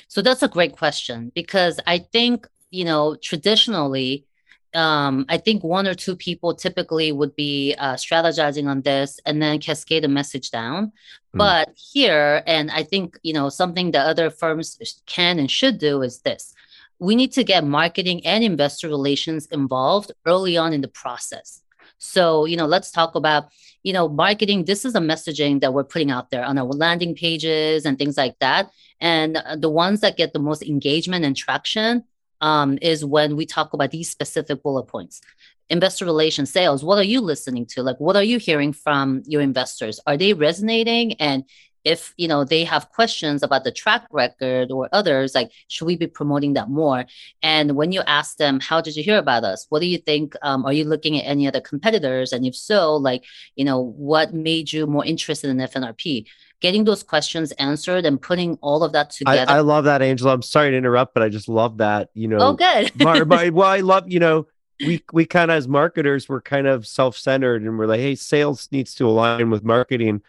So 0.10 0.22
that's 0.22 0.44
a 0.44 0.48
great 0.48 0.78
question 0.78 1.32
because 1.34 1.80
I 1.88 1.98
think, 1.98 2.48
you 2.70 2.86
know, 2.86 3.16
traditionally, 3.16 4.28
um, 4.76 5.26
I 5.30 5.38
think 5.38 5.64
one 5.64 5.88
or 5.88 5.94
two 5.94 6.16
people 6.16 6.54
typically 6.54 7.12
would 7.12 7.36
be 7.36 7.74
uh, 7.78 7.94
strategizing 7.96 8.68
on 8.68 8.82
this 8.82 9.20
and 9.26 9.42
then 9.42 9.60
cascade 9.60 10.06
a 10.06 10.08
message 10.08 10.52
down. 10.52 10.88
Mm. 10.88 10.92
But 11.34 11.70
here, 11.76 12.44
and 12.46 12.70
I 12.72 12.84
think 12.84 13.18
you 13.24 13.34
know 13.34 13.50
something 13.50 13.92
that 13.92 14.06
other 14.06 14.30
firms 14.30 14.78
can 15.06 15.40
and 15.40 15.50
should 15.50 15.78
do 15.80 16.02
is 16.02 16.20
this: 16.20 16.54
we 17.00 17.16
need 17.16 17.32
to 17.34 17.44
get 17.44 17.66
marketing 17.66 18.26
and 18.26 18.44
investor 18.44 18.88
relations 18.88 19.48
involved 19.48 20.12
early 20.26 20.58
on 20.58 20.74
in 20.74 20.82
the 20.82 20.88
process. 20.88 21.62
So 21.98 22.46
you 22.46 22.58
know, 22.58 22.66
let's 22.66 22.92
talk 22.92 23.16
about 23.16 23.50
you 23.84 23.94
know 23.94 24.10
marketing. 24.10 24.66
This 24.66 24.86
is 24.86 24.96
a 24.96 25.00
messaging 25.00 25.62
that 25.62 25.74
we're 25.74 25.84
putting 25.84 26.12
out 26.12 26.30
there 26.30 26.44
on 26.44 26.58
our 26.58 26.66
landing 26.66 27.16
pages 27.16 27.86
and 27.86 27.98
things 27.98 28.18
like 28.18 28.38
that. 28.40 28.72
And 29.02 29.42
the 29.58 29.70
ones 29.70 30.02
that 30.02 30.18
get 30.18 30.34
the 30.34 30.40
most 30.40 30.64
engagement 30.64 31.26
and 31.26 31.36
traction 31.36 32.04
um, 32.42 32.78
is 32.82 33.04
when 33.06 33.36
we 33.36 33.46
talk 33.46 33.74
about 33.74 33.92
these 33.92 34.10
specific 34.10 34.64
bullet 34.64 34.84
points. 34.84 35.22
Investor 35.70 36.06
relations, 36.06 36.52
sales, 36.52 36.84
what 36.84 36.98
are 36.98 37.04
you 37.04 37.22
listening 37.22 37.66
to? 37.66 37.82
Like, 37.82 38.00
what 38.00 38.16
are 38.16 38.24
you 38.24 38.38
hearing 38.38 38.72
from 38.72 39.24
your 39.26 39.42
investors? 39.42 40.00
Are 40.06 40.18
they 40.18 40.34
resonating? 40.34 41.14
And 41.14 41.44
if 41.86 42.14
you 42.18 42.28
know 42.28 42.44
they 42.44 42.64
have 42.64 42.90
questions 42.90 43.44
about 43.44 43.64
the 43.64 43.72
track 43.72 44.06
record 44.12 44.72
or 44.72 44.90
others 44.92 45.36
like 45.36 45.52
should 45.68 45.86
we 45.86 45.96
be 45.96 46.08
promoting 46.08 46.54
that 46.54 46.68
more 46.68 47.06
and 47.44 47.76
when 47.76 47.92
you 47.92 48.02
ask 48.08 48.38
them 48.38 48.60
how 48.60 48.82
did 48.82 48.96
you 48.96 49.04
hear 49.04 49.20
about 49.20 49.44
us 49.44 49.68
what 49.70 49.80
do 49.80 49.86
you 49.86 50.00
think 50.00 50.36
um, 50.42 50.66
are 50.66 50.74
you 50.74 50.84
looking 50.84 51.18
at 51.18 51.26
any 51.26 51.48
other 51.48 51.62
competitors 51.62 52.34
and 52.34 52.46
if 52.46 52.56
so 52.56 52.96
like 52.96 53.24
you 53.56 53.64
know 53.64 53.80
what 53.80 54.34
made 54.34 54.74
you 54.74 54.88
more 54.88 55.06
interested 55.06 55.50
in 55.50 55.58
fnrp 55.58 56.26
getting 56.62 56.84
those 56.84 57.04
questions 57.04 57.52
answered 57.54 58.06
and 58.06 58.22
putting 58.22 58.58
all 58.62 58.84
of 58.84 58.94
that 58.94 59.12
together. 59.12 59.46
I, 59.50 59.58
I 59.58 59.60
love 59.60 59.86
that, 59.86 60.02
Angela. 60.02 60.34
I'm 60.34 60.42
sorry 60.42 60.72
to 60.72 60.78
interrupt, 60.78 61.14
but 61.14 61.24
I 61.24 61.30
just 61.30 61.50
love 61.50 61.78
that. 61.78 62.10
You 62.14 62.28
know, 62.28 62.38
oh, 62.40 62.54
good. 62.54 62.92
mar- 63.04 63.26
mar- 63.26 63.52
well, 63.54 63.70
I 63.70 63.80
love, 63.80 64.12
you 64.12 64.20
know, 64.20 64.48
we 64.80 65.04
we 65.14 65.26
kind 65.26 65.52
of 65.52 65.58
as 65.58 65.68
marketers, 65.68 66.28
we're 66.28 66.42
kind 66.42 66.68
of 66.68 66.86
self-centered 66.86 67.62
and 67.62 67.78
we're 67.78 67.88
like, 67.88 68.00
hey, 68.00 68.16
sales 68.16 68.68
needs 68.72 68.96
to 68.96 69.08
align 69.08 69.50
with 69.50 69.64
marketing. 69.64 70.22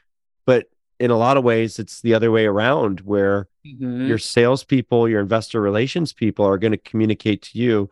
But 0.45 0.69
in 1.01 1.11
a 1.11 1.17
lot 1.17 1.37
of 1.37 1.45
ways, 1.45 1.79
it's 1.79 2.01
the 2.01 2.15
other 2.15 2.31
way 2.31 2.47
around 2.47 3.01
where 3.01 3.49
mm-hmm. 3.67 4.07
your 4.07 4.19
salespeople, 4.19 5.09
your 5.09 5.21
investor 5.21 5.61
relations 5.61 6.13
people 6.13 6.45
are 6.47 6.59
going 6.59 6.73
to 6.73 6.79
communicate 6.79 7.43
to 7.43 7.59
you. 7.59 7.91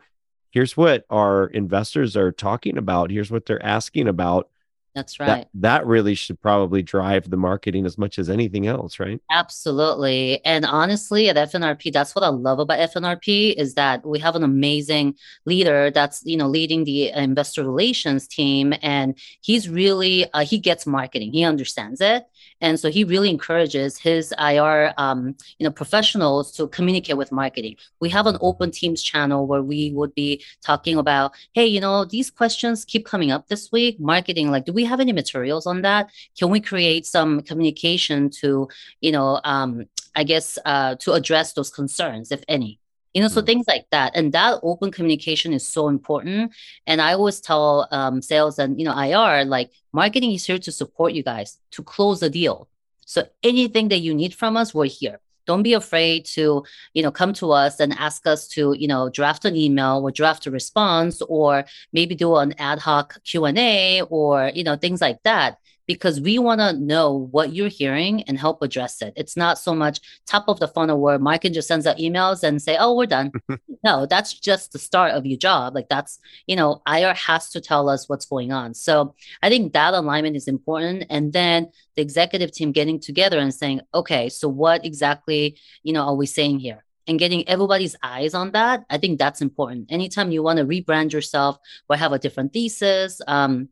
Here's 0.51 0.77
what 0.77 1.05
our 1.09 1.47
investors 1.47 2.15
are 2.15 2.31
talking 2.31 2.77
about. 2.77 3.11
Here's 3.11 3.31
what 3.31 3.45
they're 3.45 3.63
asking 3.63 4.07
about. 4.07 4.49
That's 4.95 5.19
right. 5.19 5.27
That, 5.27 5.49
that 5.55 5.85
really 5.85 6.15
should 6.15 6.41
probably 6.41 6.81
drive 6.81 7.29
the 7.29 7.35
marketing 7.35 7.85
as 7.85 7.97
much 7.97 8.17
as 8.17 8.29
anything 8.29 8.65
else, 8.65 8.97
right? 8.97 9.19
Absolutely. 9.29 10.43
And 10.45 10.65
honestly, 10.65 11.27
at 11.27 11.35
FNRP, 11.35 11.91
that's 11.91 12.15
what 12.15 12.23
I 12.23 12.29
love 12.29 12.59
about 12.59 12.79
FNRP 12.79 13.55
is 13.55 13.73
that 13.73 14.05
we 14.05 14.19
have 14.19 14.37
an 14.37 14.43
amazing 14.43 15.15
leader 15.45 15.91
that's, 15.91 16.21
you 16.23 16.37
know, 16.37 16.47
leading 16.47 16.85
the 16.85 17.09
investor 17.09 17.63
relations 17.63 18.25
team. 18.25 18.73
And 18.81 19.19
he's 19.41 19.67
really, 19.67 20.31
uh, 20.33 20.45
he 20.45 20.57
gets 20.57 20.87
marketing. 20.87 21.33
He 21.33 21.43
understands 21.43 21.99
it. 21.99 22.25
And 22.65 22.79
so 22.79 22.89
he 22.89 23.03
really 23.03 23.29
encourages 23.29 23.95
his 23.99 24.33
IR, 24.39 24.91
um, 24.97 25.35
you 25.59 25.65
know, 25.65 25.69
professionals 25.69 26.51
to 26.53 26.67
communicate 26.69 27.15
with 27.15 27.31
marketing. 27.31 27.75
We 27.99 28.09
have 28.09 28.25
an 28.25 28.39
open 28.41 28.71
teams 28.71 29.03
channel 29.03 29.45
where 29.45 29.61
we 29.61 29.91
would 29.91 30.15
be 30.15 30.43
talking 30.63 30.97
about, 30.97 31.35
hey, 31.53 31.67
you 31.67 31.79
know, 31.79 32.05
these 32.05 32.31
questions 32.31 32.83
keep 32.83 33.05
coming 33.05 33.29
up 33.29 33.49
this 33.49 33.71
week. 33.71 33.99
Marketing, 33.99 34.49
like, 34.49 34.65
do 34.65 34.73
we 34.73 34.83
have 34.83 34.99
any 34.99 35.13
materials 35.13 35.67
on 35.67 35.83
that? 35.83 36.09
Can 36.39 36.49
we 36.49 36.59
create 36.59 37.05
some 37.05 37.41
communication 37.41 38.31
to, 38.41 38.67
you 38.99 39.11
know, 39.11 39.39
um, 39.43 39.85
I 40.15 40.23
guess 40.23 40.57
uh, 40.65 40.95
to 41.01 41.13
address 41.13 41.53
those 41.53 41.69
concerns, 41.69 42.31
if 42.31 42.43
any? 42.47 42.79
You 43.15 43.21
know 43.21 43.29
so 43.29 43.41
mm. 43.41 43.45
things 43.45 43.65
like 43.67 43.87
that. 43.91 44.11
And 44.13 44.33
that 44.33 44.59
open 44.61 44.91
communication 44.91 45.53
is 45.53 45.67
so 45.67 45.87
important. 45.87 46.53
And 46.85 47.01
i 47.01 47.13
always 47.13 47.39
tell 47.39 47.87
um, 47.91 48.21
sales 48.21 48.59
and 48.59 48.77
you 48.77 48.85
know 48.85 48.95
ir 48.95 49.45
like 49.45 49.71
marketing 49.93 50.33
is 50.33 50.45
here 50.45 50.59
to 50.59 50.71
support 50.71 51.13
you 51.13 51.23
guys 51.23 51.57
to 51.71 51.81
close 51.81 52.19
the 52.19 52.29
deal. 52.29 52.67
So 53.05 53.27
anything 53.41 53.87
that 53.87 53.99
you 53.99 54.13
need 54.13 54.35
from 54.35 54.57
us 54.57 54.73
we're 54.75 54.85
here. 54.85 55.19
Don't 55.47 55.63
be 55.63 55.73
afraid 55.73 56.25
to 56.37 56.63
you 56.93 57.03
know 57.03 57.11
come 57.11 57.31
to 57.33 57.51
us 57.51 57.79
and 57.79 57.93
ask 57.93 58.27
us 58.27 58.47
to 58.49 58.75
you 58.77 58.87
know 58.87 59.09
draft 59.09 59.45
an 59.45 59.55
email 59.55 60.01
or 60.03 60.11
draft 60.11 60.45
a 60.47 60.51
response 60.51 61.21
or 61.21 61.65
maybe 61.93 62.15
do 62.15 62.35
an 62.35 62.53
ad 62.59 62.79
hoc 62.79 63.23
q&a 63.23 64.01
or 64.09 64.51
you 64.53 64.63
know 64.63 64.75
things 64.75 65.01
like 65.01 65.21
that 65.23 65.59
because 65.87 66.19
we 66.19 66.39
want 66.39 66.61
to 66.61 66.73
know 66.73 67.27
what 67.31 67.53
you're 67.53 67.67
hearing 67.67 68.23
and 68.23 68.37
help 68.37 68.61
address 68.61 69.01
it. 69.01 69.13
It's 69.15 69.37
not 69.37 69.57
so 69.59 69.75
much 69.75 69.99
top 70.25 70.45
of 70.47 70.59
the 70.59 70.67
funnel 70.67 70.99
where 70.99 71.19
Mark 71.19 71.43
just 71.43 71.67
sends 71.67 71.85
out 71.85 71.97
emails 71.97 72.43
and 72.43 72.61
say, 72.61 72.77
"Oh, 72.79 72.95
we're 72.95 73.05
done." 73.05 73.31
no, 73.83 74.05
that's 74.05 74.33
just 74.33 74.71
the 74.71 74.79
start 74.79 75.11
of 75.11 75.25
your 75.25 75.37
job. 75.37 75.75
Like 75.75 75.89
that's 75.89 76.19
you 76.47 76.55
know, 76.55 76.81
IR 76.87 77.13
has 77.13 77.49
to 77.51 77.61
tell 77.61 77.89
us 77.89 78.09
what's 78.09 78.25
going 78.25 78.51
on. 78.51 78.73
So 78.73 79.15
I 79.41 79.49
think 79.49 79.73
that 79.73 79.93
alignment 79.93 80.35
is 80.35 80.47
important, 80.47 81.05
and 81.09 81.33
then 81.33 81.71
the 81.95 82.01
executive 82.01 82.51
team 82.51 82.71
getting 82.71 82.99
together 82.99 83.39
and 83.39 83.53
saying, 83.53 83.81
"Okay, 83.93 84.29
so 84.29 84.47
what 84.47 84.85
exactly 84.85 85.57
you 85.83 85.93
know 85.93 86.03
are 86.03 86.15
we 86.15 86.25
saying 86.25 86.59
here?" 86.59 86.85
and 87.07 87.19
getting 87.19 87.47
everybody's 87.47 87.95
eyes 88.01 88.33
on 88.33 88.51
that, 88.51 88.83
I 88.89 88.97
think 88.97 89.19
that's 89.19 89.41
important. 89.41 89.91
Anytime 89.91 90.31
you 90.31 90.41
want 90.41 90.57
to 90.57 90.65
rebrand 90.65 91.13
yourself 91.13 91.57
or 91.89 91.95
have 91.97 92.13
a 92.13 92.19
different 92.19 92.53
thesis, 92.53 93.21
um, 93.27 93.69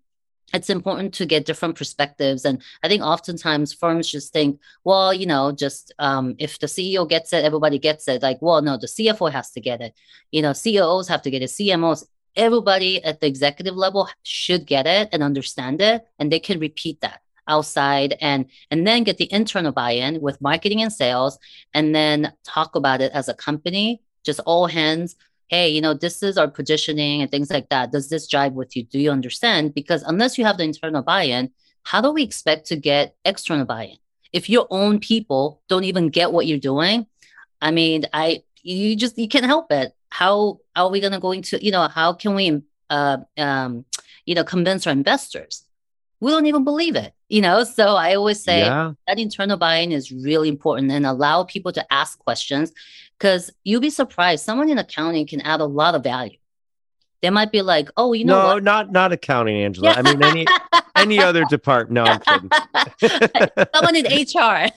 it's 0.54 0.70
important 0.70 1.14
to 1.16 1.26
get 1.26 1.46
different 1.46 1.76
perspectives. 1.76 2.46
And 2.46 2.62
I 2.84 2.88
think 2.88 3.02
oftentimes 3.02 3.74
firms 3.74 4.10
just 4.10 4.32
think, 4.32 4.60
well, 4.84 5.14
you 5.14 5.26
know, 5.26 5.52
just 5.52 5.92
um, 6.00 6.36
if 6.38 6.60
the 6.60 6.68
CEO 6.68 7.10
gets 7.10 7.34
it, 7.34 7.44
everybody 7.44 7.80
gets 7.80 8.08
it. 8.08 8.22
Like, 8.22 8.42
well, 8.42 8.62
no, 8.62 8.78
the 8.78 8.88
CFO 8.88 9.32
has 9.32 9.52
to 9.52 9.60
get 9.60 9.82
it. 9.82 9.94
You 10.32 10.44
know, 10.44 10.54
COOs 10.54 11.08
have 11.08 11.24
to 11.24 11.32
get 11.32 11.42
it, 11.42 11.50
CMOs, 11.50 12.06
everybody 12.36 13.04
at 13.04 13.20
the 13.20 13.28
executive 13.28 13.76
level 13.76 14.10
should 14.24 14.66
get 14.66 14.88
it 14.88 15.10
and 15.12 15.24
understand 15.24 15.82
it, 15.82 16.06
and 16.20 16.32
they 16.32 16.40
can 16.40 16.60
repeat 16.60 17.02
that 17.02 17.22
outside 17.48 18.16
and 18.22 18.46
and 18.72 18.88
then 18.88 19.04
get 19.04 19.18
the 19.18 19.32
internal 19.34 19.74
buy-in 19.74 20.22
with 20.22 20.40
marketing 20.40 20.82
and 20.82 20.94
sales 20.94 21.38
and 21.74 21.94
then 21.94 22.32
talk 22.46 22.76
about 22.76 23.02
it 23.02 23.12
as 23.12 23.28
a 23.28 23.34
company 23.34 24.02
just 24.24 24.40
all 24.46 24.66
hands 24.66 25.18
hey 25.54 25.70
you 25.70 25.82
know 25.82 25.94
this 25.94 26.24
is 26.24 26.38
our 26.38 26.48
positioning 26.60 27.22
and 27.22 27.30
things 27.30 27.52
like 27.52 27.70
that. 27.70 27.92
Does 27.92 28.10
this 28.10 28.28
jive 28.34 28.54
with 28.54 28.76
you? 28.76 28.84
Do 28.84 29.00
you 29.00 29.12
understand? 29.12 29.74
Because 29.74 30.02
unless 30.04 30.38
you 30.38 30.46
have 30.46 30.58
the 30.58 30.64
internal 30.64 31.04
buy-in 31.04 31.52
how 31.86 32.00
do 32.00 32.10
we 32.12 32.24
expect 32.24 32.68
to 32.68 32.78
get 32.78 33.16
external 33.26 33.66
buy-in? 33.66 33.98
If 34.32 34.50
your 34.50 34.68
own 34.70 35.00
people 35.00 35.62
don't 35.68 35.84
even 35.84 36.10
get 36.10 36.32
what 36.34 36.48
you're 36.48 36.70
doing 36.74 37.06
i 37.62 37.70
mean 37.72 38.00
i 38.14 38.44
you 38.64 38.96
just 38.96 39.18
you 39.18 39.28
can't 39.28 39.46
help 39.46 39.72
it. 39.72 39.94
How 40.10 40.60
are 40.76 40.90
we 40.90 41.00
going 41.00 41.14
to 41.14 41.20
go 41.20 41.32
into 41.32 41.64
you 41.64 41.72
know 41.72 41.88
how 41.88 42.14
can 42.14 42.34
we 42.34 42.62
uh, 42.90 43.18
um, 43.38 43.86
you 44.26 44.36
know 44.36 44.44
convince 44.44 44.88
our 44.88 44.94
investors 44.94 45.63
we 46.24 46.32
don't 46.32 46.46
even 46.46 46.64
believe 46.64 46.96
it 46.96 47.14
you 47.28 47.42
know 47.42 47.64
so 47.66 47.96
i 47.96 48.16
always 48.16 48.42
say 48.42 48.60
yeah. 48.60 48.94
that 49.08 49.20
internal 49.20 49.58
buy-in 49.58 49.92
is 49.92 50.12
really 50.12 50.48
important 50.48 50.90
and 50.90 51.06
allow 51.06 51.44
people 51.44 51.72
to 51.72 51.86
ask 51.94 52.18
questions 52.20 52.72
because 53.18 53.52
you'll 53.64 53.82
be 53.82 53.90
surprised 53.90 54.46
someone 54.46 54.70
in 54.70 54.78
accounting 54.78 55.28
can 55.28 55.42
add 55.42 55.60
a 55.60 55.66
lot 55.66 55.96
of 55.96 56.04
value 56.04 56.38
they 57.22 57.30
might 57.30 57.52
be 57.52 57.62
like 57.62 57.90
oh 57.98 58.14
you 58.14 58.24
know 58.24 58.42
no 58.42 58.54
what? 58.54 58.64
not 58.64 58.92
not 58.92 59.12
accounting 59.12 59.58
angela 59.58 59.92
i 59.92 60.02
mean 60.02 60.24
any 60.24 60.46
any 60.96 61.20
other 61.20 61.44
department 61.50 61.94
no 61.94 62.06
i'm 62.06 62.22
kidding 62.22 63.66
someone 63.76 63.96
in 63.96 64.06
hr 64.06 64.70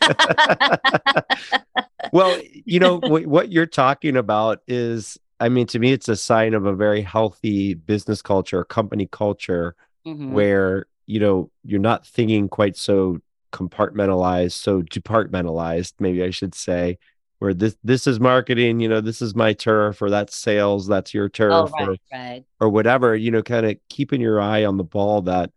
well 2.12 2.40
you 2.64 2.80
know 2.80 2.99
w- 2.99 3.28
what 3.28 3.53
you're 3.53 3.66
talking 3.66 4.16
about 4.16 4.62
is 4.66 5.16
i 5.38 5.49
mean 5.49 5.66
to 5.66 5.78
me 5.78 5.92
it's 5.92 6.09
a 6.09 6.16
sign 6.16 6.55
of 6.55 6.66
a 6.66 6.74
very 6.74 7.03
healthy 7.03 7.74
business 7.74 8.20
culture 8.20 8.64
company 8.64 9.07
culture 9.07 9.76
mm-hmm. 10.05 10.32
where 10.32 10.86
you 11.07 11.20
know 11.20 11.50
you're 11.64 11.80
not 11.80 12.07
thinking 12.07 12.48
quite 12.48 12.76
so 12.76 13.18
compartmentalized 13.52 14.52
so 14.52 14.82
departmentalized 14.82 15.94
maybe 15.98 16.22
i 16.22 16.30
should 16.30 16.54
say 16.54 16.98
where 17.38 17.54
this 17.54 17.76
this 17.84 18.07
is 18.07 18.18
marketing 18.18 18.80
you 18.80 18.88
know 18.88 19.00
this 19.00 19.22
is 19.22 19.34
my 19.34 19.52
turf 19.52 20.02
or 20.02 20.11
that's 20.11 20.36
sales 20.36 20.86
that's 20.86 21.14
your 21.14 21.26
oh, 21.26 21.28
turf 21.28 21.52
oh, 21.52 21.70
right, 21.78 21.88
or, 21.88 21.96
right. 22.12 22.44
or 22.61 22.68
whatever 22.68 23.14
you 23.14 23.30
know 23.30 23.42
kind 23.42 23.66
of 23.66 23.76
keeping 23.88 24.20
your 24.20 24.40
eye 24.40 24.64
on 24.64 24.76
the 24.76 24.84
ball 24.84 25.22
that 25.22 25.50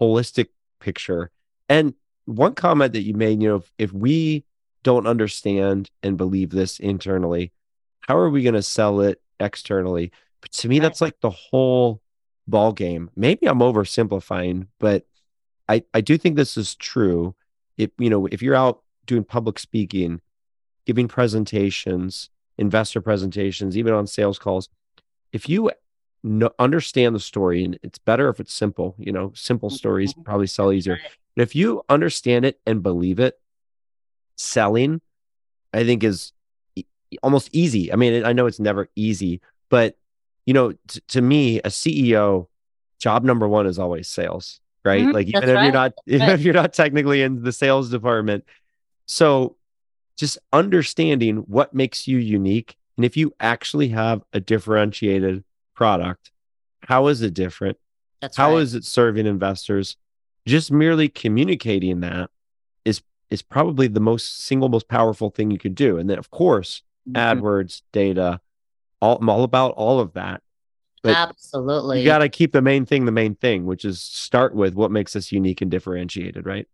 holistic 0.00 0.48
picture 0.80 1.30
and 1.68 1.94
one 2.24 2.54
comment 2.54 2.92
that 2.92 3.02
you 3.02 3.14
made 3.14 3.42
you 3.42 3.48
know 3.48 3.56
if, 3.56 3.72
if 3.78 3.92
we 3.92 4.44
don't 4.82 5.06
understand 5.06 5.90
and 6.02 6.16
believe 6.16 6.50
this 6.50 6.80
internally 6.80 7.52
how 8.00 8.16
are 8.16 8.30
we 8.30 8.42
going 8.42 8.54
to 8.54 8.62
sell 8.62 9.00
it 9.00 9.20
externally 9.38 10.10
but 10.40 10.50
to 10.50 10.68
me 10.68 10.78
right. 10.78 10.82
that's 10.82 11.00
like 11.00 11.18
the 11.20 11.30
whole 11.30 12.00
ball 12.46 12.72
game. 12.72 13.10
Maybe 13.16 13.46
I'm 13.46 13.60
oversimplifying, 13.60 14.66
but 14.78 15.06
I 15.68 15.84
I 15.94 16.00
do 16.00 16.18
think 16.18 16.36
this 16.36 16.56
is 16.56 16.74
true. 16.74 17.34
If 17.76 17.90
you 17.98 18.10
know, 18.10 18.26
if 18.26 18.42
you're 18.42 18.54
out 18.54 18.82
doing 19.06 19.24
public 19.24 19.58
speaking, 19.58 20.20
giving 20.86 21.08
presentations, 21.08 22.30
investor 22.58 23.00
presentations, 23.00 23.76
even 23.76 23.94
on 23.94 24.06
sales 24.06 24.38
calls, 24.38 24.68
if 25.32 25.48
you 25.48 25.70
no, 26.22 26.50
understand 26.58 27.14
the 27.14 27.20
story, 27.20 27.64
and 27.64 27.78
it's 27.82 27.98
better 27.98 28.28
if 28.28 28.38
it's 28.38 28.54
simple. 28.54 28.94
You 28.98 29.12
know, 29.12 29.32
simple 29.34 29.68
mm-hmm. 29.68 29.76
stories 29.76 30.14
probably 30.14 30.46
sell 30.46 30.72
easier. 30.72 31.00
But 31.34 31.42
if 31.42 31.56
you 31.56 31.82
understand 31.88 32.44
it 32.44 32.60
and 32.66 32.82
believe 32.82 33.18
it, 33.18 33.40
selling, 34.36 35.00
I 35.72 35.84
think 35.84 36.04
is 36.04 36.32
almost 37.22 37.50
easy. 37.52 37.92
I 37.92 37.96
mean, 37.96 38.24
I 38.24 38.32
know 38.32 38.46
it's 38.46 38.60
never 38.60 38.88
easy, 38.94 39.40
but 39.68 39.96
you 40.46 40.54
know, 40.54 40.72
t- 40.88 41.00
to 41.08 41.22
me, 41.22 41.58
a 41.60 41.68
CEO 41.68 42.48
job 42.98 43.24
number 43.24 43.48
one 43.48 43.66
is 43.66 43.78
always 43.78 44.08
sales, 44.08 44.60
right? 44.84 45.02
Mm-hmm, 45.02 45.12
like 45.12 45.26
even 45.28 45.42
if 45.42 45.54
right. 45.54 45.64
you're 45.64 45.72
not, 45.72 45.92
even 46.06 46.28
right. 46.28 46.38
if 46.38 46.42
you're 46.42 46.54
not 46.54 46.72
technically 46.72 47.22
in 47.22 47.42
the 47.42 47.52
sales 47.52 47.90
department. 47.90 48.44
So 49.06 49.56
just 50.16 50.38
understanding 50.52 51.38
what 51.38 51.74
makes 51.74 52.06
you 52.06 52.18
unique. 52.18 52.76
And 52.96 53.04
if 53.04 53.16
you 53.16 53.34
actually 53.40 53.88
have 53.88 54.22
a 54.32 54.40
differentiated 54.40 55.44
product, 55.74 56.30
how 56.82 57.08
is 57.08 57.22
it 57.22 57.34
different? 57.34 57.78
That's 58.22 58.36
How 58.36 58.54
right. 58.54 58.62
is 58.62 58.74
it 58.74 58.84
serving 58.84 59.26
investors? 59.26 59.96
Just 60.46 60.70
merely 60.70 61.08
communicating 61.08 62.00
that 62.00 62.30
is 62.84 63.02
is 63.30 63.42
probably 63.42 63.88
the 63.88 64.00
most 64.00 64.44
single 64.44 64.68
most 64.68 64.88
powerful 64.88 65.30
thing 65.30 65.50
you 65.50 65.58
could 65.58 65.74
do. 65.74 65.98
And 65.98 66.08
then 66.08 66.18
of 66.18 66.30
course, 66.30 66.82
mm-hmm. 67.08 67.16
AdWords, 67.40 67.82
data, 67.92 68.40
all, 69.02 69.18
I'm 69.18 69.28
all 69.28 69.44
about 69.44 69.72
all 69.72 70.00
of 70.00 70.14
that. 70.14 70.42
But 71.02 71.16
Absolutely. 71.16 72.00
You 72.00 72.06
got 72.06 72.18
to 72.18 72.28
keep 72.28 72.52
the 72.52 72.62
main 72.62 72.86
thing 72.86 73.04
the 73.04 73.12
main 73.12 73.34
thing, 73.34 73.66
which 73.66 73.84
is 73.84 74.00
start 74.00 74.54
with 74.54 74.74
what 74.74 74.92
makes 74.92 75.16
us 75.16 75.32
unique 75.32 75.60
and 75.60 75.70
differentiated, 75.70 76.46
right? 76.46 76.68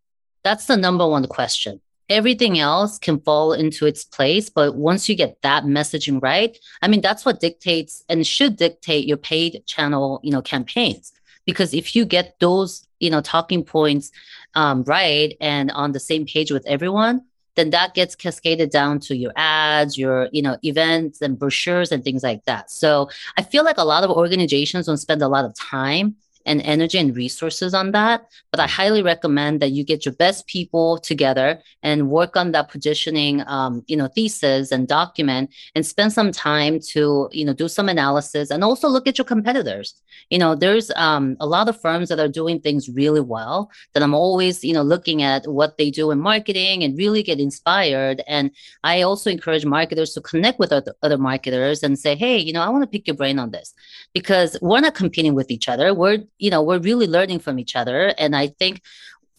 That's 0.44 0.66
the 0.66 0.76
number 0.76 1.08
one 1.08 1.26
question. 1.26 1.80
Everything 2.10 2.58
else 2.58 2.98
can 2.98 3.20
fall 3.20 3.52
into 3.52 3.86
its 3.86 4.04
place, 4.04 4.48
but 4.48 4.74
once 4.74 5.08
you 5.08 5.14
get 5.14 5.40
that 5.42 5.64
messaging 5.64 6.22
right, 6.22 6.56
I 6.82 6.88
mean 6.88 7.00
that's 7.00 7.24
what 7.24 7.40
dictates 7.40 8.04
and 8.08 8.26
should 8.26 8.56
dictate 8.56 9.06
your 9.06 9.16
paid 9.16 9.62
channel, 9.66 10.20
you 10.22 10.30
know, 10.30 10.42
campaigns. 10.42 11.12
Because 11.46 11.72
if 11.72 11.96
you 11.96 12.04
get 12.04 12.38
those, 12.40 12.86
you 13.00 13.08
know, 13.08 13.22
talking 13.22 13.64
points 13.64 14.10
um, 14.54 14.84
right 14.84 15.34
and 15.40 15.70
on 15.70 15.92
the 15.92 16.00
same 16.00 16.26
page 16.26 16.50
with 16.50 16.66
everyone, 16.66 17.22
then 17.58 17.70
that 17.70 17.94
gets 17.94 18.14
cascaded 18.14 18.70
down 18.70 19.00
to 19.00 19.16
your 19.16 19.32
ads, 19.36 19.98
your 19.98 20.28
you 20.32 20.42
know 20.42 20.56
events 20.62 21.20
and 21.20 21.38
brochures 21.38 21.90
and 21.90 22.04
things 22.04 22.22
like 22.22 22.44
that. 22.44 22.70
So 22.70 23.10
I 23.36 23.42
feel 23.42 23.64
like 23.64 23.78
a 23.78 23.84
lot 23.84 24.04
of 24.04 24.10
organizations 24.10 24.86
don't 24.86 24.96
spend 24.98 25.22
a 25.22 25.28
lot 25.28 25.44
of 25.44 25.54
time 25.54 26.16
and 26.48 26.62
energy 26.62 26.98
and 26.98 27.14
resources 27.14 27.74
on 27.74 27.92
that. 27.92 28.26
But 28.50 28.60
I 28.60 28.66
highly 28.66 29.02
recommend 29.02 29.60
that 29.60 29.70
you 29.70 29.84
get 29.84 30.04
your 30.04 30.14
best 30.14 30.46
people 30.46 30.98
together 30.98 31.60
and 31.82 32.10
work 32.10 32.36
on 32.36 32.52
that 32.52 32.70
positioning, 32.70 33.42
um, 33.46 33.84
you 33.86 33.96
know, 33.96 34.08
thesis 34.08 34.72
and 34.72 34.88
document 34.88 35.50
and 35.74 35.86
spend 35.86 36.12
some 36.12 36.32
time 36.32 36.80
to, 36.92 37.28
you 37.32 37.44
know, 37.44 37.52
do 37.52 37.68
some 37.68 37.88
analysis 37.88 38.50
and 38.50 38.64
also 38.64 38.88
look 38.88 39.06
at 39.06 39.18
your 39.18 39.24
competitors. 39.24 40.00
You 40.30 40.38
know, 40.38 40.54
there's 40.54 40.90
um, 40.96 41.36
a 41.38 41.46
lot 41.46 41.68
of 41.68 41.80
firms 41.80 42.08
that 42.08 42.18
are 42.18 42.28
doing 42.28 42.60
things 42.60 42.88
really 42.88 43.20
well 43.20 43.70
that 43.92 44.02
I'm 44.02 44.14
always, 44.14 44.64
you 44.64 44.72
know, 44.72 44.82
looking 44.82 45.22
at 45.22 45.46
what 45.46 45.76
they 45.76 45.90
do 45.90 46.10
in 46.10 46.18
marketing 46.18 46.82
and 46.82 46.96
really 46.96 47.22
get 47.22 47.38
inspired. 47.38 48.22
And 48.26 48.50
I 48.84 49.02
also 49.02 49.30
encourage 49.30 49.66
marketers 49.66 50.14
to 50.14 50.20
connect 50.22 50.58
with 50.58 50.72
other, 50.72 50.94
other 51.02 51.18
marketers 51.18 51.82
and 51.82 51.98
say, 51.98 52.16
hey, 52.16 52.38
you 52.38 52.52
know, 52.52 52.62
I 52.62 52.70
want 52.70 52.82
to 52.82 52.88
pick 52.88 53.06
your 53.06 53.16
brain 53.16 53.38
on 53.38 53.50
this 53.50 53.74
because 54.14 54.56
we're 54.62 54.80
not 54.80 54.94
competing 54.94 55.34
with 55.34 55.50
each 55.50 55.68
other. 55.68 55.94
We're 55.94 56.24
you 56.38 56.50
know 56.50 56.62
we're 56.62 56.78
really 56.78 57.06
learning 57.06 57.38
from 57.38 57.58
each 57.58 57.76
other. 57.76 58.14
And 58.18 58.34
i 58.36 58.48
think 58.48 58.82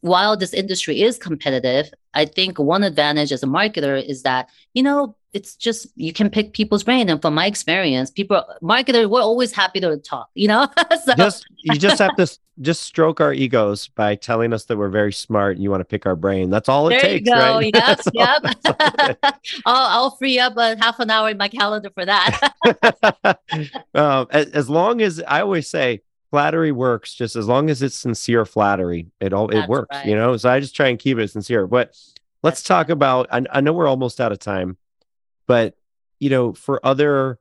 while 0.01 0.37
this 0.37 0.53
industry 0.53 1.01
is 1.01 1.17
competitive 1.17 1.93
i 2.13 2.23
think 2.23 2.57
one 2.57 2.83
advantage 2.83 3.33
as 3.33 3.43
a 3.43 3.45
marketer 3.45 4.01
is 4.01 4.23
that 4.23 4.49
you 4.73 4.81
know 4.81 5.13
it's 5.33 5.55
just 5.55 5.87
you 5.95 6.11
can 6.11 6.29
pick 6.29 6.53
people's 6.53 6.83
brain. 6.83 7.09
And 7.09 7.21
from 7.21 7.35
my 7.35 7.45
experience 7.45 8.09
people 8.09 8.43
marketers 8.61 9.07
we're 9.07 9.21
always 9.21 9.51
happy 9.51 9.79
to 9.79 9.97
talk 9.97 10.29
you 10.33 10.47
know? 10.47 10.67
So. 11.05 11.13
just 11.15 11.45
you 11.59 11.79
just 11.79 11.99
have 11.99 12.15
to 12.17 12.27
just 12.61 12.83
stroke 12.83 13.21
our 13.21 13.31
egos 13.33 13.87
by 13.87 14.15
telling 14.15 14.53
us 14.53 14.65
that 14.65 14.77
we're 14.77 14.89
very 14.89 15.13
smart 15.13 15.55
and 15.55 15.63
you 15.63 15.71
want 15.71 15.79
to 15.79 15.85
pick 15.85 16.05
our 16.05 16.15
brain. 16.15 16.49
That's 16.49 16.67
all 16.67 16.87
it 16.87 16.91
there 16.91 16.99
takes 16.99 17.29
you 17.29 17.33
go. 17.33 17.39
right? 17.39 17.73
Yep 18.13 18.39
yep. 18.53 19.17
I'll, 19.65 20.03
I'll 20.03 20.11
free 20.17 20.39
up 20.39 20.57
a 20.57 20.75
half 20.77 20.99
an 20.99 21.09
hour 21.09 21.29
in 21.29 21.37
my 21.37 21.47
calendar 21.47 21.89
for 21.89 22.05
that. 22.05 22.53
Um, 23.93 24.27
as, 24.31 24.47
as 24.47 24.69
long 24.69 25.01
as 25.01 25.21
i 25.25 25.41
always 25.41 25.69
say 25.69 26.01
flattery 26.31 26.71
works 26.71 27.13
just 27.13 27.35
as 27.35 27.47
long 27.47 27.69
as 27.69 27.81
it's 27.81 27.95
sincere 27.95 28.45
flattery. 28.45 29.07
It 29.19 29.33
all 29.33 29.49
it 29.49 29.67
works, 29.67 29.95
right. 29.95 30.05
you 30.05 30.15
know. 30.15 30.37
So 30.37 30.49
I 30.49 30.59
just 30.59 30.75
try 30.75 30.87
and 30.87 30.99
keep 30.99 31.17
it 31.17 31.29
sincere. 31.29 31.67
But 31.67 31.89
let's 32.43 32.59
That's 32.59 32.63
talk 32.63 32.87
right. 32.87 32.93
about. 32.93 33.27
I, 33.31 33.43
I 33.51 33.61
know 33.61 33.73
we're 33.73 33.87
almost 33.87 34.21
out 34.21 34.31
of 34.31 34.39
time, 34.39 34.77
but 35.47 35.75
you 36.19 36.29
know, 36.29 36.53
for 36.53 36.85
other 36.85 37.39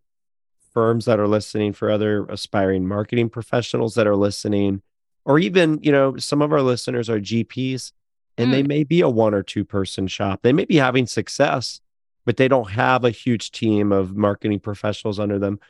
firms 0.72 1.06
that 1.06 1.18
are 1.18 1.28
listening, 1.28 1.72
for 1.72 1.90
other 1.90 2.24
aspiring 2.26 2.86
marketing 2.86 3.28
professionals 3.28 3.94
that 3.94 4.06
are 4.06 4.16
listening, 4.16 4.82
or 5.24 5.38
even 5.38 5.80
you 5.82 5.92
know, 5.92 6.16
some 6.16 6.42
of 6.42 6.52
our 6.52 6.62
listeners 6.62 7.10
are 7.10 7.20
GPs, 7.20 7.92
and 8.36 8.48
mm. 8.48 8.52
they 8.52 8.62
may 8.62 8.84
be 8.84 9.00
a 9.00 9.08
one 9.08 9.34
or 9.34 9.42
two 9.42 9.64
person 9.64 10.06
shop. 10.06 10.40
They 10.42 10.52
may 10.52 10.64
be 10.64 10.76
having 10.76 11.06
success, 11.06 11.80
but 12.24 12.36
they 12.36 12.48
don't 12.48 12.70
have 12.70 13.04
a 13.04 13.10
huge 13.10 13.50
team 13.50 13.92
of 13.92 14.16
marketing 14.16 14.60
professionals 14.60 15.18
under 15.18 15.38
them 15.38 15.60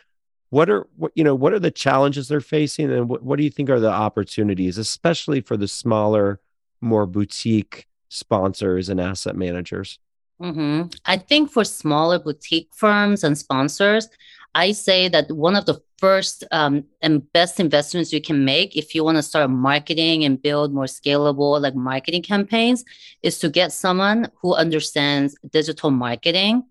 what 0.51 0.70
are 0.70 0.86
what 0.96 1.12
you 1.14 1.24
know 1.24 1.34
what 1.34 1.53
are 1.53 1.59
the 1.59 1.70
challenges 1.70 2.28
they're 2.28 2.40
facing 2.40 2.90
and 2.90 3.09
what, 3.09 3.22
what 3.22 3.36
do 3.36 3.44
you 3.44 3.51
think 3.51 3.68
are 3.70 3.80
the 3.80 3.90
opportunities 3.90 4.78
especially 4.78 5.40
for 5.40 5.57
the 5.57 5.68
smaller 5.68 6.40
more 6.80 7.07
boutique 7.07 7.86
sponsors 8.09 8.88
and 8.88 9.01
asset 9.01 9.36
managers 9.36 9.99
Mm-hmm. 10.40 10.88
I 11.05 11.16
think 11.16 11.51
for 11.51 11.64
smaller 11.64 12.18
boutique 12.18 12.70
firms 12.72 13.24
and 13.24 13.36
sponsors, 13.36 14.09
I 14.55 14.72
say 14.72 15.09
that 15.09 15.30
one 15.30 15.57
of 15.57 15.66
the 15.66 15.80
first 15.99 16.44
um, 16.53 16.84
and 17.03 17.30
best 17.32 17.59
investments 17.59 18.12
you 18.12 18.20
can 18.20 18.44
make 18.44 18.76
if 18.76 18.94
you 18.94 19.03
want 19.03 19.16
to 19.16 19.22
start 19.22 19.51
marketing 19.51 20.24
and 20.24 20.40
build 20.40 20.72
more 20.72 20.84
scalable 20.84 21.61
like 21.61 21.74
marketing 21.74 22.22
campaigns 22.22 22.84
is 23.22 23.38
to 23.40 23.49
get 23.49 23.72
someone 23.72 24.30
who 24.40 24.55
understands 24.55 25.36
digital 25.51 25.90
marketing 25.90 26.62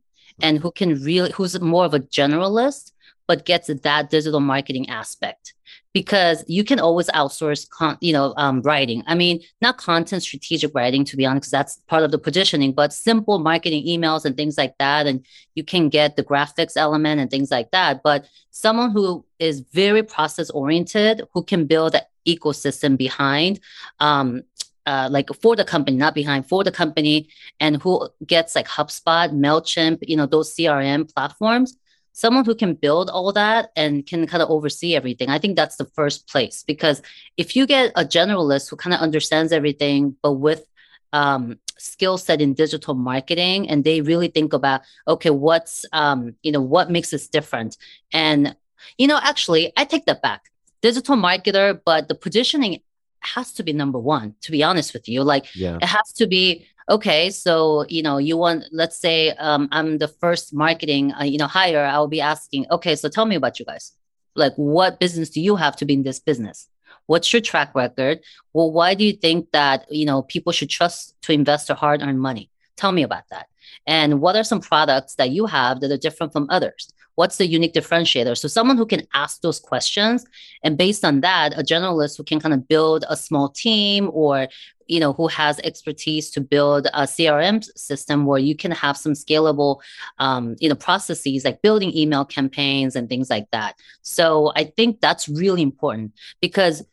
and 0.42 0.60
who 0.60 0.72
can 0.72 1.02
really 1.04 1.32
who's 1.32 1.60
more 1.60 1.84
of 1.84 1.94
a 1.94 2.00
generalist 2.00 2.94
but 3.28 3.46
gets 3.46 3.68
that 3.68 4.10
digital 4.10 4.40
marketing 4.40 4.90
aspect 4.90 5.54
because 5.94 6.44
you 6.48 6.64
can 6.64 6.80
always 6.80 7.08
outsource 7.10 7.68
con- 7.70 7.98
you 8.02 8.14
know 8.14 8.34
um, 8.38 8.62
writing. 8.62 9.04
I 9.08 9.16
mean 9.16 9.42
not 9.62 9.78
content 9.78 10.24
strategic 10.24 10.74
writing 10.74 11.04
to 11.06 11.18
be 11.18 11.26
honest 11.26 11.42
because 11.42 11.52
that's 11.52 11.76
part 11.88 12.04
of 12.04 12.12
the 12.12 12.18
positioning 12.18 12.72
but 12.72 12.94
simple 12.94 13.40
marketing 13.40 13.86
emails 13.86 14.26
and 14.26 14.36
things 14.38 14.58
like 14.58 14.78
that 14.80 15.08
and 15.08 15.26
you 15.56 15.64
can 15.64 15.90
get 15.90 16.16
the 16.16 16.24
graphics 16.24 16.78
element 16.78 17.20
and 17.20 17.30
things 17.30 17.52
like 17.52 17.72
that. 17.72 18.02
But 18.04 18.26
someone 18.52 18.92
who 18.92 19.26
is 19.40 19.62
very 19.72 20.04
process 20.04 20.50
oriented 20.50 21.24
who 21.34 21.44
can 21.44 21.66
build 21.66 21.96
an 21.96 22.02
ecosystem 22.28 22.98
behind 22.98 23.60
um, 24.00 24.44
uh, 24.88 25.10
like 25.12 25.30
for 25.42 25.56
the 25.56 25.66
company, 25.66 25.98
not 25.98 26.16
behind, 26.16 26.48
for 26.48 26.64
the 26.64 26.72
company, 26.72 27.28
and 27.60 27.82
who 27.82 28.08
gets 28.26 28.56
like 28.56 28.68
HubSpot, 28.68 29.30
MailChimp, 29.34 30.00
you 30.02 30.16
know, 30.16 30.26
those 30.26 30.56
CRM 30.56 31.14
platforms, 31.14 31.78
someone 32.18 32.44
who 32.44 32.56
can 32.56 32.74
build 32.74 33.12
all 33.12 33.32
that 33.32 33.70
and 33.76 34.04
can 34.04 34.26
kind 34.26 34.42
of 34.42 34.50
oversee 34.50 34.96
everything. 34.96 35.30
I 35.30 35.38
think 35.38 35.56
that's 35.56 35.76
the 35.76 35.86
first 35.86 36.28
place 36.28 36.64
because 36.64 37.04
if 37.38 37.56
you 37.56 37.68
get 37.68 37.92
a 37.96 38.04
generalist 38.04 38.72
who 38.72 38.76
kind 38.76 38.96
of 38.96 39.02
understands 39.02 39.52
everything, 39.52 40.16
but 40.24 40.34
with 40.34 40.66
um, 41.14 41.60
skill 41.78 42.18
set 42.18 42.42
in 42.42 42.56
digital 42.56 42.96
marketing, 42.96 43.70
and 43.70 43.84
they 43.84 44.02
really 44.02 44.30
think 44.30 44.54
about, 44.54 44.82
okay, 45.08 45.30
what's, 45.30 45.86
um, 45.94 46.34
you 46.42 46.52
know, 46.52 46.60
what 46.60 46.90
makes 46.90 47.14
us 47.14 47.28
different? 47.28 47.78
And, 48.12 48.56
you 48.98 49.06
know, 49.06 49.20
actually, 49.22 49.72
I 49.78 49.86
take 49.86 50.08
that 50.08 50.24
back. 50.24 50.50
Digital 50.82 51.18
marketer, 51.18 51.80
but 51.86 52.08
the 52.08 52.16
positioning 52.16 52.82
has 53.20 53.54
to 53.54 53.64
be 53.64 53.74
number 53.74 54.00
one, 54.00 54.34
to 54.42 54.52
be 54.52 54.64
honest 54.64 54.92
with 54.92 55.08
you. 55.08 55.24
Like, 55.24 55.56
yeah. 55.56 55.78
it 55.80 55.86
has 55.86 56.14
to 56.14 56.26
be 56.26 56.66
okay 56.90 57.30
so 57.30 57.86
you 57.90 58.02
know 58.02 58.18
you 58.18 58.38
want 58.38 58.64
let's 58.72 58.98
say 58.98 59.32
um, 59.32 59.68
i'm 59.72 59.98
the 59.98 60.08
first 60.08 60.54
marketing 60.54 61.14
uh, 61.20 61.24
you 61.24 61.38
know 61.38 61.48
hire 61.48 61.86
i'll 61.86 62.08
be 62.08 62.22
asking 62.22 62.66
okay 62.72 62.96
so 62.96 63.10
tell 63.10 63.26
me 63.26 63.36
about 63.36 63.60
you 63.60 63.66
guys. 63.66 63.94
Like 64.36 64.54
what 64.56 65.00
business 65.00 65.30
do 65.32 65.42
you 65.42 65.56
have 65.56 65.76
to 65.78 65.86
be 65.86 65.96
in 65.96 66.04
this 66.04 66.20
business? 66.20 66.68
What's 67.08 67.34
your 67.34 67.42
track 67.42 67.74
record? 67.74 68.20
Well 68.54 68.72
why 68.72 68.94
do 68.94 69.04
you 69.04 69.14
think 69.14 69.52
that 69.52 69.92
you 69.92 70.06
know 70.06 70.22
people 70.22 70.52
should 70.54 70.70
trust 70.70 71.16
to 71.24 71.34
invest 71.34 71.68
their 71.68 71.76
hard-earned 71.76 72.20
money? 72.20 72.50
Tell 72.76 72.92
me 72.92 73.04
about 73.04 73.24
that. 73.32 73.48
And 73.88 74.22
what 74.22 74.36
are 74.36 74.44
some 74.44 74.62
products 74.62 75.16
that 75.16 75.32
you 75.32 75.48
have 75.48 75.80
that 75.80 75.92
are 75.92 75.98
different 75.98 76.34
from 76.34 76.48
others? 76.50 76.94
What's 77.16 77.38
the 77.38 77.48
unique 77.48 77.74
differentiator? 77.74 78.38
So 78.38 78.48
someone 78.48 78.78
who 78.78 78.86
can 78.86 79.08
ask 79.16 79.42
those 79.42 79.60
questions 79.60 80.24
and 80.64 80.78
based 80.78 81.04
on 81.04 81.22
that 81.22 81.58
a 81.58 81.64
generalist 81.64 82.16
who 82.16 82.24
can 82.24 82.40
kind 82.40 82.54
of 82.54 82.68
build 82.68 83.06
a 83.10 83.18
small 83.18 83.50
team 83.50 84.12
or 84.14 84.48
you 84.88 85.00
know 85.00 85.14
who 85.14 85.28
has 85.28 85.60
expertise 85.60 86.30
to 86.30 86.42
build 86.42 86.88
a 86.88 87.04
crm 87.04 87.64
system 87.78 88.26
where 88.26 88.40
you 88.40 88.56
can 88.56 88.72
have 88.72 88.98
some 88.98 89.14
scalable 89.14 89.80
um, 90.20 90.56
you 90.60 90.70
know 90.70 90.76
processes 90.76 91.46
like 91.46 91.62
building 91.62 91.96
email 91.96 92.26
campaigns 92.26 92.96
and 92.96 93.10
things 93.10 93.30
like 93.30 93.50
that. 93.52 93.76
So 94.02 94.52
i 94.56 94.64
think 94.64 95.02
that's 95.02 95.28
really 95.30 95.62
important 95.62 96.14
because 96.42 96.86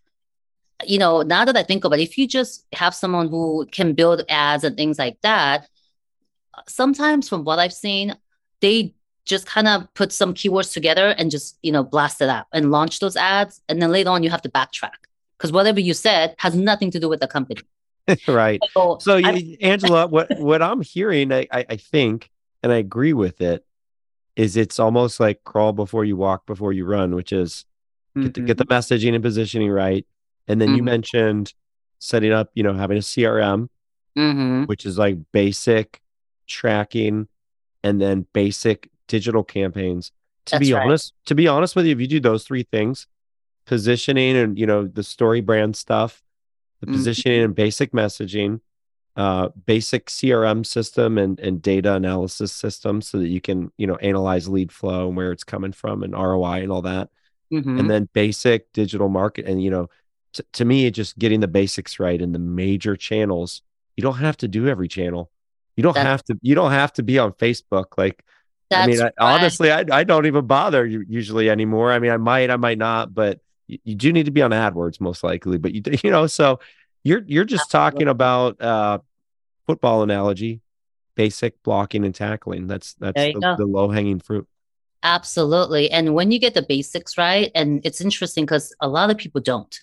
you 0.85 0.99
know 0.99 1.23
now 1.23 1.45
that 1.45 1.57
i 1.57 1.63
think 1.63 1.85
about 1.85 1.99
it 1.99 2.03
if 2.03 2.19
you 2.19 2.27
just 2.27 2.67
have 2.73 2.95
someone 2.95 3.29
who 3.29 3.67
can 3.71 3.95
build 3.95 4.23
ads 4.29 4.65
and 4.65 4.77
things 4.77 4.99
like 4.99 5.19
that 5.23 5.69
sometimes 6.67 7.29
from 7.29 7.45
what 7.45 7.59
i've 7.59 7.73
seen 7.73 8.17
they 8.61 8.95
just 9.25 9.47
kind 9.47 9.69
of 9.69 9.93
put 9.95 10.13
some 10.13 10.35
keywords 10.35 10.73
together 10.73 11.15
and 11.19 11.31
just 11.31 11.59
you 11.63 11.73
know 11.73 11.83
blast 11.83 12.21
it 12.21 12.29
out 12.29 12.47
and 12.53 12.71
launch 12.71 13.01
those 13.01 13.17
ads. 13.17 13.61
And 13.69 13.81
then 13.81 13.91
later 13.91 14.11
on 14.11 14.23
you 14.23 14.31
have 14.31 14.43
to 14.43 14.51
backtrack 14.51 15.09
because 15.39 15.53
whatever 15.53 15.81
you 15.81 15.95
said 15.95 16.35
has 16.39 16.55
nothing 16.55 16.91
to 16.91 17.01
do 17.01 17.09
with 17.09 17.21
the 17.21 17.29
company 17.29 17.63
right. 18.29 18.61
So, 18.73 18.99
so 19.01 19.17
you, 19.17 19.57
Angela, 19.61 20.07
what 20.07 20.39
what 20.39 20.63
I'm 20.63 20.83
hearing, 20.83 21.33
I, 21.33 21.47
I 21.53 21.77
think, 21.77 22.31
and 22.63 22.73
I 22.73 22.77
agree 22.77 23.13
with 23.13 23.41
it, 23.41 23.65
is 24.37 24.57
it's 24.57 24.79
almost 24.79 25.21
like 25.21 25.45
crawl 25.45 25.73
before 25.73 26.05
you 26.05 26.17
walk 26.17 26.47
before 26.47 26.73
you 26.73 26.85
run, 26.85 27.15
which 27.15 27.33
is 27.33 27.65
mm-hmm. 28.17 28.25
get, 28.25 28.35
the, 28.35 28.41
get 28.41 28.59
the 28.59 28.65
mm-hmm. 28.65 28.73
messaging 28.73 29.15
and 29.15 29.23
positioning 29.23 29.71
right. 29.71 30.07
And 30.49 30.61
then 30.61 30.69
mm-hmm. 30.69 30.77
you 30.77 30.83
mentioned 30.83 31.55
setting 31.99 32.33
up, 32.33 32.51
you 32.55 32.63
know, 32.63 32.75
having 32.75 32.99
a 32.99 33.01
CRM, 33.01 33.69
mm-hmm. 34.17 34.65
which 34.65 34.85
is 34.85 34.99
like 34.99 35.17
basic 35.33 36.03
tracking 36.47 37.29
and 37.83 38.01
then 38.01 38.27
basic 38.33 38.91
digital 39.09 39.45
campaigns. 39.45 40.11
To 40.47 40.57
That's 40.57 40.67
be 40.67 40.75
right. 40.75 40.85
honest, 40.85 41.15
to 41.27 41.35
be 41.35 41.49
honest 41.49 41.75
with 41.75 41.87
you, 41.87 41.93
if 41.93 42.01
you 42.01 42.07
do 42.07 42.21
those 42.21 42.45
three 42.45 42.65
things, 42.65 43.07
positioning 43.67 44.37
and 44.37 44.59
you 44.59 44.67
know 44.67 44.87
the 44.87 45.03
story 45.03 45.41
brand 45.41 45.77
stuff 45.77 46.24
the 46.81 46.87
mm-hmm. 46.87 46.97
positioning 46.97 47.43
and 47.43 47.55
basic 47.55 47.93
messaging, 47.93 48.61
uh, 49.17 49.49
basic 49.67 50.07
CRM 50.07 50.67
system 50.67 51.19
and, 51.19 51.39
and 51.39 51.63
data 51.63 51.95
analysis 51.95 52.53
system 52.53 53.01
so 53.01 53.19
that 53.19 53.29
you 53.29 53.41
can, 53.41 53.71
you 53.77 53.87
know, 53.87 53.97
analyze 53.97 54.49
lead 54.49 54.73
flow 54.73 55.09
and 55.09 55.17
where 55.17 55.33
it's 55.33 55.45
coming 55.45 55.73
from 55.73 56.03
and 56.03 56.15
ROI 56.15 56.63
and 56.63 56.73
all 56.73 56.83
that. 56.83 57.11
Mm-hmm. 57.53 57.79
And 57.79 57.91
then 57.91 58.09
basic 58.13 58.73
digital 58.73 59.09
market. 59.09 59.47
And, 59.47 59.63
you 59.63 59.71
know, 59.71 59.89
t- 60.33 60.43
to 60.55 60.65
me, 60.65 60.91
just 60.91 61.17
getting 61.19 61.41
the 61.41 61.49
basics 61.49 62.01
right 62.01 62.21
in 62.21 62.33
the 62.33 62.39
major 62.39 62.97
channels. 62.97 63.63
You 63.97 64.03
don't 64.03 64.19
have 64.19 64.37
to 64.39 64.49
do 64.49 64.67
every 64.67 64.89
channel. 64.89 65.31
You 65.77 65.83
don't 65.85 65.95
That's- 65.95 66.11
have 66.11 66.25
to, 66.25 66.39
you 66.43 66.55
don't 66.55 66.73
have 66.73 66.93
to 66.95 67.03
be 67.05 67.19
on 67.19 67.33
Facebook. 67.33 67.97
Like, 67.97 68.25
That's 68.71 68.85
I 68.85 68.87
mean, 68.87 69.03
I, 69.03 69.11
honestly, 69.21 69.71
I, 69.71 69.85
I 69.93 70.03
don't 70.03 70.27
even 70.27 70.47
bother 70.47 70.85
usually 70.85 71.51
anymore. 71.51 71.93
I 71.93 72.01
mean, 72.01 72.11
I 72.11 72.17
might, 72.17 72.51
I 72.51 72.57
might 72.57 72.79
not, 72.79 73.15
but 73.15 73.41
you, 73.67 73.79
you 73.85 73.95
do 73.95 74.13
need 74.13 74.27
to 74.27 74.33
be 74.33 74.43
on 74.43 74.51
AdWords 74.51 75.01
most 75.01 75.23
likely, 75.23 75.59
but 75.59 75.75
you 75.75 75.83
you 76.03 76.11
know, 76.11 76.27
so 76.27 76.61
you're 77.03 77.23
you're 77.27 77.45
just 77.45 77.71
talking 77.71 78.09
about 78.09 78.61
uh 78.61 78.99
football 79.67 80.03
analogy, 80.03 80.61
basic 81.15 81.63
blocking 81.63 82.05
and 82.05 82.15
tackling. 82.15 82.67
That's 82.67 82.95
that's 82.95 83.15
the, 83.15 83.55
the 83.59 83.67
low 83.67 83.91
hanging 83.91 84.21
fruit. 84.21 84.47
Absolutely. 85.03 85.91
And 85.91 86.15
when 86.15 86.31
you 86.31 86.39
get 86.39 86.55
the 86.55 86.63
basics 86.63 87.19
right, 87.19 87.53
and 87.55 87.85
it's 87.85 88.01
interesting 88.01 88.47
because 88.47 88.75
a 88.81 88.89
lot 88.89 89.11
of 89.11 89.19
people 89.19 89.41
don't. 89.41 89.79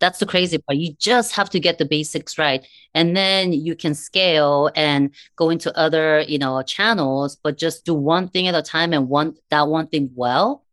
That's 0.00 0.18
the 0.18 0.26
crazy 0.26 0.58
part. 0.58 0.78
You 0.78 0.94
just 0.98 1.32
have 1.32 1.50
to 1.50 1.60
get 1.60 1.78
the 1.78 1.84
basics 1.84 2.38
right. 2.38 2.66
And 2.94 3.16
then 3.16 3.52
you 3.52 3.76
can 3.76 3.94
scale 3.94 4.70
and 4.74 5.14
go 5.36 5.50
into 5.50 5.76
other, 5.78 6.20
you 6.26 6.38
know, 6.38 6.60
channels, 6.62 7.36
but 7.36 7.58
just 7.58 7.84
do 7.84 7.94
one 7.94 8.28
thing 8.28 8.48
at 8.48 8.54
a 8.54 8.62
time 8.62 8.92
and 8.92 9.08
one 9.08 9.36
that 9.50 9.68
one 9.68 9.86
thing 9.86 10.10
well 10.14 10.63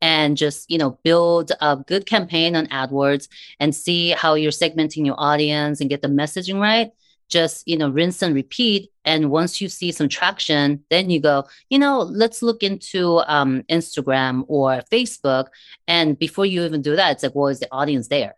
and 0.00 0.36
just 0.36 0.70
you 0.70 0.78
know 0.78 0.98
build 1.02 1.52
a 1.60 1.76
good 1.76 2.06
campaign 2.06 2.56
on 2.56 2.66
AdWords 2.68 3.28
and 3.58 3.74
see 3.74 4.10
how 4.10 4.34
you're 4.34 4.50
segmenting 4.50 5.04
your 5.06 5.16
audience 5.18 5.80
and 5.80 5.90
get 5.90 6.02
the 6.02 6.08
messaging 6.08 6.60
right 6.60 6.90
just 7.30 7.66
you 7.66 7.78
know 7.78 7.88
rinse 7.88 8.20
and 8.20 8.34
repeat. 8.34 8.90
And 9.04 9.30
once 9.30 9.60
you 9.60 9.68
see 9.68 9.92
some 9.92 10.08
traction 10.08 10.84
then 10.90 11.08
you 11.08 11.20
go 11.20 11.44
you 11.70 11.78
know 11.78 12.00
let's 12.00 12.42
look 12.42 12.62
into 12.62 13.18
um, 13.26 13.62
instagram 13.70 14.44
or 14.48 14.82
facebook. 14.92 15.46
And 15.88 16.18
before 16.18 16.44
you 16.44 16.64
even 16.64 16.82
do 16.82 16.96
that 16.96 17.12
it's 17.12 17.22
like 17.22 17.34
well 17.34 17.46
is 17.46 17.60
the 17.60 17.68
audience 17.72 18.08
there? 18.08 18.34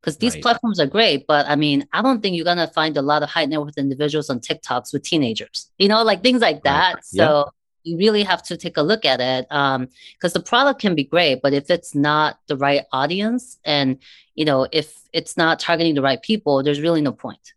Because 0.00 0.16
these 0.16 0.34
right. 0.34 0.42
platforms 0.42 0.80
are 0.80 0.86
great 0.86 1.26
but 1.26 1.46
i 1.46 1.56
mean 1.56 1.86
i 1.92 2.00
don't 2.00 2.22
think 2.22 2.34
you're 2.34 2.44
going 2.46 2.56
to 2.56 2.66
find 2.68 2.96
a 2.96 3.02
lot 3.02 3.22
of 3.22 3.28
high 3.28 3.44
net 3.44 3.60
worth 3.60 3.76
individuals 3.76 4.30
on 4.30 4.40
tiktoks 4.40 4.94
with 4.94 5.02
teenagers 5.02 5.70
you 5.76 5.88
know 5.88 6.02
like 6.02 6.22
things 6.22 6.40
like 6.40 6.62
that. 6.62 6.94
Right. 6.94 7.04
so 7.04 7.50
you 7.82 7.96
really 7.96 8.22
have 8.22 8.42
to 8.42 8.56
take 8.56 8.76
a 8.76 8.82
look 8.82 9.04
at 9.04 9.20
it 9.20 9.46
because 9.48 9.76
um, 9.76 9.88
the 10.20 10.40
product 10.40 10.80
can 10.80 10.94
be 10.94 11.04
great 11.04 11.40
but 11.42 11.52
if 11.52 11.70
it's 11.70 11.94
not 11.94 12.38
the 12.46 12.56
right 12.56 12.82
audience 12.92 13.58
and 13.64 13.98
you 14.34 14.44
know 14.44 14.66
if 14.72 15.00
it's 15.12 15.36
not 15.36 15.58
targeting 15.58 15.94
the 15.94 16.02
right 16.02 16.22
people 16.22 16.62
there's 16.62 16.80
really 16.80 17.00
no 17.00 17.12
point 17.12 17.54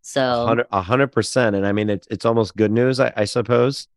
so 0.00 0.64
a 0.70 0.82
hundred 0.82 1.08
percent 1.08 1.54
and 1.56 1.66
i 1.66 1.72
mean 1.72 1.90
it's, 1.90 2.06
it's 2.10 2.24
almost 2.24 2.56
good 2.56 2.72
news 2.72 3.00
i, 3.00 3.12
I 3.16 3.24
suppose 3.24 3.88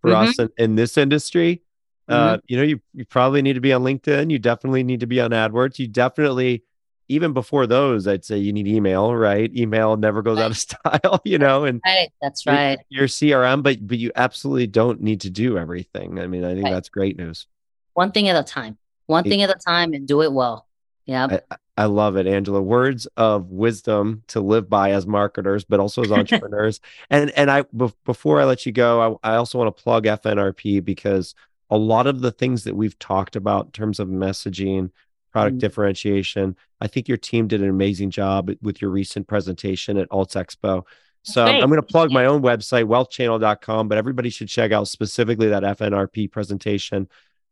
for 0.00 0.10
mm-hmm. 0.10 0.28
us 0.28 0.38
in, 0.38 0.50
in, 0.58 0.74
this 0.76 0.96
industry 0.96 1.62
uh, 2.08 2.34
mm-hmm. 2.34 2.40
you 2.46 2.56
know 2.56 2.62
you, 2.62 2.80
you 2.94 3.04
probably 3.04 3.42
need 3.42 3.54
to 3.54 3.60
be 3.60 3.72
on 3.72 3.82
linkedin 3.82 4.30
you 4.30 4.38
definitely 4.38 4.82
need 4.82 5.00
to 5.00 5.06
be 5.06 5.20
on 5.20 5.30
adwords 5.30 5.78
you 5.78 5.86
definitely 5.86 6.64
even 7.08 7.32
before 7.32 7.66
those, 7.66 8.06
I'd 8.06 8.24
say 8.24 8.38
you 8.38 8.52
need 8.52 8.66
email, 8.66 9.14
right? 9.14 9.54
Email 9.54 9.96
never 9.96 10.22
goes 10.22 10.38
right. 10.38 10.44
out 10.44 10.50
of 10.50 10.56
style, 11.02 11.20
you 11.24 11.38
know, 11.38 11.64
and 11.64 11.80
right. 11.84 12.10
that's 12.20 12.46
right. 12.46 12.78
Your, 12.88 13.06
CRM, 13.06 13.62
but 13.62 13.86
but 13.86 13.98
you 13.98 14.10
absolutely 14.16 14.66
don't 14.66 15.00
need 15.00 15.20
to 15.22 15.30
do 15.30 15.58
everything. 15.58 16.18
I 16.18 16.26
mean, 16.26 16.44
I 16.44 16.54
think 16.54 16.64
right. 16.64 16.72
that's 16.72 16.88
great 16.88 17.16
news. 17.16 17.46
One 17.94 18.12
thing 18.12 18.28
at 18.28 18.36
a 18.36 18.42
time. 18.42 18.76
One 19.06 19.24
thing 19.24 19.42
at 19.42 19.50
a 19.50 19.54
time 19.54 19.92
and 19.92 20.06
do 20.06 20.22
it 20.22 20.32
well. 20.32 20.66
Yeah. 21.06 21.38
I, 21.50 21.56
I 21.78 21.84
love 21.84 22.16
it, 22.16 22.26
Angela. 22.26 22.60
Words 22.60 23.06
of 23.16 23.50
wisdom 23.50 24.24
to 24.28 24.40
live 24.40 24.68
by 24.68 24.90
as 24.90 25.06
marketers, 25.06 25.64
but 25.64 25.78
also 25.78 26.02
as 26.02 26.10
entrepreneurs. 26.12 26.80
and 27.10 27.30
and 27.30 27.50
I 27.50 27.64
before 28.04 28.40
I 28.40 28.44
let 28.44 28.66
you 28.66 28.72
go, 28.72 29.18
I, 29.22 29.32
I 29.32 29.36
also 29.36 29.58
want 29.58 29.74
to 29.74 29.82
plug 29.82 30.04
FNRP 30.04 30.84
because 30.84 31.34
a 31.70 31.76
lot 31.76 32.06
of 32.06 32.20
the 32.20 32.32
things 32.32 32.64
that 32.64 32.76
we've 32.76 32.98
talked 32.98 33.36
about 33.36 33.66
in 33.66 33.70
terms 33.72 34.00
of 34.00 34.08
messaging, 34.08 34.90
product 35.32 35.54
mm-hmm. 35.54 35.60
differentiation. 35.60 36.56
I 36.80 36.86
think 36.86 37.08
your 37.08 37.16
team 37.16 37.48
did 37.48 37.62
an 37.62 37.68
amazing 37.68 38.10
job 38.10 38.50
with 38.62 38.80
your 38.80 38.90
recent 38.90 39.26
presentation 39.26 39.96
at 39.96 40.08
Alts 40.10 40.34
Expo. 40.34 40.84
So 41.22 41.44
Great. 41.44 41.62
I'm 41.62 41.68
going 41.68 41.80
to 41.80 41.86
plug 41.86 42.12
my 42.12 42.26
own 42.26 42.40
website, 42.40 42.84
wealthchannel.com, 42.84 43.88
but 43.88 43.98
everybody 43.98 44.30
should 44.30 44.48
check 44.48 44.70
out 44.70 44.86
specifically 44.86 45.48
that 45.48 45.64
FNRP 45.64 46.30
presentation. 46.30 47.08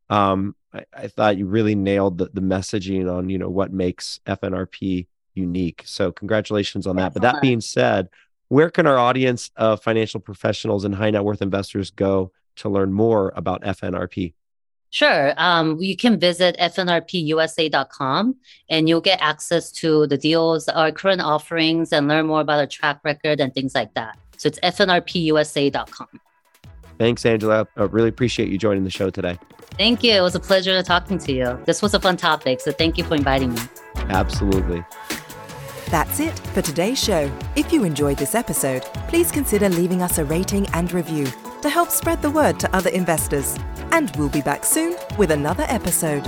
Um, 0.09 0.55
I, 0.73 0.85
I 0.97 1.09
thought 1.09 1.39
you 1.39 1.47
really 1.47 1.75
nailed 1.75 2.19
the, 2.19 2.31
the 2.33 2.41
messaging 2.41 3.13
on, 3.13 3.29
you 3.29 3.39
know, 3.39 3.49
what 3.49 3.73
makes 3.73 4.21
FNRP 4.27 5.07
unique. 5.35 5.83
So 5.87 6.13
congratulations 6.13 6.87
on 6.87 6.97
that. 6.97 7.15
But 7.15 7.23
that 7.23 7.43
being 7.43 7.61
said, 7.61 8.09
where 8.49 8.71
can 8.71 8.87
our 8.87 8.99
audience 8.99 9.51
of 9.57 9.83
financial 9.83 10.21
professionals 10.21 10.85
and 10.85 10.95
high 10.95 11.11
net 11.11 11.25
worth 11.25 11.43
investors 11.43 11.91
go 11.91 12.31
to 12.57 12.69
learn 12.69 12.93
more 12.93 13.33
about 13.35 13.63
FNRP? 13.63 14.35
Sure. 14.95 15.35
Um, 15.39 15.81
you 15.81 15.97
can 15.97 16.21
visit 16.21 16.57
fnrpusa.com 16.61 18.37
and 18.69 18.89
you'll 18.89 19.01
get 19.01 19.19
access 19.21 19.73
to 19.73 20.07
the 20.07 20.17
deals, 20.17 20.69
our 20.69 20.93
current 20.93 21.21
offerings, 21.21 21.93
and 21.93 22.07
learn 22.07 22.27
more 22.27 22.41
about 22.41 22.61
our 22.61 22.67
track 22.69 23.01
record 23.03 23.41
and 23.41 23.53
things 23.53 23.75
like 23.75 23.93
that. 23.95 24.17
So 24.37 24.47
it's 24.47 24.61
fnrpusa.com. 24.61 26.21
Thanks, 26.97 27.27
Angela. 27.27 27.67
I 27.77 27.83
really 27.83 28.09
appreciate 28.09 28.51
you 28.51 28.57
joining 28.57 28.85
the 28.85 28.91
show 28.91 29.11
today. 29.11 29.37
Thank 29.73 30.05
you. 30.05 30.13
It 30.13 30.21
was 30.21 30.37
a 30.37 30.41
pleasure 30.41 30.81
talking 30.85 31.19
to 31.19 31.33
you. 31.33 31.59
This 31.65 31.83
was 31.83 31.93
a 31.95 31.99
fun 31.99 32.17
topic. 32.17 32.61
So 32.61 32.71
thank 32.71 32.97
you 32.97 33.03
for 33.03 33.17
inviting 33.17 33.53
me. 33.53 33.63
Absolutely. 33.97 34.85
That's 35.89 36.21
it 36.21 36.39
for 36.55 36.63
today's 36.63 37.03
show. 37.03 37.37
If 37.57 37.73
you 37.73 37.83
enjoyed 37.83 38.19
this 38.19 38.37
episode, 38.37 38.83
please 39.09 39.33
consider 39.33 39.69
leaving 39.71 40.03
us 40.03 40.19
a 40.19 40.25
rating 40.25 40.69
and 40.69 40.93
review 40.93 41.27
to 41.63 41.69
help 41.69 41.91
spread 41.91 42.23
the 42.23 42.31
word 42.31 42.61
to 42.61 42.77
other 42.77 42.91
investors. 42.91 43.59
And 43.95 44.11
we'll 44.17 44.29
be 44.29 44.43
back 44.43 44.65
soon 44.65 44.97
with 45.17 45.31
another 45.31 45.65
episode. 45.69 46.25